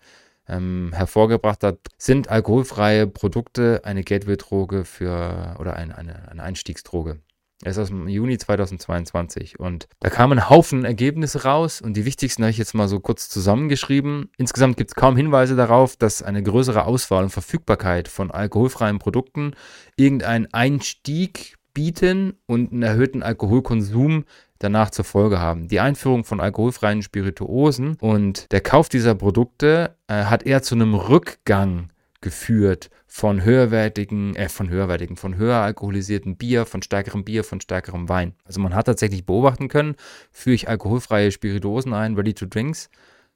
ähm, 0.47 0.91
hervorgebracht 0.93 1.63
hat, 1.63 1.79
sind 1.97 2.29
alkoholfreie 2.29 3.07
Produkte 3.07 3.81
eine 3.83 4.03
Gateway-Droge 4.03 4.85
für 4.85 5.55
oder 5.59 5.75
ein, 5.75 5.91
eine, 5.91 6.29
eine 6.29 6.43
Einstiegsdroge. 6.43 7.19
Er 7.63 7.71
ist 7.71 7.77
aus 7.77 7.87
dem 7.87 8.07
Juni 8.09 8.37
2022 8.37 9.59
und 9.59 9.87
da 10.01 10.09
kamen 10.09 10.49
Haufen 10.49 10.83
Ergebnisse 10.83 11.43
raus 11.43 11.81
und 11.81 11.95
die 11.95 12.03
wichtigsten 12.03 12.43
habe 12.43 12.51
ich 12.51 12.57
jetzt 12.57 12.73
mal 12.73 12.89
so 12.89 12.99
kurz 12.99 13.29
zusammengeschrieben. 13.29 14.29
Insgesamt 14.37 14.75
gibt 14.75 14.91
es 14.91 14.95
kaum 14.95 15.15
Hinweise 15.15 15.55
darauf, 15.55 15.95
dass 15.95 16.21
eine 16.21 16.43
größere 16.43 16.85
Auswahl 16.85 17.23
und 17.23 17.29
Verfügbarkeit 17.29 18.09
von 18.09 18.29
alkoholfreien 18.29 18.99
Produkten 18.99 19.53
irgendeinen 19.95 20.53
Einstieg 20.53 21.55
bieten 21.73 22.33
und 22.45 22.71
einen 22.71 22.83
erhöhten 22.83 23.23
Alkoholkonsum 23.23 24.25
danach 24.59 24.89
zur 24.89 25.05
Folge 25.05 25.39
haben. 25.39 25.67
Die 25.67 25.79
Einführung 25.79 26.23
von 26.23 26.39
alkoholfreien 26.39 27.01
Spirituosen 27.01 27.97
und 27.99 28.51
der 28.51 28.61
Kauf 28.61 28.89
dieser 28.89 29.15
Produkte 29.15 29.95
äh, 30.07 30.25
hat 30.25 30.43
eher 30.43 30.61
zu 30.61 30.75
einem 30.75 30.95
Rückgang 30.95 31.89
geführt 32.21 32.89
von 33.05 33.43
höherwertigen, 33.43 34.35
äh, 34.35 34.49
von 34.49 34.69
höherwertigen, 34.69 35.15
von 35.15 35.37
höher 35.37 35.57
alkoholisierten 35.57 36.37
Bier, 36.37 36.65
von 36.65 36.81
stärkerem 36.81 37.23
Bier, 37.23 37.43
von 37.43 37.61
stärkerem 37.61 38.09
Wein. 38.09 38.33
Also 38.45 38.59
man 38.59 38.73
hat 38.73 38.87
tatsächlich 38.87 39.25
beobachten 39.25 39.67
können, 39.67 39.95
führe 40.31 40.55
ich 40.55 40.67
alkoholfreie 40.67 41.31
Spirituosen 41.31 41.93
ein, 41.93 42.15
Ready 42.15 42.33
to 42.33 42.45
Drinks, 42.47 42.89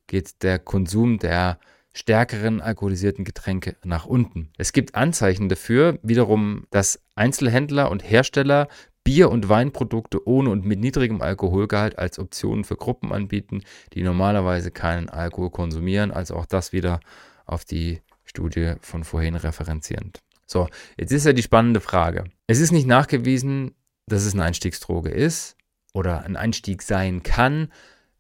geht 0.08 0.41
der 0.41 0.58
Konsum 0.58 1.19
der 1.19 1.60
stärkeren 1.93 2.62
alkoholisierten 2.62 3.25
Getränke 3.25 3.75
nach 3.84 4.05
unten. 4.05 4.49
Es 4.58 4.73
gibt 4.73 4.95
Anzeichen 4.95 5.49
dafür, 5.49 5.99
wiederum, 6.01 6.65
dass 6.71 7.01
Einzelhändler 7.15 7.91
und 7.91 8.03
Hersteller 8.03 8.67
Bier- 9.03 9.31
und 9.31 9.49
Weinprodukte 9.49 10.27
ohne 10.27 10.49
und 10.49 10.65
mit 10.65 10.79
niedrigem 10.79 11.21
Alkoholgehalt 11.21 11.97
als 11.97 12.19
Optionen 12.19 12.63
für 12.63 12.75
Gruppen 12.75 13.12
anbieten, 13.12 13.63
die 13.93 14.03
normalerweise 14.03 14.71
keinen 14.71 15.09
Alkohol 15.09 15.49
konsumieren. 15.49 16.12
Also 16.12 16.35
auch 16.35 16.45
das 16.45 16.73
wieder 16.73 16.99
auf 17.45 17.65
die 17.65 18.01
Studie 18.25 18.73
von 18.81 19.03
vorhin 19.03 19.35
referenzierend. 19.35 20.21
So, 20.45 20.67
jetzt 20.97 21.12
ist 21.12 21.25
ja 21.25 21.33
die 21.33 21.43
spannende 21.43 21.79
Frage. 21.79 22.25
Es 22.47 22.59
ist 22.59 22.71
nicht 22.71 22.88
nachgewiesen, 22.88 23.75
dass 24.07 24.25
es 24.25 24.33
eine 24.33 24.43
Einstiegsdroge 24.43 25.09
ist 25.09 25.55
oder 25.93 26.23
ein 26.23 26.35
Einstieg 26.35 26.81
sein 26.81 27.23
kann, 27.23 27.71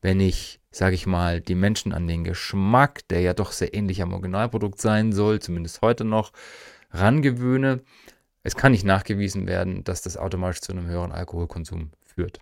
wenn 0.01 0.19
ich, 0.19 0.61
sage 0.71 0.95
ich 0.95 1.05
mal, 1.05 1.41
die 1.41 1.55
Menschen 1.55 1.93
an 1.93 2.07
den 2.07 2.23
Geschmack, 2.23 3.07
der 3.09 3.21
ja 3.21 3.33
doch 3.33 3.51
sehr 3.51 3.73
ähnlich 3.73 4.01
am 4.01 4.13
Originalprodukt 4.13 4.79
sein 4.79 5.11
soll, 5.11 5.39
zumindest 5.39 5.81
heute 5.81 6.05
noch, 6.05 6.31
rangewöhne. 6.91 7.81
Es 8.43 8.55
kann 8.55 8.71
nicht 8.71 8.85
nachgewiesen 8.85 9.47
werden, 9.47 9.83
dass 9.83 10.01
das 10.01 10.17
automatisch 10.17 10.61
zu 10.61 10.71
einem 10.71 10.87
höheren 10.87 11.11
Alkoholkonsum 11.11 11.91
führt. 12.03 12.39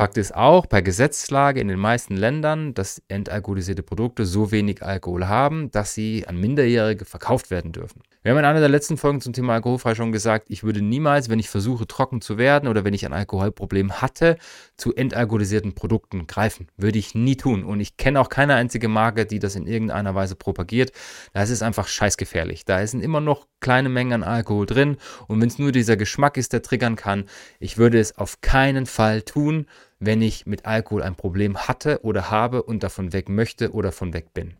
Fakt 0.00 0.16
ist 0.16 0.34
auch, 0.34 0.64
bei 0.64 0.80
Gesetzlage 0.80 1.60
in 1.60 1.68
den 1.68 1.78
meisten 1.78 2.16
Ländern, 2.16 2.72
dass 2.72 3.02
entalkoholisierte 3.08 3.82
Produkte 3.82 4.24
so 4.24 4.50
wenig 4.50 4.82
Alkohol 4.82 5.28
haben, 5.28 5.70
dass 5.72 5.92
sie 5.92 6.26
an 6.26 6.40
Minderjährige 6.40 7.04
verkauft 7.04 7.50
werden 7.50 7.72
dürfen. 7.72 8.00
Wir 8.22 8.32
haben 8.32 8.38
in 8.38 8.44
einer 8.46 8.60
der 8.60 8.70
letzten 8.70 8.96
Folgen 8.96 9.20
zum 9.20 9.34
Thema 9.34 9.54
alkoholfrei 9.54 9.94
schon 9.94 10.10
gesagt, 10.12 10.46
ich 10.48 10.62
würde 10.62 10.80
niemals, 10.80 11.28
wenn 11.28 11.38
ich 11.38 11.50
versuche, 11.50 11.86
trocken 11.86 12.22
zu 12.22 12.38
werden 12.38 12.68
oder 12.68 12.84
wenn 12.84 12.94
ich 12.94 13.04
ein 13.04 13.12
Alkoholproblem 13.12 14.00
hatte, 14.00 14.36
zu 14.76 14.94
entalkoholisierten 14.94 15.74
Produkten 15.74 16.26
greifen. 16.26 16.68
Würde 16.78 16.98
ich 16.98 17.14
nie 17.14 17.36
tun. 17.36 17.64
Und 17.64 17.80
ich 17.80 17.98
kenne 17.98 18.20
auch 18.20 18.30
keine 18.30 18.54
einzige 18.54 18.88
Marke, 18.88 19.26
die 19.26 19.38
das 19.38 19.54
in 19.54 19.66
irgendeiner 19.66 20.14
Weise 20.14 20.34
propagiert. 20.34 20.92
Da 21.34 21.42
ist 21.42 21.62
einfach 21.62 21.88
scheißgefährlich. 21.88 22.64
Da 22.66 22.86
sind 22.86 23.02
immer 23.02 23.20
noch 23.20 23.46
kleine 23.60 23.88
Mengen 23.88 24.12
an 24.12 24.22
Alkohol 24.22 24.66
drin. 24.66 24.96
Und 25.26 25.40
wenn 25.40 25.48
es 25.48 25.58
nur 25.58 25.72
dieser 25.72 25.96
Geschmack 25.96 26.36
ist, 26.36 26.52
der 26.52 26.62
triggern 26.62 26.96
kann, 26.96 27.24
ich 27.58 27.78
würde 27.78 28.00
es 28.00 28.18
auf 28.18 28.42
keinen 28.42 28.84
Fall 28.84 29.22
tun, 29.22 29.66
wenn 30.00 30.22
ich 30.22 30.46
mit 30.46 30.66
Alkohol 30.66 31.02
ein 31.02 31.14
Problem 31.14 31.56
hatte 31.56 32.00
oder 32.02 32.30
habe 32.30 32.62
und 32.62 32.82
davon 32.82 33.12
weg 33.12 33.28
möchte 33.28 33.72
oder 33.72 33.92
von 33.92 34.12
weg 34.12 34.34
bin. 34.34 34.54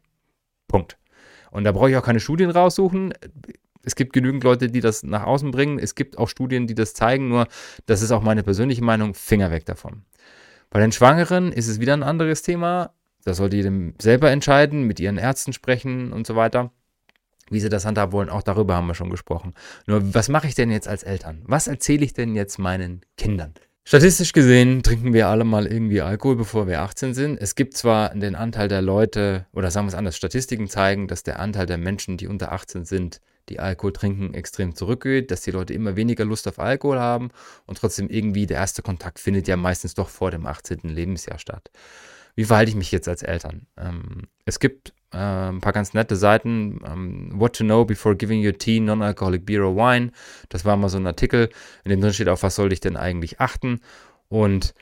Punkt. 0.68 0.98
Und 1.50 1.64
da 1.64 1.72
brauche 1.72 1.90
ich 1.90 1.96
auch 1.96 2.04
keine 2.04 2.20
Studien 2.20 2.50
raussuchen. 2.50 3.12
Es 3.82 3.96
gibt 3.96 4.12
genügend 4.12 4.44
Leute, 4.44 4.68
die 4.68 4.80
das 4.80 5.02
nach 5.02 5.24
außen 5.24 5.50
bringen. 5.50 5.78
Es 5.78 5.94
gibt 5.94 6.18
auch 6.18 6.28
Studien, 6.28 6.66
die 6.66 6.74
das 6.74 6.94
zeigen. 6.94 7.28
Nur, 7.28 7.48
das 7.86 8.02
ist 8.02 8.12
auch 8.12 8.22
meine 8.22 8.42
persönliche 8.42 8.84
Meinung. 8.84 9.14
Finger 9.14 9.50
weg 9.50 9.64
davon. 9.64 10.04
Bei 10.68 10.78
den 10.78 10.92
Schwangeren 10.92 11.50
ist 11.50 11.66
es 11.66 11.80
wieder 11.80 11.94
ein 11.94 12.02
anderes 12.02 12.42
Thema. 12.42 12.92
Da 13.24 13.34
sollte 13.34 13.56
jedem 13.56 13.94
selber 14.00 14.30
entscheiden, 14.30 14.84
mit 14.84 15.00
ihren 15.00 15.18
Ärzten 15.18 15.52
sprechen 15.52 16.12
und 16.12 16.26
so 16.26 16.36
weiter. 16.36 16.70
Wie 17.50 17.60
sie 17.60 17.68
das 17.68 17.84
handhaben 17.84 18.12
wollen, 18.12 18.30
auch 18.30 18.42
darüber 18.42 18.76
haben 18.76 18.86
wir 18.86 18.94
schon 18.94 19.10
gesprochen. 19.10 19.54
Nur, 19.86 20.14
was 20.14 20.28
mache 20.28 20.46
ich 20.46 20.54
denn 20.54 20.70
jetzt 20.70 20.86
als 20.86 21.02
Eltern? 21.02 21.42
Was 21.46 21.66
erzähle 21.66 22.04
ich 22.04 22.12
denn 22.12 22.36
jetzt 22.36 22.58
meinen 22.58 23.00
Kindern? 23.16 23.54
Statistisch 23.90 24.32
gesehen 24.32 24.84
trinken 24.84 25.12
wir 25.12 25.26
alle 25.26 25.42
mal 25.42 25.66
irgendwie 25.66 26.00
Alkohol, 26.00 26.36
bevor 26.36 26.68
wir 26.68 26.80
18 26.82 27.12
sind. 27.12 27.42
Es 27.42 27.56
gibt 27.56 27.76
zwar 27.76 28.14
den 28.14 28.36
Anteil 28.36 28.68
der 28.68 28.82
Leute, 28.82 29.46
oder 29.52 29.72
sagen 29.72 29.86
wir 29.86 29.88
es 29.88 29.96
anders, 29.96 30.16
Statistiken 30.16 30.68
zeigen, 30.68 31.08
dass 31.08 31.24
der 31.24 31.40
Anteil 31.40 31.66
der 31.66 31.76
Menschen, 31.76 32.16
die 32.16 32.28
unter 32.28 32.52
18 32.52 32.84
sind, 32.84 33.20
die 33.48 33.58
Alkohol 33.58 33.92
trinken, 33.92 34.32
extrem 34.32 34.76
zurückgeht, 34.76 35.32
dass 35.32 35.40
die 35.40 35.50
Leute 35.50 35.74
immer 35.74 35.96
weniger 35.96 36.24
Lust 36.24 36.46
auf 36.46 36.60
Alkohol 36.60 37.00
haben 37.00 37.30
und 37.66 37.78
trotzdem 37.78 38.08
irgendwie 38.08 38.46
der 38.46 38.58
erste 38.58 38.82
Kontakt 38.82 39.18
findet 39.18 39.48
ja 39.48 39.56
meistens 39.56 39.94
doch 39.94 40.08
vor 40.08 40.30
dem 40.30 40.46
18. 40.46 40.82
Lebensjahr 40.84 41.40
statt. 41.40 41.68
Wie 42.36 42.44
verhalte 42.44 42.70
ich 42.70 42.76
mich 42.76 42.92
jetzt 42.92 43.08
als 43.08 43.24
Eltern? 43.24 43.66
Ähm, 43.76 44.28
es 44.44 44.60
gibt 44.60 44.92
ein 45.18 45.60
paar 45.60 45.72
ganz 45.72 45.94
nette 45.94 46.16
Seiten. 46.16 46.80
Ähm, 46.86 47.32
What 47.34 47.56
to 47.56 47.64
know 47.64 47.84
before 47.84 48.16
giving 48.16 48.44
your 48.44 48.56
tea 48.56 48.80
non-alcoholic 48.80 49.44
beer 49.44 49.64
or 49.64 49.76
wine. 49.76 50.12
Das 50.48 50.64
war 50.64 50.76
mal 50.76 50.88
so 50.88 50.98
ein 50.98 51.06
Artikel, 51.06 51.50
in 51.84 51.90
dem 51.90 52.00
drin 52.00 52.12
steht, 52.12 52.28
auf 52.28 52.42
was 52.42 52.54
sollte 52.54 52.74
ich 52.74 52.80
denn 52.80 52.96
eigentlich 52.96 53.40
achten. 53.40 53.80
Und 54.28 54.74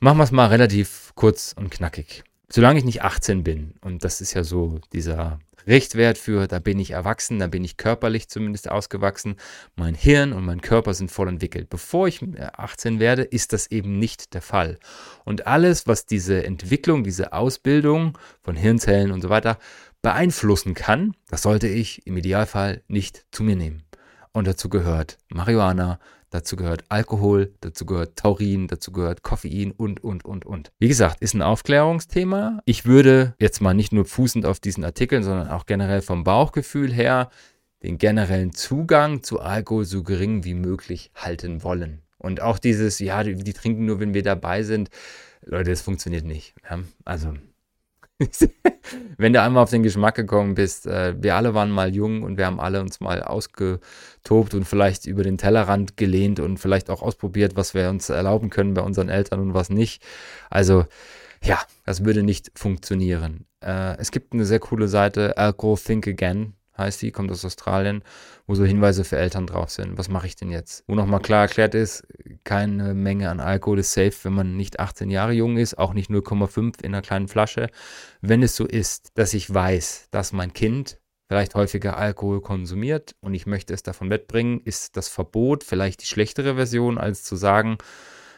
machen 0.00 0.18
wir 0.18 0.24
es 0.24 0.32
mal 0.32 0.46
relativ 0.46 1.12
kurz 1.14 1.54
und 1.56 1.70
knackig. 1.70 2.24
Solange 2.48 2.78
ich 2.78 2.84
nicht 2.84 3.02
18 3.02 3.44
bin, 3.44 3.74
und 3.80 4.04
das 4.04 4.20
ist 4.20 4.34
ja 4.34 4.44
so 4.44 4.80
dieser 4.92 5.38
Richtwert 5.66 6.18
für, 6.18 6.46
da 6.46 6.58
bin 6.58 6.78
ich 6.78 6.92
erwachsen, 6.92 7.38
da 7.38 7.46
bin 7.46 7.64
ich 7.64 7.76
körperlich 7.76 8.28
zumindest 8.28 8.70
ausgewachsen, 8.70 9.36
mein 9.76 9.94
Hirn 9.94 10.32
und 10.32 10.44
mein 10.44 10.60
Körper 10.60 10.94
sind 10.94 11.10
voll 11.10 11.28
entwickelt. 11.28 11.68
Bevor 11.70 12.08
ich 12.08 12.20
18 12.22 13.00
werde, 13.00 13.22
ist 13.22 13.52
das 13.52 13.70
eben 13.70 13.98
nicht 13.98 14.34
der 14.34 14.42
Fall. 14.42 14.78
Und 15.24 15.46
alles, 15.46 15.86
was 15.86 16.06
diese 16.06 16.44
Entwicklung, 16.44 17.04
diese 17.04 17.32
Ausbildung 17.32 18.18
von 18.42 18.56
Hirnzellen 18.56 19.12
und 19.12 19.22
so 19.22 19.28
weiter 19.28 19.58
beeinflussen 20.02 20.74
kann, 20.74 21.14
das 21.28 21.42
sollte 21.42 21.68
ich 21.68 22.06
im 22.06 22.16
Idealfall 22.16 22.82
nicht 22.88 23.24
zu 23.30 23.42
mir 23.44 23.56
nehmen. 23.56 23.84
Und 24.32 24.46
dazu 24.46 24.68
gehört 24.68 25.18
Marihuana, 25.28 26.00
dazu 26.32 26.56
gehört 26.56 26.84
Alkohol, 26.88 27.54
dazu 27.60 27.86
gehört 27.86 28.16
Taurin, 28.16 28.66
dazu 28.66 28.90
gehört 28.90 29.22
Koffein 29.22 29.70
und, 29.70 30.02
und, 30.02 30.24
und, 30.24 30.44
und. 30.44 30.72
Wie 30.78 30.88
gesagt, 30.88 31.20
ist 31.20 31.34
ein 31.34 31.42
Aufklärungsthema. 31.42 32.60
Ich 32.64 32.84
würde 32.84 33.34
jetzt 33.38 33.60
mal 33.60 33.74
nicht 33.74 33.92
nur 33.92 34.04
fußend 34.04 34.44
auf 34.46 34.58
diesen 34.58 34.84
Artikeln, 34.84 35.22
sondern 35.22 35.48
auch 35.48 35.66
generell 35.66 36.02
vom 36.02 36.24
Bauchgefühl 36.24 36.92
her 36.92 37.30
den 37.82 37.98
generellen 37.98 38.52
Zugang 38.52 39.22
zu 39.22 39.40
Alkohol 39.40 39.84
so 39.84 40.02
gering 40.02 40.44
wie 40.44 40.54
möglich 40.54 41.10
halten 41.14 41.62
wollen. 41.62 42.02
Und 42.18 42.40
auch 42.40 42.58
dieses, 42.58 42.98
ja, 43.00 43.22
die, 43.22 43.34
die 43.34 43.52
trinken 43.52 43.84
nur, 43.84 44.00
wenn 44.00 44.14
wir 44.14 44.22
dabei 44.22 44.62
sind. 44.62 44.88
Leute, 45.44 45.70
das 45.70 45.82
funktioniert 45.82 46.24
nicht. 46.24 46.54
Ja, 46.68 46.78
also 47.04 47.34
wenn 49.16 49.32
du 49.32 49.40
einmal 49.40 49.62
auf 49.62 49.70
den 49.70 49.82
Geschmack 49.82 50.14
gekommen 50.14 50.54
bist, 50.54 50.86
äh, 50.86 51.14
wir 51.20 51.36
alle 51.36 51.54
waren 51.54 51.70
mal 51.70 51.94
jung 51.94 52.22
und 52.22 52.36
wir 52.36 52.46
haben 52.46 52.60
alle 52.60 52.80
uns 52.80 53.00
mal 53.00 53.22
ausgetobt 53.22 54.54
und 54.54 54.64
vielleicht 54.64 55.06
über 55.06 55.22
den 55.22 55.38
Tellerrand 55.38 55.96
gelehnt 55.96 56.40
und 56.40 56.58
vielleicht 56.58 56.90
auch 56.90 57.02
ausprobiert, 57.02 57.56
was 57.56 57.74
wir 57.74 57.88
uns 57.88 58.08
erlauben 58.08 58.50
können 58.50 58.74
bei 58.74 58.82
unseren 58.82 59.08
Eltern 59.08 59.40
und 59.40 59.54
was 59.54 59.70
nicht. 59.70 60.02
Also 60.50 60.84
ja, 61.42 61.60
das 61.84 62.04
würde 62.04 62.22
nicht 62.22 62.50
funktionieren. 62.54 63.46
Äh, 63.60 63.96
es 63.98 64.10
gibt 64.10 64.32
eine 64.32 64.44
sehr 64.44 64.60
coole 64.60 64.88
Seite, 64.88 65.36
Alcohol 65.36 65.76
Think 65.78 66.06
Again 66.06 66.54
heißt 66.82 67.00
sie, 67.00 67.10
kommt 67.10 67.30
aus 67.30 67.44
Australien, 67.44 68.02
wo 68.46 68.54
so 68.54 68.64
Hinweise 68.64 69.04
für 69.04 69.16
Eltern 69.16 69.46
drauf 69.46 69.70
sind. 69.70 69.98
Was 69.98 70.08
mache 70.08 70.26
ich 70.26 70.36
denn 70.36 70.50
jetzt? 70.50 70.84
Wo 70.86 70.94
nochmal 70.94 71.20
klar 71.20 71.42
erklärt 71.42 71.74
ist, 71.74 72.06
keine 72.44 72.94
Menge 72.94 73.30
an 73.30 73.40
Alkohol 73.40 73.80
ist 73.80 73.92
safe, 73.92 74.12
wenn 74.22 74.34
man 74.34 74.56
nicht 74.56 74.80
18 74.80 75.10
Jahre 75.10 75.32
jung 75.32 75.56
ist, 75.56 75.78
auch 75.78 75.94
nicht 75.94 76.10
0,5 76.10 76.82
in 76.82 76.94
einer 76.94 77.02
kleinen 77.02 77.28
Flasche. 77.28 77.68
Wenn 78.20 78.42
es 78.42 78.56
so 78.56 78.66
ist, 78.66 79.10
dass 79.14 79.34
ich 79.34 79.52
weiß, 79.52 80.08
dass 80.10 80.32
mein 80.32 80.52
Kind 80.52 80.98
vielleicht 81.28 81.54
häufiger 81.54 81.96
Alkohol 81.96 82.42
konsumiert 82.42 83.14
und 83.20 83.32
ich 83.32 83.46
möchte 83.46 83.72
es 83.72 83.82
davon 83.82 84.10
wegbringen, 84.10 84.60
ist 84.64 84.98
das 84.98 85.08
Verbot 85.08 85.64
vielleicht 85.64 86.02
die 86.02 86.06
schlechtere 86.06 86.56
Version, 86.56 86.98
als 86.98 87.22
zu 87.22 87.36
sagen, 87.36 87.78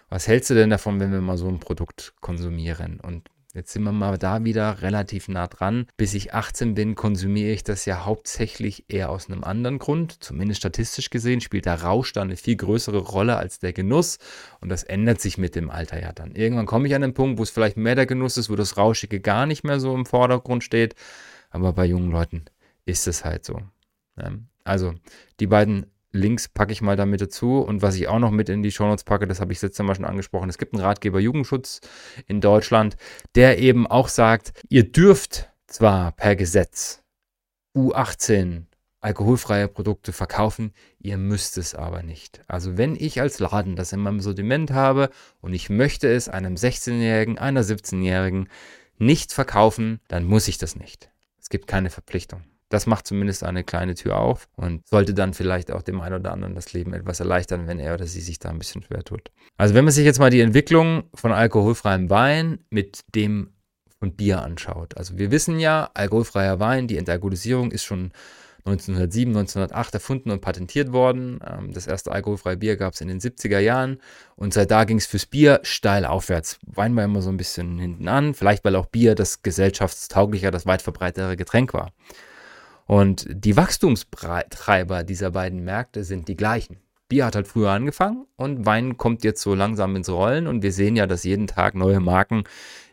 was 0.09 0.29
hältst 0.29 0.51
du 0.51 0.55
denn 0.55 0.71
davon, 0.71 1.01
wenn 1.01 1.11
wir 1.11 1.21
mal 1.21 1.37
so 1.37 1.49
ein 1.49 1.59
Produkt 1.59 2.15
konsumieren? 2.21 3.01
Und 3.01 3.29
Jetzt 3.57 3.73
sind 3.73 3.85
wir 3.85 3.93
mal 3.93 4.19
da 4.19 4.43
wieder 4.43 4.83
relativ 4.83 5.29
nah 5.29 5.47
dran. 5.47 5.87
Bis 5.97 6.13
ich 6.15 6.35
18 6.35 6.75
bin, 6.75 6.97
konsumiere 6.97 7.53
ich 7.53 7.63
das 7.63 7.85
ja 7.85 8.05
hauptsächlich 8.05 8.87
eher 8.89 9.11
aus 9.11 9.31
einem 9.31 9.45
anderen 9.45 9.79
Grund. 9.79 10.25
Zumindest 10.25 10.59
statistisch 10.59 11.09
gesehen 11.09 11.41
spielt 11.41 11.67
der 11.67 11.81
Rausch 11.81 12.13
da 12.13 12.23
eine 12.23 12.37
viel 12.37 12.57
größere 12.57 12.99
Rolle 12.99 13.37
als 13.37 13.61
der 13.61 13.73
Genuss. 13.73 14.19
Und 14.61 14.71
das 14.71 14.83
ändert 14.83 15.21
sich 15.21 15.39
mit 15.39 15.55
dem 15.55 15.71
Alter 15.71 16.03
ja 16.03 16.13
dann. 16.13 16.35
Irgendwann 16.35 16.67
komme 16.67 16.89
ich 16.89 16.97
an 16.97 17.03
den 17.03 17.15
Punkt, 17.15 17.39
wo 17.39 17.45
es 17.45 17.51
vielleicht 17.51 17.77
mehr 17.77 17.95
der 17.95 18.07
Genuss 18.07 18.37
ist, 18.37 18.51
wo 18.51 18.57
das 18.57 18.77
Rauschige 18.77 19.21
gar 19.21 19.47
nicht 19.47 19.63
mehr 19.63 19.79
so 19.79 19.95
im 19.95 20.05
Vordergrund 20.05 20.65
steht. 20.65 20.97
Aber 21.51 21.73
bei 21.73 21.85
jungen 21.85 22.11
Leuten 22.11 22.47
ist 22.87 23.07
es 23.07 23.25
halt 23.25 23.45
so. 23.45 23.63
Also 24.65 24.95
die 25.39 25.47
beiden 25.47 25.87
Links 26.15 26.49
packe 26.49 26.73
ich 26.73 26.81
mal 26.81 26.97
damit 26.97 27.21
dazu. 27.21 27.59
Und 27.59 27.83
was 27.83 27.97
ich 27.97 28.09
auch 28.09 28.19
noch 28.19 28.31
mit 28.31 28.49
in 28.49 28.63
die 28.63 28.71
Shownotes 28.71 29.05
packe, 29.05 29.27
das 29.27 29.41
habe 29.41 29.53
ich 29.53 29.61
letztes 29.61 29.85
Mal 29.85 29.95
schon 29.95 30.05
angesprochen. 30.05 30.49
Es 30.49 30.59
gibt 30.59 30.73
einen 30.73 30.83
Ratgeber 30.83 31.21
Jugendschutz 31.21 31.81
in 32.27 32.41
Deutschland, 32.41 32.97
der 33.35 33.59
eben 33.59 33.87
auch 33.87 34.09
sagt, 34.09 34.53
ihr 34.69 34.91
dürft 34.91 35.51
zwar 35.67 36.13
per 36.13 36.37
Gesetz 36.37 37.03
U18 37.77 38.67
alkoholfreie 39.01 39.69
Produkte 39.69 40.13
verkaufen, 40.13 40.73
ihr 40.99 41.19
müsst 41.19 41.59
es 41.59 41.75
aber 41.75 42.03
nicht. 42.03 42.41
Also 42.49 42.79
wenn 42.79 42.97
ich 42.97 43.21
als 43.21 43.39
Laden 43.39 43.77
das 43.77 43.93
in 43.93 44.01
meinem 44.01 44.21
Sortiment 44.21 44.71
habe 44.71 45.11
und 45.43 45.53
ich 45.53 45.69
möchte 45.69 46.11
es 46.11 46.31
einem 46.31 46.55
16-Jährigen, 46.55 47.39
einer 47.39 47.63
17-Jährigen 47.63 48.49
nicht 48.97 49.33
verkaufen, 49.33 50.01
dann 50.09 50.25
muss 50.25 50.49
ich 50.49 50.57
das 50.57 50.77
nicht. 50.77 51.11
Es 51.39 51.51
gibt 51.51 51.67
keine 51.67 51.91
Verpflichtung. 51.91 52.45
Das 52.75 52.87
macht 52.87 53.07
zumindest 53.07 53.45
eine 53.45 53.63
kleine 53.63 53.95
Tür 53.95 54.19
auf 54.19 54.49
und 54.57 54.85
sollte 54.89 55.15
dann 55.15 55.33
vielleicht 55.33 55.71
auch 55.71 55.81
dem 55.81 56.01
einen 56.01 56.17
oder 56.17 56.33
anderen 56.33 56.57
das 56.57 56.73
Leben 56.73 56.93
etwas 56.93 57.21
erleichtern, 57.21 57.69
wenn 57.69 57.79
er 57.79 57.95
oder 57.95 58.09
sie 58.09 58.21
sich 58.21 58.41
da 58.41 58.49
ein 58.51 58.59
bisschen 58.59 58.83
schwer 58.83 59.05
tut. 59.05 59.31
Also 59.57 59.75
wenn 59.75 59.85
man 59.85 59.95
sich 59.95 60.05
jetzt 60.05 60.19
mal 60.19 60.31
die 60.31 60.41
Entwicklung 60.41 61.05
von 61.15 61.31
alkoholfreiem 61.31 62.11
Wein 62.11 62.59
mit 62.71 63.03
dem 63.15 63.51
von 64.01 64.11
Bier 64.11 64.43
anschaut. 64.43 64.97
Also 64.97 65.19
wir 65.19 65.31
wissen 65.31 65.61
ja, 65.61 65.89
alkoholfreier 65.95 66.59
Wein, 66.59 66.89
die 66.89 66.97
Entalkoholisierung 66.97 67.71
ist 67.71 67.85
schon 67.85 68.11
1907, 68.65 69.31
1908 69.37 69.95
erfunden 69.95 70.31
und 70.33 70.41
patentiert 70.41 70.93
worden. 70.93 71.39
Ähm, 71.47 71.73
das 71.73 71.87
erste 71.87 72.11
alkoholfreie 72.11 72.57
Bier 72.57 72.77
gab 72.77 72.95
es 72.95 73.01
in 73.03 73.07
den 73.07 73.21
70er 73.21 73.61
Jahren 73.61 73.99
und 74.35 74.53
seit 74.53 74.73
da 74.73 74.83
ging 74.83 74.97
es 74.97 75.07
fürs 75.07 75.27
Bier 75.27 75.61
steil 75.63 76.05
aufwärts. 76.05 76.59
Wein 76.67 76.97
war 76.97 77.05
immer 77.05 77.23
so 77.23 77.31
ein 77.31 77.37
bisschen 77.37 77.79
hinten 77.79 78.09
an, 78.09 78.35
vielleicht 78.35 78.65
weil 78.65 78.75
auch 78.75 78.87
Bier 78.87 79.15
das 79.15 79.43
gesellschaftstauglicher, 79.43 80.51
das 80.51 80.67
weit 80.67 80.83
verbreitere 80.83 81.37
Getränk 81.37 81.73
war. 81.73 81.93
Und 82.87 83.27
die 83.31 83.57
Wachstumstreiber 83.57 85.05
dieser 85.05 85.31
beiden 85.31 85.65
Märkte 85.65 86.05
sind 86.05 86.29
die 86.29 86.37
gleichen. 86.37 86.79
Bier 87.09 87.27
hat 87.27 87.37
halt 87.37 87.49
früher 87.49 87.71
angefangen 87.71 88.27
und 88.37 88.65
Wein 88.67 88.97
kommt 88.97 89.25
jetzt 89.25 89.43
so 89.43 89.55
langsam 89.55 89.95
ins 89.97 90.09
Rollen 90.09 90.47
und 90.47 90.63
wir 90.63 90.73
sehen 90.73 90.97
ja, 90.97 91.07
dass 91.07 91.25
jeden 91.25 91.47
Tag 91.47 91.75
neue 91.75 92.01
Marken 92.01 92.45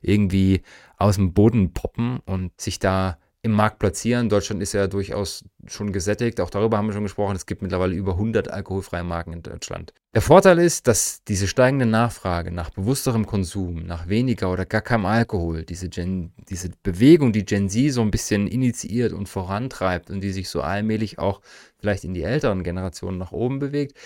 irgendwie 0.02 0.64
aus 0.98 1.16
dem 1.16 1.34
Boden 1.34 1.74
poppen 1.74 2.20
und 2.26 2.60
sich 2.60 2.80
da 2.80 3.18
im 3.44 3.52
Markt 3.52 3.80
platzieren. 3.80 4.30
Deutschland 4.30 4.62
ist 4.62 4.74
ja 4.74 4.88
durchaus 4.88 5.44
schon 5.66 5.92
gesättigt. 5.92 6.39
Auch 6.39 6.52
darüber 6.52 6.78
haben 6.78 6.88
wir 6.88 6.94
schon 6.94 7.04
gesprochen. 7.04 7.36
Es 7.36 7.46
gibt 7.46 7.62
mittlerweile 7.62 7.96
über 7.96 8.14
100 8.14 8.52
alkoholfreie 8.52 9.04
Marken 9.04 9.34
in 9.34 9.42
Deutschland. 9.42 9.94
Der 10.14 10.22
Vorteil 10.22 10.60
ist, 10.60 10.88
dass 10.88 11.24
diese 11.24 11.48
steigende 11.48 11.86
Nachfrage 11.86 12.52
nach 12.52 12.70
bewussterem 12.70 13.26
Konsum, 13.26 13.86
nach 13.86 14.08
weniger 14.08 14.52
oder 14.52 14.66
gar 14.66 14.82
keinem 14.82 15.06
Alkohol, 15.06 15.64
diese, 15.64 15.89
Gen, 15.89 16.34
diese 16.50 16.70
Bewegung, 16.84 17.32
die 17.32 17.46
Gen 17.46 17.70
Z 17.70 17.94
so 17.94 18.02
ein 18.02 18.12
bisschen 18.12 18.48
initiiert 18.48 19.14
und 19.14 19.28
vorantreibt 19.28 20.12
und 20.12 20.22
die 20.22 20.32
sich 20.32 20.50
so 20.50 20.62
allmählich 20.62 21.18
auch 21.18 21.42
vielleicht 21.80 22.04
in 22.04 22.14
die 22.14 22.24
älteren 22.24 22.64
Generationen 22.64 23.18
nach 23.18 23.32
oben 23.32 23.58
bewegt, 23.58 23.98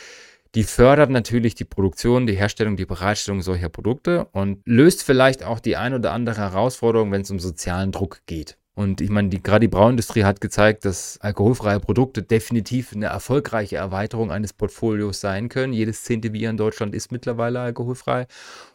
die 0.55 0.63
fördert 0.63 1.09
natürlich 1.09 1.55
die 1.55 1.65
Produktion, 1.65 2.27
die 2.27 2.35
Herstellung, 2.35 2.77
die 2.77 2.85
Bereitstellung 2.85 3.41
solcher 3.41 3.67
Produkte 3.67 4.29
und 4.31 4.61
löst 4.65 5.03
vielleicht 5.03 5.43
auch 5.43 5.59
die 5.59 5.75
ein 5.75 5.93
oder 5.93 6.13
andere 6.13 6.37
Herausforderung, 6.37 7.11
wenn 7.11 7.21
es 7.21 7.31
um 7.31 7.39
sozialen 7.39 7.91
Druck 7.91 8.21
geht. 8.25 8.57
Und 8.75 8.99
ich 8.99 9.09
meine, 9.09 9.29
die, 9.29 9.41
gerade 9.41 9.61
die 9.61 9.69
Brauindustrie 9.69 10.25
hat 10.25 10.41
gezeigt, 10.41 10.83
dass 10.83 11.17
alkoholfreie 11.21 11.79
Produkte 11.79 12.21
definitiv 12.21 12.91
eine 12.93 13.05
erfolgreiche 13.05 13.77
Erweiterung 13.77 14.31
eines 14.31 14.51
Portfolios 14.51 15.21
sein 15.21 15.47
können. 15.47 15.71
Jedes 15.71 16.03
zehnte 16.03 16.31
Bier 16.31 16.49
in 16.49 16.57
Deutschland 16.57 16.93
ist 16.93 17.09
mittlerweile 17.09 17.61
alkoholfrei. 17.61 18.27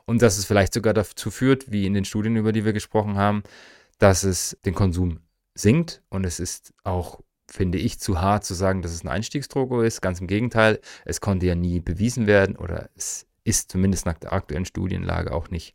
Und 0.07 0.22
dass 0.22 0.38
es 0.38 0.46
vielleicht 0.46 0.72
sogar 0.72 0.94
dazu 0.94 1.30
führt, 1.30 1.70
wie 1.70 1.84
in 1.84 1.92
den 1.92 2.07
Studien, 2.07 2.36
über 2.36 2.53
die 2.53 2.64
wir 2.64 2.72
gesprochen 2.72 3.16
haben, 3.16 3.42
dass 3.98 4.24
es 4.24 4.57
den 4.64 4.74
Konsum 4.74 5.20
sinkt. 5.55 6.03
Und 6.09 6.24
es 6.24 6.40
ist 6.40 6.72
auch, 6.82 7.20
finde 7.46 7.76
ich, 7.76 8.01
zu 8.01 8.22
hart 8.22 8.44
zu 8.44 8.55
sagen, 8.55 8.80
dass 8.80 8.92
es 8.92 9.05
ein 9.05 9.09
Einstiegsdroge 9.09 9.84
ist. 9.84 10.01
Ganz 10.01 10.18
im 10.22 10.28
Gegenteil, 10.28 10.80
es 11.05 11.20
konnte 11.20 11.44
ja 11.44 11.55
nie 11.55 11.78
bewiesen 11.78 12.26
werden 12.26 12.57
oder 12.57 12.88
es 12.96 13.26
ist 13.44 13.70
zumindest 13.70 14.07
nach 14.07 14.18
der 14.18 14.32
aktuellen 14.32 14.64
Studienlage 14.64 15.30
auch 15.30 15.51
nicht 15.51 15.74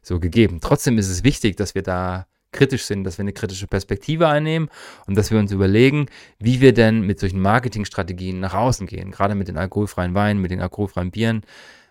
so 0.00 0.20
gegeben. 0.20 0.60
Trotzdem 0.60 0.96
ist 0.96 1.08
es 1.08 1.24
wichtig, 1.24 1.56
dass 1.56 1.74
wir 1.74 1.82
da 1.82 2.28
kritisch 2.54 2.84
sind, 2.84 3.04
dass 3.04 3.18
wir 3.18 3.24
eine 3.24 3.34
kritische 3.34 3.66
Perspektive 3.66 4.28
einnehmen 4.28 4.70
und 5.06 5.16
dass 5.16 5.30
wir 5.30 5.38
uns 5.38 5.52
überlegen, 5.52 6.06
wie 6.38 6.60
wir 6.62 6.72
denn 6.72 7.02
mit 7.02 7.20
solchen 7.20 7.40
Marketingstrategien 7.40 8.40
nach 8.40 8.54
außen 8.54 8.86
gehen, 8.86 9.10
gerade 9.10 9.34
mit 9.34 9.48
den 9.48 9.58
alkoholfreien 9.58 10.14
Weinen, 10.14 10.40
mit 10.40 10.50
den 10.50 10.60
alkoholfreien 10.60 11.10
Bieren. 11.10 11.42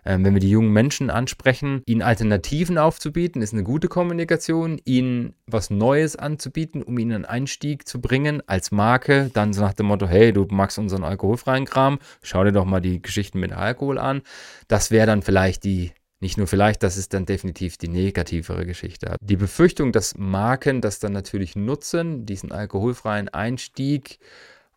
Ähm, 0.06 0.24
wenn 0.24 0.34
wir 0.34 0.40
die 0.40 0.50
jungen 0.50 0.72
Menschen 0.72 1.10
ansprechen, 1.10 1.82
ihnen 1.86 2.02
Alternativen 2.02 2.78
aufzubieten, 2.78 3.40
ist 3.40 3.52
eine 3.52 3.62
gute 3.62 3.88
Kommunikation, 3.88 4.78
ihnen 4.84 5.34
was 5.46 5.70
Neues 5.70 6.16
anzubieten, 6.16 6.82
um 6.82 6.98
ihnen 6.98 7.12
einen 7.12 7.24
Einstieg 7.24 7.88
zu 7.88 8.00
bringen 8.00 8.42
als 8.46 8.70
Marke, 8.70 9.30
dann 9.32 9.52
so 9.52 9.62
nach 9.62 9.72
dem 9.72 9.86
Motto, 9.86 10.06
hey, 10.06 10.32
du 10.32 10.46
magst 10.50 10.78
unseren 10.78 11.04
alkoholfreien 11.04 11.64
Kram, 11.64 11.98
schau 12.22 12.44
dir 12.44 12.52
doch 12.52 12.66
mal 12.66 12.80
die 12.80 13.00
Geschichten 13.00 13.40
mit 13.40 13.52
Alkohol 13.52 13.98
an. 13.98 14.22
Das 14.68 14.90
wäre 14.90 15.06
dann 15.06 15.22
vielleicht 15.22 15.64
die 15.64 15.92
nicht 16.24 16.38
nur 16.38 16.46
vielleicht, 16.46 16.82
das 16.82 16.96
ist 16.96 17.12
dann 17.12 17.26
definitiv 17.26 17.76
die 17.76 17.88
negativere 17.88 18.64
Geschichte. 18.64 19.14
Die 19.20 19.36
Befürchtung, 19.36 19.92
dass 19.92 20.16
Marken 20.16 20.80
das 20.80 20.98
dann 20.98 21.12
natürlich 21.12 21.54
nutzen, 21.54 22.24
diesen 22.24 22.50
alkoholfreien 22.50 23.28
Einstieg 23.28 24.18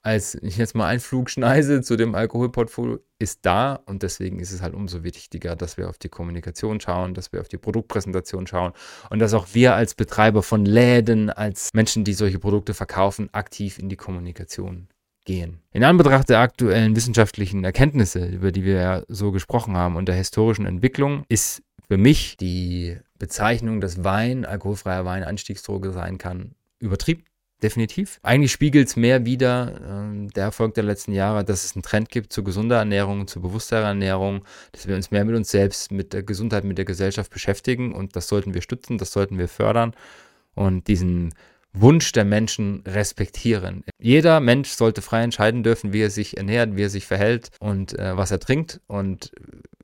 als 0.07 0.35
ich 0.35 0.55
jetzt 0.55 0.73
mal 0.73 0.87
Einflugschneise 0.87 1.81
zu 1.81 1.97
dem 1.97 2.15
Alkoholportfolio 2.15 2.99
ist 3.19 3.39
da 3.41 3.73
und 3.85 4.03
deswegen 4.03 4.39
ist 4.39 4.53
es 4.53 4.61
halt 4.61 4.73
umso 4.73 5.03
wichtiger, 5.03 5.57
dass 5.57 5.75
wir 5.75 5.89
auf 5.89 5.97
die 5.97 6.07
Kommunikation 6.07 6.79
schauen, 6.79 7.13
dass 7.13 7.33
wir 7.33 7.41
auf 7.41 7.49
die 7.49 7.57
Produktpräsentation 7.57 8.47
schauen 8.47 8.71
und 9.09 9.19
dass 9.19 9.33
auch 9.33 9.47
wir 9.51 9.75
als 9.75 9.95
Betreiber 9.95 10.43
von 10.43 10.65
Läden, 10.65 11.29
als 11.29 11.73
Menschen, 11.73 12.05
die 12.05 12.13
solche 12.13 12.39
Produkte 12.39 12.73
verkaufen, 12.73 13.27
aktiv 13.33 13.79
in 13.79 13.89
die 13.89 13.97
Kommunikation 13.97 14.87
gehen. 15.28 15.59
In 15.71 15.84
Anbetracht 15.84 16.30
der 16.30 16.39
aktuellen 16.39 16.95
wissenschaftlichen 16.95 17.63
Erkenntnisse, 17.63 18.25
über 18.25 18.51
die 18.51 18.63
wir 18.63 18.75
ja 18.75 19.03
so 19.09 19.32
gesprochen 19.32 19.78
haben, 19.78 19.95
und 19.95 20.07
der 20.07 20.15
historischen 20.15 20.65
Entwicklung, 20.65 21.25
ist 21.30 21.61
für 21.88 21.97
mich 21.97 22.38
die 22.38 22.97
Bezeichnung, 23.19 23.82
dass 23.82 24.03
Wein, 24.03 24.45
alkoholfreier 24.45 25.05
Wein 25.05 25.23
Anstiegsdroge 25.23 25.91
sein 25.91 26.17
kann, 26.17 26.55
übertrieben. 26.80 27.23
Definitiv. 27.63 28.19
Eigentlich 28.21 28.51
spiegelt 28.51 28.88
es 28.88 28.95
mehr 28.95 29.25
wieder 29.25 30.11
äh, 30.13 30.28
der 30.28 30.43
Erfolg 30.43 30.75
der 30.75 30.84
letzten 30.84 31.11
Jahre, 31.11 31.43
dass 31.43 31.65
es 31.65 31.75
einen 31.75 31.82
Trend 31.82 32.09
gibt 32.09 32.32
zu 32.32 32.43
gesunder 32.43 32.78
Ernährung, 32.78 33.25
zu 33.25 33.41
bewusster 33.41 33.78
Ernährung, 33.78 34.43
dass 34.73 34.88
wir 34.88 34.95
uns 34.95 35.09
mehr 35.09 35.25
mit 35.25 35.36
uns 35.36 35.49
selbst, 35.49 35.91
mit 35.91 36.13
der 36.13 36.21
Gesundheit, 36.21 36.65
mit 36.65 36.78
der 36.78 36.86
Gesellschaft 36.86 37.32
beschäftigen 37.34 37.93
und 37.93 38.15
das 38.15 38.28
sollten 38.28 38.53
wir 38.53 38.61
stützen, 38.61 38.99
das 38.99 39.11
sollten 39.11 39.39
wir 39.39 39.47
fördern 39.47 39.95
und 40.53 40.88
diesen 40.88 41.34
Wunsch 41.82 42.11
der 42.11 42.25
Menschen 42.25 42.84
respektieren. 42.86 43.84
Jeder 43.99 44.39
Mensch 44.39 44.69
sollte 44.69 45.01
frei 45.01 45.23
entscheiden 45.23 45.63
dürfen, 45.63 45.93
wie 45.93 46.01
er 46.01 46.09
sich 46.09 46.38
ernährt, 46.38 46.75
wie 46.75 46.84
er 46.84 46.89
sich 46.89 47.05
verhält 47.05 47.49
und 47.59 47.97
äh, 47.97 48.17
was 48.17 48.32
er 48.32 48.39
trinkt. 48.39 48.82
Und 48.88 49.32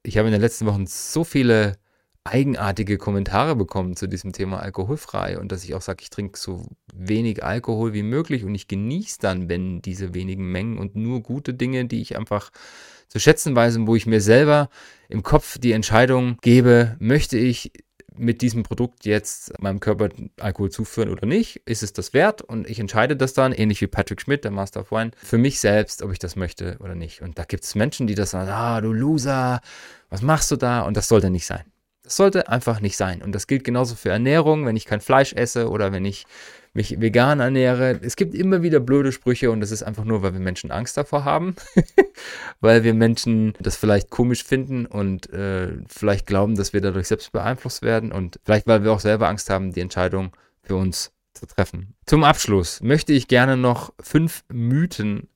ich 0.03 0.17
habe 0.17 0.27
in 0.27 0.33
den 0.33 0.41
letzten 0.41 0.65
Wochen 0.65 0.85
so 0.87 1.23
viele 1.23 1.77
eigenartige 2.25 2.97
Kommentare 2.97 3.55
bekommen 3.55 3.95
zu 3.95 4.07
diesem 4.07 4.31
Thema 4.31 4.59
alkoholfrei 4.59 5.37
und 5.37 5.51
dass 5.51 5.63
ich 5.63 5.75
auch 5.75 5.81
sage, 5.81 6.03
ich 6.03 6.09
trinke 6.09 6.39
so 6.39 6.65
wenig 6.93 7.43
Alkohol 7.43 7.93
wie 7.93 8.03
möglich 8.03 8.45
und 8.45 8.55
ich 8.55 8.67
genieße 8.67 9.17
dann, 9.19 9.49
wenn 9.49 9.81
diese 9.81 10.13
wenigen 10.13 10.49
Mengen 10.49 10.77
und 10.77 10.95
nur 10.95 11.21
gute 11.21 11.53
Dinge, 11.53 11.85
die 11.85 12.01
ich 12.01 12.17
einfach 12.17 12.51
zu 13.09 13.19
schätzen 13.19 13.55
weiß 13.55 13.75
und 13.75 13.87
wo 13.87 13.95
ich 13.95 14.05
mir 14.05 14.21
selber 14.21 14.69
im 15.09 15.21
Kopf 15.21 15.57
die 15.57 15.73
Entscheidung 15.73 16.37
gebe, 16.41 16.95
möchte 16.99 17.37
ich 17.37 17.71
mit 18.15 18.41
diesem 18.41 18.63
Produkt 18.63 19.05
jetzt 19.05 19.59
meinem 19.61 19.79
Körper 19.79 20.09
Alkohol 20.39 20.71
zuführen 20.71 21.09
oder 21.09 21.25
nicht? 21.25 21.61
Ist 21.65 21.83
es 21.83 21.93
das 21.93 22.13
wert? 22.13 22.41
Und 22.41 22.69
ich 22.69 22.79
entscheide 22.79 23.15
das 23.15 23.33
dann, 23.33 23.51
ähnlich 23.51 23.81
wie 23.81 23.87
Patrick 23.87 24.21
Schmidt, 24.21 24.43
der 24.43 24.51
Master 24.51 24.81
of 24.81 24.91
Wine, 24.91 25.11
für 25.17 25.37
mich 25.37 25.59
selbst, 25.59 26.01
ob 26.01 26.11
ich 26.11 26.19
das 26.19 26.35
möchte 26.35 26.77
oder 26.79 26.95
nicht. 26.95 27.21
Und 27.21 27.37
da 27.37 27.43
gibt 27.43 27.63
es 27.63 27.75
Menschen, 27.75 28.07
die 28.07 28.15
das 28.15 28.31
sagen, 28.31 28.49
ah, 28.49 28.81
du 28.81 28.91
Loser, 28.91 29.61
was 30.09 30.21
machst 30.21 30.51
du 30.51 30.55
da? 30.55 30.81
Und 30.81 30.97
das 30.97 31.07
sollte 31.07 31.29
nicht 31.29 31.45
sein. 31.45 31.63
Das 32.03 32.17
sollte 32.17 32.49
einfach 32.49 32.81
nicht 32.81 32.97
sein. 32.97 33.21
Und 33.21 33.31
das 33.33 33.47
gilt 33.47 33.63
genauso 33.63 33.95
für 33.95 34.09
Ernährung, 34.09 34.65
wenn 34.65 34.75
ich 34.75 34.85
kein 34.85 34.99
Fleisch 35.01 35.33
esse 35.33 35.69
oder 35.69 35.91
wenn 35.93 36.03
ich 36.03 36.25
mich 36.73 36.99
vegan 36.99 37.39
ernähre. 37.39 37.99
Es 38.01 38.15
gibt 38.15 38.33
immer 38.33 38.63
wieder 38.63 38.79
blöde 38.79 39.11
Sprüche 39.11 39.51
und 39.51 39.61
das 39.61 39.71
ist 39.71 39.83
einfach 39.83 40.03
nur, 40.03 40.23
weil 40.23 40.33
wir 40.33 40.39
Menschen 40.39 40.71
Angst 40.71 40.97
davor 40.97 41.23
haben, 41.23 41.55
weil 42.61 42.83
wir 42.83 42.93
Menschen 42.93 43.53
das 43.59 43.75
vielleicht 43.75 44.09
komisch 44.09 44.43
finden 44.43 44.85
und 44.85 45.31
äh, 45.31 45.73
vielleicht 45.87 46.25
glauben, 46.25 46.55
dass 46.55 46.73
wir 46.73 46.81
dadurch 46.81 47.07
selbst 47.07 47.31
beeinflusst 47.31 47.83
werden 47.83 48.11
und 48.11 48.39
vielleicht, 48.43 48.67
weil 48.67 48.83
wir 48.83 48.91
auch 48.91 48.99
selber 48.99 49.27
Angst 49.29 49.49
haben, 49.49 49.71
die 49.71 49.81
Entscheidung 49.81 50.31
für 50.63 50.75
uns 50.75 51.11
zu 51.33 51.45
treffen. 51.45 51.95
Zum 52.05 52.23
Abschluss 52.23 52.81
möchte 52.81 53.13
ich 53.13 53.27
gerne 53.27 53.57
noch 53.57 53.93
fünf 53.99 54.43
Mythen 54.49 55.27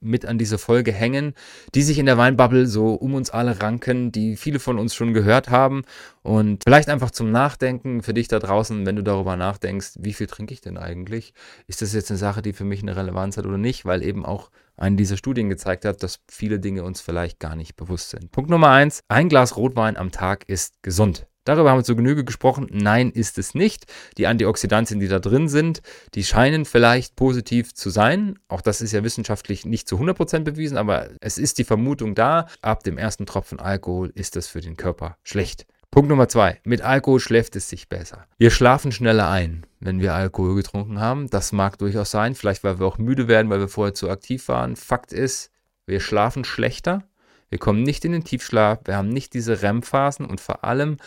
mit 0.00 0.26
an 0.26 0.38
diese 0.38 0.58
Folge 0.58 0.92
hängen, 0.92 1.34
die 1.74 1.82
sich 1.82 1.98
in 1.98 2.06
der 2.06 2.18
Weinbubble 2.18 2.66
so 2.66 2.94
um 2.94 3.14
uns 3.14 3.30
alle 3.30 3.60
ranken, 3.60 4.12
die 4.12 4.36
viele 4.36 4.58
von 4.58 4.78
uns 4.78 4.94
schon 4.94 5.14
gehört 5.14 5.50
haben 5.50 5.82
und 6.22 6.64
vielleicht 6.64 6.88
einfach 6.88 7.10
zum 7.10 7.30
Nachdenken 7.30 8.02
für 8.02 8.14
dich 8.14 8.28
da 8.28 8.38
draußen, 8.38 8.86
wenn 8.86 8.96
du 8.96 9.02
darüber 9.02 9.36
nachdenkst, 9.36 9.98
wie 9.98 10.12
viel 10.12 10.26
trinke 10.26 10.54
ich 10.54 10.60
denn 10.60 10.78
eigentlich? 10.78 11.34
Ist 11.66 11.82
das 11.82 11.92
jetzt 11.92 12.10
eine 12.10 12.18
Sache, 12.18 12.42
die 12.42 12.52
für 12.52 12.64
mich 12.64 12.82
eine 12.82 12.96
Relevanz 12.96 13.36
hat 13.36 13.46
oder 13.46 13.58
nicht? 13.58 13.84
Weil 13.84 14.02
eben 14.02 14.24
auch 14.24 14.50
eine 14.76 14.96
dieser 14.96 15.16
Studien 15.16 15.48
gezeigt 15.48 15.84
hat, 15.84 16.02
dass 16.02 16.20
viele 16.28 16.58
Dinge 16.58 16.82
uns 16.84 17.00
vielleicht 17.00 17.38
gar 17.38 17.54
nicht 17.54 17.76
bewusst 17.76 18.10
sind. 18.10 18.32
Punkt 18.32 18.50
Nummer 18.50 18.70
eins, 18.70 19.00
ein 19.08 19.28
Glas 19.28 19.56
Rotwein 19.56 19.96
am 19.96 20.10
Tag 20.10 20.48
ist 20.48 20.82
gesund. 20.82 21.29
Darüber 21.44 21.70
haben 21.70 21.78
wir 21.78 21.84
zu 21.84 21.96
Genüge 21.96 22.24
gesprochen. 22.24 22.68
Nein, 22.70 23.10
ist 23.10 23.38
es 23.38 23.54
nicht. 23.54 23.86
Die 24.18 24.26
Antioxidantien, 24.26 25.00
die 25.00 25.08
da 25.08 25.18
drin 25.18 25.48
sind, 25.48 25.82
die 26.14 26.24
scheinen 26.24 26.64
vielleicht 26.64 27.16
positiv 27.16 27.74
zu 27.74 27.90
sein. 27.90 28.38
Auch 28.48 28.60
das 28.60 28.80
ist 28.80 28.92
ja 28.92 29.02
wissenschaftlich 29.02 29.64
nicht 29.64 29.88
zu 29.88 29.96
100% 29.96 30.40
bewiesen, 30.40 30.76
aber 30.76 31.08
es 31.20 31.38
ist 31.38 31.58
die 31.58 31.64
Vermutung 31.64 32.14
da, 32.14 32.46
ab 32.62 32.84
dem 32.84 32.98
ersten 32.98 33.26
Tropfen 33.26 33.58
Alkohol 33.58 34.12
ist 34.14 34.36
das 34.36 34.48
für 34.48 34.60
den 34.60 34.76
Körper 34.76 35.16
schlecht. 35.22 35.66
Punkt 35.90 36.08
Nummer 36.08 36.28
zwei. 36.28 36.60
Mit 36.62 36.82
Alkohol 36.82 37.18
schläft 37.18 37.56
es 37.56 37.68
sich 37.68 37.88
besser. 37.88 38.26
Wir 38.38 38.52
schlafen 38.52 38.92
schneller 38.92 39.28
ein, 39.28 39.66
wenn 39.80 40.00
wir 40.00 40.14
Alkohol 40.14 40.54
getrunken 40.54 41.00
haben. 41.00 41.28
Das 41.30 41.50
mag 41.50 41.78
durchaus 41.78 42.12
sein. 42.12 42.36
Vielleicht, 42.36 42.62
weil 42.62 42.78
wir 42.78 42.86
auch 42.86 42.98
müde 42.98 43.26
werden, 43.26 43.50
weil 43.50 43.58
wir 43.58 43.66
vorher 43.66 43.92
zu 43.92 44.08
aktiv 44.08 44.46
waren. 44.46 44.76
Fakt 44.76 45.12
ist, 45.12 45.50
wir 45.86 45.98
schlafen 45.98 46.44
schlechter. 46.44 47.02
Wir 47.48 47.58
kommen 47.58 47.82
nicht 47.82 48.04
in 48.04 48.12
den 48.12 48.22
Tiefschlaf. 48.22 48.78
Wir 48.84 48.96
haben 48.96 49.08
nicht 49.08 49.34
diese 49.34 49.62
REM-Phasen 49.62 50.24
und 50.26 50.40
vor 50.40 50.62
allem 50.62 50.98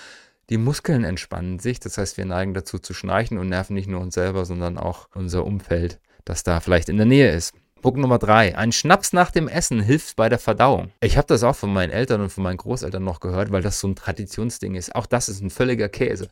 die 0.50 0.58
Muskeln 0.58 1.04
entspannen 1.04 1.60
sich. 1.60 1.80
Das 1.80 1.98
heißt, 1.98 2.18
wir 2.18 2.26
neigen 2.26 2.54
dazu 2.54 2.80
zu 2.80 2.94
schnarchen 2.94 3.38
und 3.38 3.50
nerven 3.50 3.74
nicht 3.74 3.88
nur 3.88 4.02
uns 4.02 4.14
selber, 4.14 4.46
sondern 4.46 4.78
auch 4.78 5.08
unser 5.14 5.46
Umfeld, 5.46 6.00
das 6.26 6.44
da 6.44 6.60
vielleicht 6.60 6.90
in 6.90 6.98
der 6.98 7.06
Nähe 7.06 7.32
ist. 7.32 7.54
Punkt 7.82 8.00
Nummer 8.00 8.18
drei. 8.18 8.58
Ein 8.58 8.72
Schnaps 8.72 9.12
nach 9.12 9.30
dem 9.30 9.50
Essen 9.50 9.82
hilft 9.82 10.16
bei 10.16 10.30
der 10.30 10.40
Verdauung. 10.40 10.92
Ich 11.02 11.18
habe 11.18 11.28
das 11.28 11.44
auch 11.44 11.56
von 11.56 11.74
meinen 11.74 11.90
Eltern 11.90 12.22
und 12.22 12.30
von 12.30 12.44
meinen 12.44 12.58
Großeltern 12.58 13.04
noch 13.04 13.20
gehört, 13.20 13.52
weil 13.52 13.62
das 13.62 13.80
so 13.82 13.90
ein 13.90 13.96
Traditionsding 13.96 14.76
ist. 14.76 14.96
Auch 14.96 15.06
das 15.06 15.28
ist 15.28 15.42
ein 15.42 15.50
völliger 15.50 15.90
Käse. 15.90 16.30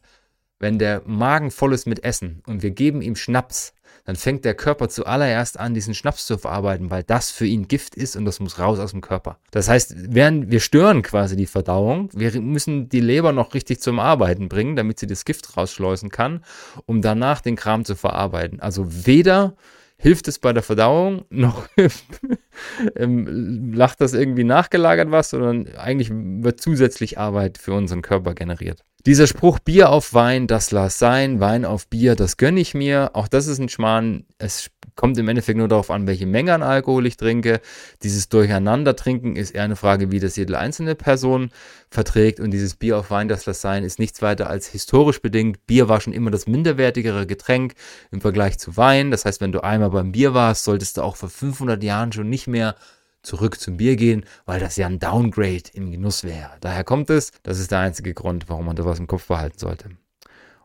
Wenn 0.59 0.79
der 0.79 1.01
Magen 1.05 1.51
voll 1.51 1.73
ist 1.73 1.87
mit 1.87 2.03
Essen 2.05 2.41
und 2.47 2.63
wir 2.63 2.71
geben 2.71 3.01
ihm 3.01 3.17
Schnaps, 3.17 3.73
dann 4.05 4.15
fängt 4.15 4.45
der 4.45 4.53
Körper 4.53 4.89
zuallererst 4.89 5.59
an, 5.59 5.73
diesen 5.73 5.93
Schnaps 5.93 6.25
zu 6.25 6.37
verarbeiten, 6.37 6.89
weil 6.89 7.03
das 7.03 7.31
für 7.31 7.45
ihn 7.45 7.67
Gift 7.67 7.95
ist 7.95 8.15
und 8.15 8.25
das 8.25 8.39
muss 8.39 8.59
raus 8.59 8.79
aus 8.79 8.91
dem 8.91 9.01
Körper. 9.01 9.37
Das 9.51 9.69
heißt, 9.69 9.95
während 9.97 10.51
wir 10.51 10.59
stören 10.59 11.01
quasi 11.01 11.35
die 11.35 11.45
Verdauung, 11.45 12.09
wir 12.13 12.39
müssen 12.41 12.89
die 12.89 12.99
Leber 12.99 13.31
noch 13.31 13.53
richtig 13.53 13.81
zum 13.81 13.99
Arbeiten 13.99 14.49
bringen, 14.49 14.75
damit 14.75 14.99
sie 14.99 15.07
das 15.07 15.25
Gift 15.25 15.55
rausschleusen 15.57 16.09
kann, 16.09 16.43
um 16.85 17.01
danach 17.01 17.41
den 17.41 17.55
Kram 17.55 17.85
zu 17.85 17.95
verarbeiten. 17.95 18.59
Also 18.59 18.85
weder 19.05 19.55
hilft 20.01 20.27
es 20.27 20.39
bei 20.39 20.51
der 20.51 20.63
Verdauung, 20.63 21.25
noch 21.29 21.67
ähm, 22.95 23.71
lacht 23.73 24.01
das 24.01 24.13
irgendwie 24.13 24.43
nachgelagert 24.43 25.11
was, 25.11 25.29
sondern 25.29 25.67
eigentlich 25.75 26.09
wird 26.11 26.59
zusätzlich 26.59 27.19
Arbeit 27.19 27.57
für 27.59 27.73
unseren 27.73 28.01
Körper 28.01 28.33
generiert. 28.33 28.83
Dieser 29.05 29.27
Spruch 29.27 29.59
Bier 29.59 29.89
auf 29.89 30.13
Wein, 30.13 30.47
das 30.47 30.71
lass 30.71 30.99
sein, 30.99 31.39
Wein 31.39 31.65
auf 31.65 31.87
Bier, 31.87 32.15
das 32.15 32.37
gönne 32.37 32.59
ich 32.59 32.73
mir. 32.73 33.11
Auch 33.13 33.27
das 33.27 33.47
ist 33.47 33.59
ein 33.59 33.69
Schmarrn. 33.69 34.25
Es 34.37 34.69
kommt 35.01 35.17
im 35.17 35.27
Endeffekt 35.27 35.57
nur 35.57 35.67
darauf 35.67 35.89
an, 35.89 36.05
welche 36.05 36.27
Menge 36.27 36.53
an 36.53 36.61
Alkohol 36.61 37.07
ich 37.07 37.17
trinke. 37.17 37.59
Dieses 38.03 38.29
Durcheinandertrinken 38.29 39.35
ist 39.35 39.49
eher 39.49 39.63
eine 39.63 39.75
Frage, 39.75 40.11
wie 40.11 40.19
das 40.19 40.35
jede 40.35 40.59
einzelne 40.59 40.93
Person 40.93 41.49
verträgt. 41.89 42.39
Und 42.39 42.51
dieses 42.51 42.75
Bier 42.75 42.99
auf 42.99 43.09
Wein, 43.09 43.27
das 43.27 43.47
lass 43.47 43.61
sein, 43.61 43.83
ist 43.83 43.97
nichts 43.97 44.21
weiter 44.21 44.47
als 44.47 44.67
historisch 44.67 45.19
bedingt. 45.19 45.65
Bier 45.65 45.89
war 45.89 46.01
schon 46.01 46.13
immer 46.13 46.29
das 46.29 46.45
minderwertigere 46.45 47.25
Getränk 47.25 47.73
im 48.11 48.21
Vergleich 48.21 48.59
zu 48.59 48.77
Wein. 48.77 49.09
Das 49.09 49.25
heißt, 49.25 49.41
wenn 49.41 49.51
du 49.51 49.61
einmal 49.61 49.89
beim 49.89 50.11
Bier 50.11 50.35
warst, 50.35 50.65
solltest 50.65 50.97
du 50.97 51.01
auch 51.01 51.15
vor 51.15 51.29
500 51.29 51.83
Jahren 51.83 52.11
schon 52.11 52.29
nicht 52.29 52.45
mehr 52.45 52.75
zurück 53.23 53.59
zum 53.59 53.77
Bier 53.77 53.95
gehen, 53.95 54.23
weil 54.45 54.59
das 54.59 54.75
ja 54.75 54.85
ein 54.85 54.99
Downgrade 54.99 55.63
im 55.73 55.89
Genuss 55.89 56.23
wäre. 56.23 56.51
Daher 56.61 56.83
kommt 56.83 57.09
es, 57.09 57.31
das 57.41 57.57
ist 57.57 57.71
der 57.71 57.79
einzige 57.79 58.13
Grund, 58.13 58.49
warum 58.49 58.67
man 58.67 58.75
da 58.75 58.85
was 58.85 58.99
im 58.99 59.07
Kopf 59.07 59.25
behalten 59.25 59.57
sollte. 59.57 59.89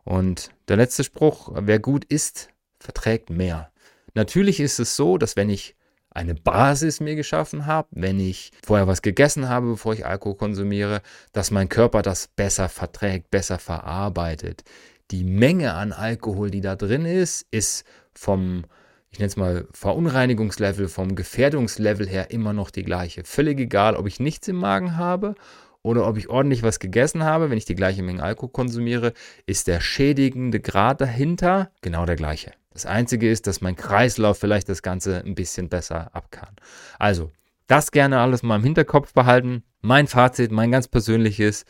Und 0.03 0.51
der 0.67 0.77
letzte 0.77 1.03
Spruch, 1.03 1.51
wer 1.55 1.79
gut 1.79 2.05
isst, 2.05 2.49
verträgt 2.79 3.31
mehr. 3.31 3.71
Natürlich 4.17 4.59
ist 4.59 4.79
es 4.79 4.95
so, 4.95 5.19
dass 5.19 5.35
wenn 5.35 5.51
ich 5.51 5.75
eine 6.09 6.33
Basis 6.33 6.99
mir 6.99 7.15
geschaffen 7.15 7.67
habe, 7.67 7.87
wenn 7.91 8.19
ich 8.19 8.51
vorher 8.65 8.87
was 8.87 9.03
gegessen 9.03 9.47
habe, 9.47 9.67
bevor 9.67 9.93
ich 9.93 10.07
Alkohol 10.07 10.37
konsumiere, 10.37 11.03
dass 11.33 11.51
mein 11.51 11.69
Körper 11.69 12.01
das 12.01 12.27
besser 12.27 12.67
verträgt, 12.67 13.29
besser 13.29 13.59
verarbeitet. 13.59 14.63
Die 15.11 15.23
Menge 15.23 15.75
an 15.75 15.91
Alkohol, 15.91 16.49
die 16.49 16.61
da 16.61 16.75
drin 16.75 17.05
ist, 17.05 17.45
ist 17.51 17.85
vom 18.15 18.65
ich 19.11 19.19
nenne 19.19 19.27
es 19.27 19.37
mal, 19.37 19.67
Verunreinigungslevel, 19.71 20.87
vom 20.87 21.15
Gefährdungslevel 21.15 22.07
her 22.07 22.31
immer 22.31 22.53
noch 22.53 22.71
die 22.71 22.83
gleiche. 22.83 23.23
Völlig 23.23 23.59
egal, 23.59 23.95
ob 23.95 24.07
ich 24.07 24.19
nichts 24.19 24.47
im 24.47 24.55
Magen 24.55 24.97
habe 24.97 25.35
oder 25.83 26.07
ob 26.07 26.17
ich 26.17 26.27
ordentlich 26.27 26.63
was 26.63 26.79
gegessen 26.79 27.23
habe, 27.23 27.51
wenn 27.51 27.57
ich 27.59 27.65
die 27.65 27.75
gleiche 27.75 28.01
Menge 28.01 28.23
Alkohol 28.23 28.49
konsumiere, 28.49 29.13
ist 29.45 29.67
der 29.67 29.79
schädigende 29.79 30.59
Grad 30.59 31.01
dahinter 31.01 31.69
genau 31.81 32.07
der 32.07 32.15
gleiche. 32.15 32.53
Das 32.77 32.85
Einzige 32.85 33.31
ist, 33.31 33.47
dass 33.47 33.59
mein 33.59 33.75
Kreislauf 33.75 34.37
vielleicht 34.37 34.69
das 34.69 34.83
Ganze 34.83 35.23
ein 35.25 35.33
bisschen 35.33 35.67
besser 35.67 36.11
ab 36.13 36.29
kann. 36.29 36.55
Also, 36.99 37.31
das 37.65 37.89
gerne 37.89 38.19
alles 38.19 38.43
mal 38.43 38.57
im 38.57 38.63
Hinterkopf 38.63 39.13
behalten. 39.13 39.63
Mein 39.81 40.05
Fazit, 40.05 40.51
mein 40.51 40.69
ganz 40.69 40.87
persönliches, 40.87 41.65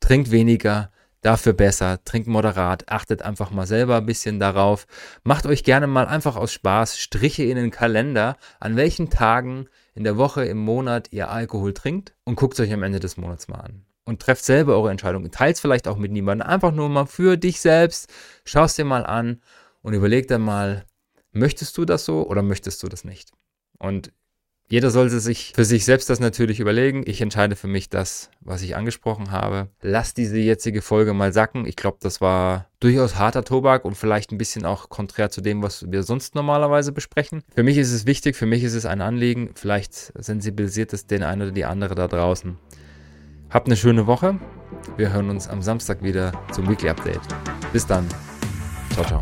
trinkt 0.00 0.32
weniger, 0.32 0.90
dafür 1.20 1.52
besser, 1.52 2.02
trinkt 2.04 2.26
moderat, 2.26 2.88
achtet 2.88 3.22
einfach 3.22 3.52
mal 3.52 3.68
selber 3.68 3.98
ein 3.98 4.06
bisschen 4.06 4.40
darauf. 4.40 4.88
Macht 5.22 5.46
euch 5.46 5.62
gerne 5.62 5.86
mal 5.86 6.06
einfach 6.06 6.34
aus 6.34 6.52
Spaß 6.52 6.98
Striche 6.98 7.44
in 7.44 7.54
den 7.54 7.70
Kalender, 7.70 8.36
an 8.58 8.74
welchen 8.74 9.10
Tagen 9.10 9.68
in 9.94 10.02
der 10.02 10.16
Woche, 10.16 10.44
im 10.44 10.58
Monat 10.58 11.12
ihr 11.12 11.30
Alkohol 11.30 11.72
trinkt 11.72 12.14
und 12.24 12.34
guckt 12.34 12.54
es 12.54 12.66
euch 12.66 12.72
am 12.72 12.82
Ende 12.82 12.98
des 12.98 13.16
Monats 13.16 13.46
mal 13.46 13.60
an. 13.60 13.84
Und 14.04 14.22
trefft 14.22 14.44
selber 14.44 14.74
eure 14.74 14.90
Entscheidung. 14.90 15.30
Teilt 15.30 15.54
es 15.54 15.60
vielleicht 15.60 15.86
auch 15.86 15.98
mit 15.98 16.10
niemandem. 16.10 16.48
Einfach 16.48 16.72
nur 16.72 16.88
mal 16.88 17.04
für 17.06 17.36
dich 17.36 17.60
selbst. 17.60 18.10
Schau 18.44 18.64
es 18.64 18.74
dir 18.74 18.86
mal 18.86 19.06
an 19.06 19.40
und 19.82 19.94
überleg 19.94 20.28
dann 20.28 20.42
mal, 20.42 20.84
möchtest 21.32 21.76
du 21.76 21.84
das 21.84 22.04
so 22.04 22.26
oder 22.26 22.42
möchtest 22.42 22.82
du 22.82 22.88
das 22.88 23.04
nicht? 23.04 23.32
Und 23.78 24.12
jeder 24.70 24.90
sollte 24.90 25.18
sich 25.18 25.52
für 25.54 25.64
sich 25.64 25.86
selbst 25.86 26.10
das 26.10 26.20
natürlich 26.20 26.60
überlegen. 26.60 27.02
Ich 27.06 27.22
entscheide 27.22 27.56
für 27.56 27.68
mich 27.68 27.88
das, 27.88 28.30
was 28.40 28.60
ich 28.60 28.76
angesprochen 28.76 29.30
habe. 29.30 29.68
Lass 29.80 30.12
diese 30.12 30.36
jetzige 30.36 30.82
Folge 30.82 31.14
mal 31.14 31.32
sacken. 31.32 31.64
Ich 31.64 31.74
glaube, 31.74 31.96
das 32.00 32.20
war 32.20 32.66
durchaus 32.78 33.16
harter 33.16 33.44
Tobak 33.44 33.86
und 33.86 33.94
vielleicht 33.94 34.30
ein 34.30 34.36
bisschen 34.36 34.66
auch 34.66 34.90
konträr 34.90 35.30
zu 35.30 35.40
dem, 35.40 35.62
was 35.62 35.90
wir 35.90 36.02
sonst 36.02 36.34
normalerweise 36.34 36.92
besprechen. 36.92 37.42
Für 37.54 37.62
mich 37.62 37.78
ist 37.78 37.92
es 37.92 38.04
wichtig, 38.04 38.36
für 38.36 38.44
mich 38.44 38.62
ist 38.62 38.74
es 38.74 38.84
ein 38.84 39.00
Anliegen. 39.00 39.52
Vielleicht 39.54 40.12
sensibilisiert 40.14 40.92
es 40.92 41.06
den 41.06 41.22
einen 41.22 41.42
oder 41.42 41.52
die 41.52 41.64
andere 41.64 41.94
da 41.94 42.06
draußen. 42.06 42.58
Habt 43.48 43.68
eine 43.68 43.76
schöne 43.76 44.06
Woche. 44.06 44.38
Wir 44.98 45.14
hören 45.14 45.30
uns 45.30 45.48
am 45.48 45.62
Samstag 45.62 46.02
wieder 46.02 46.32
zum 46.52 46.68
Weekly 46.68 46.90
Update. 46.90 47.22
Bis 47.72 47.86
dann. 47.86 48.06
Ciao, 48.92 49.06
ciao. 49.06 49.20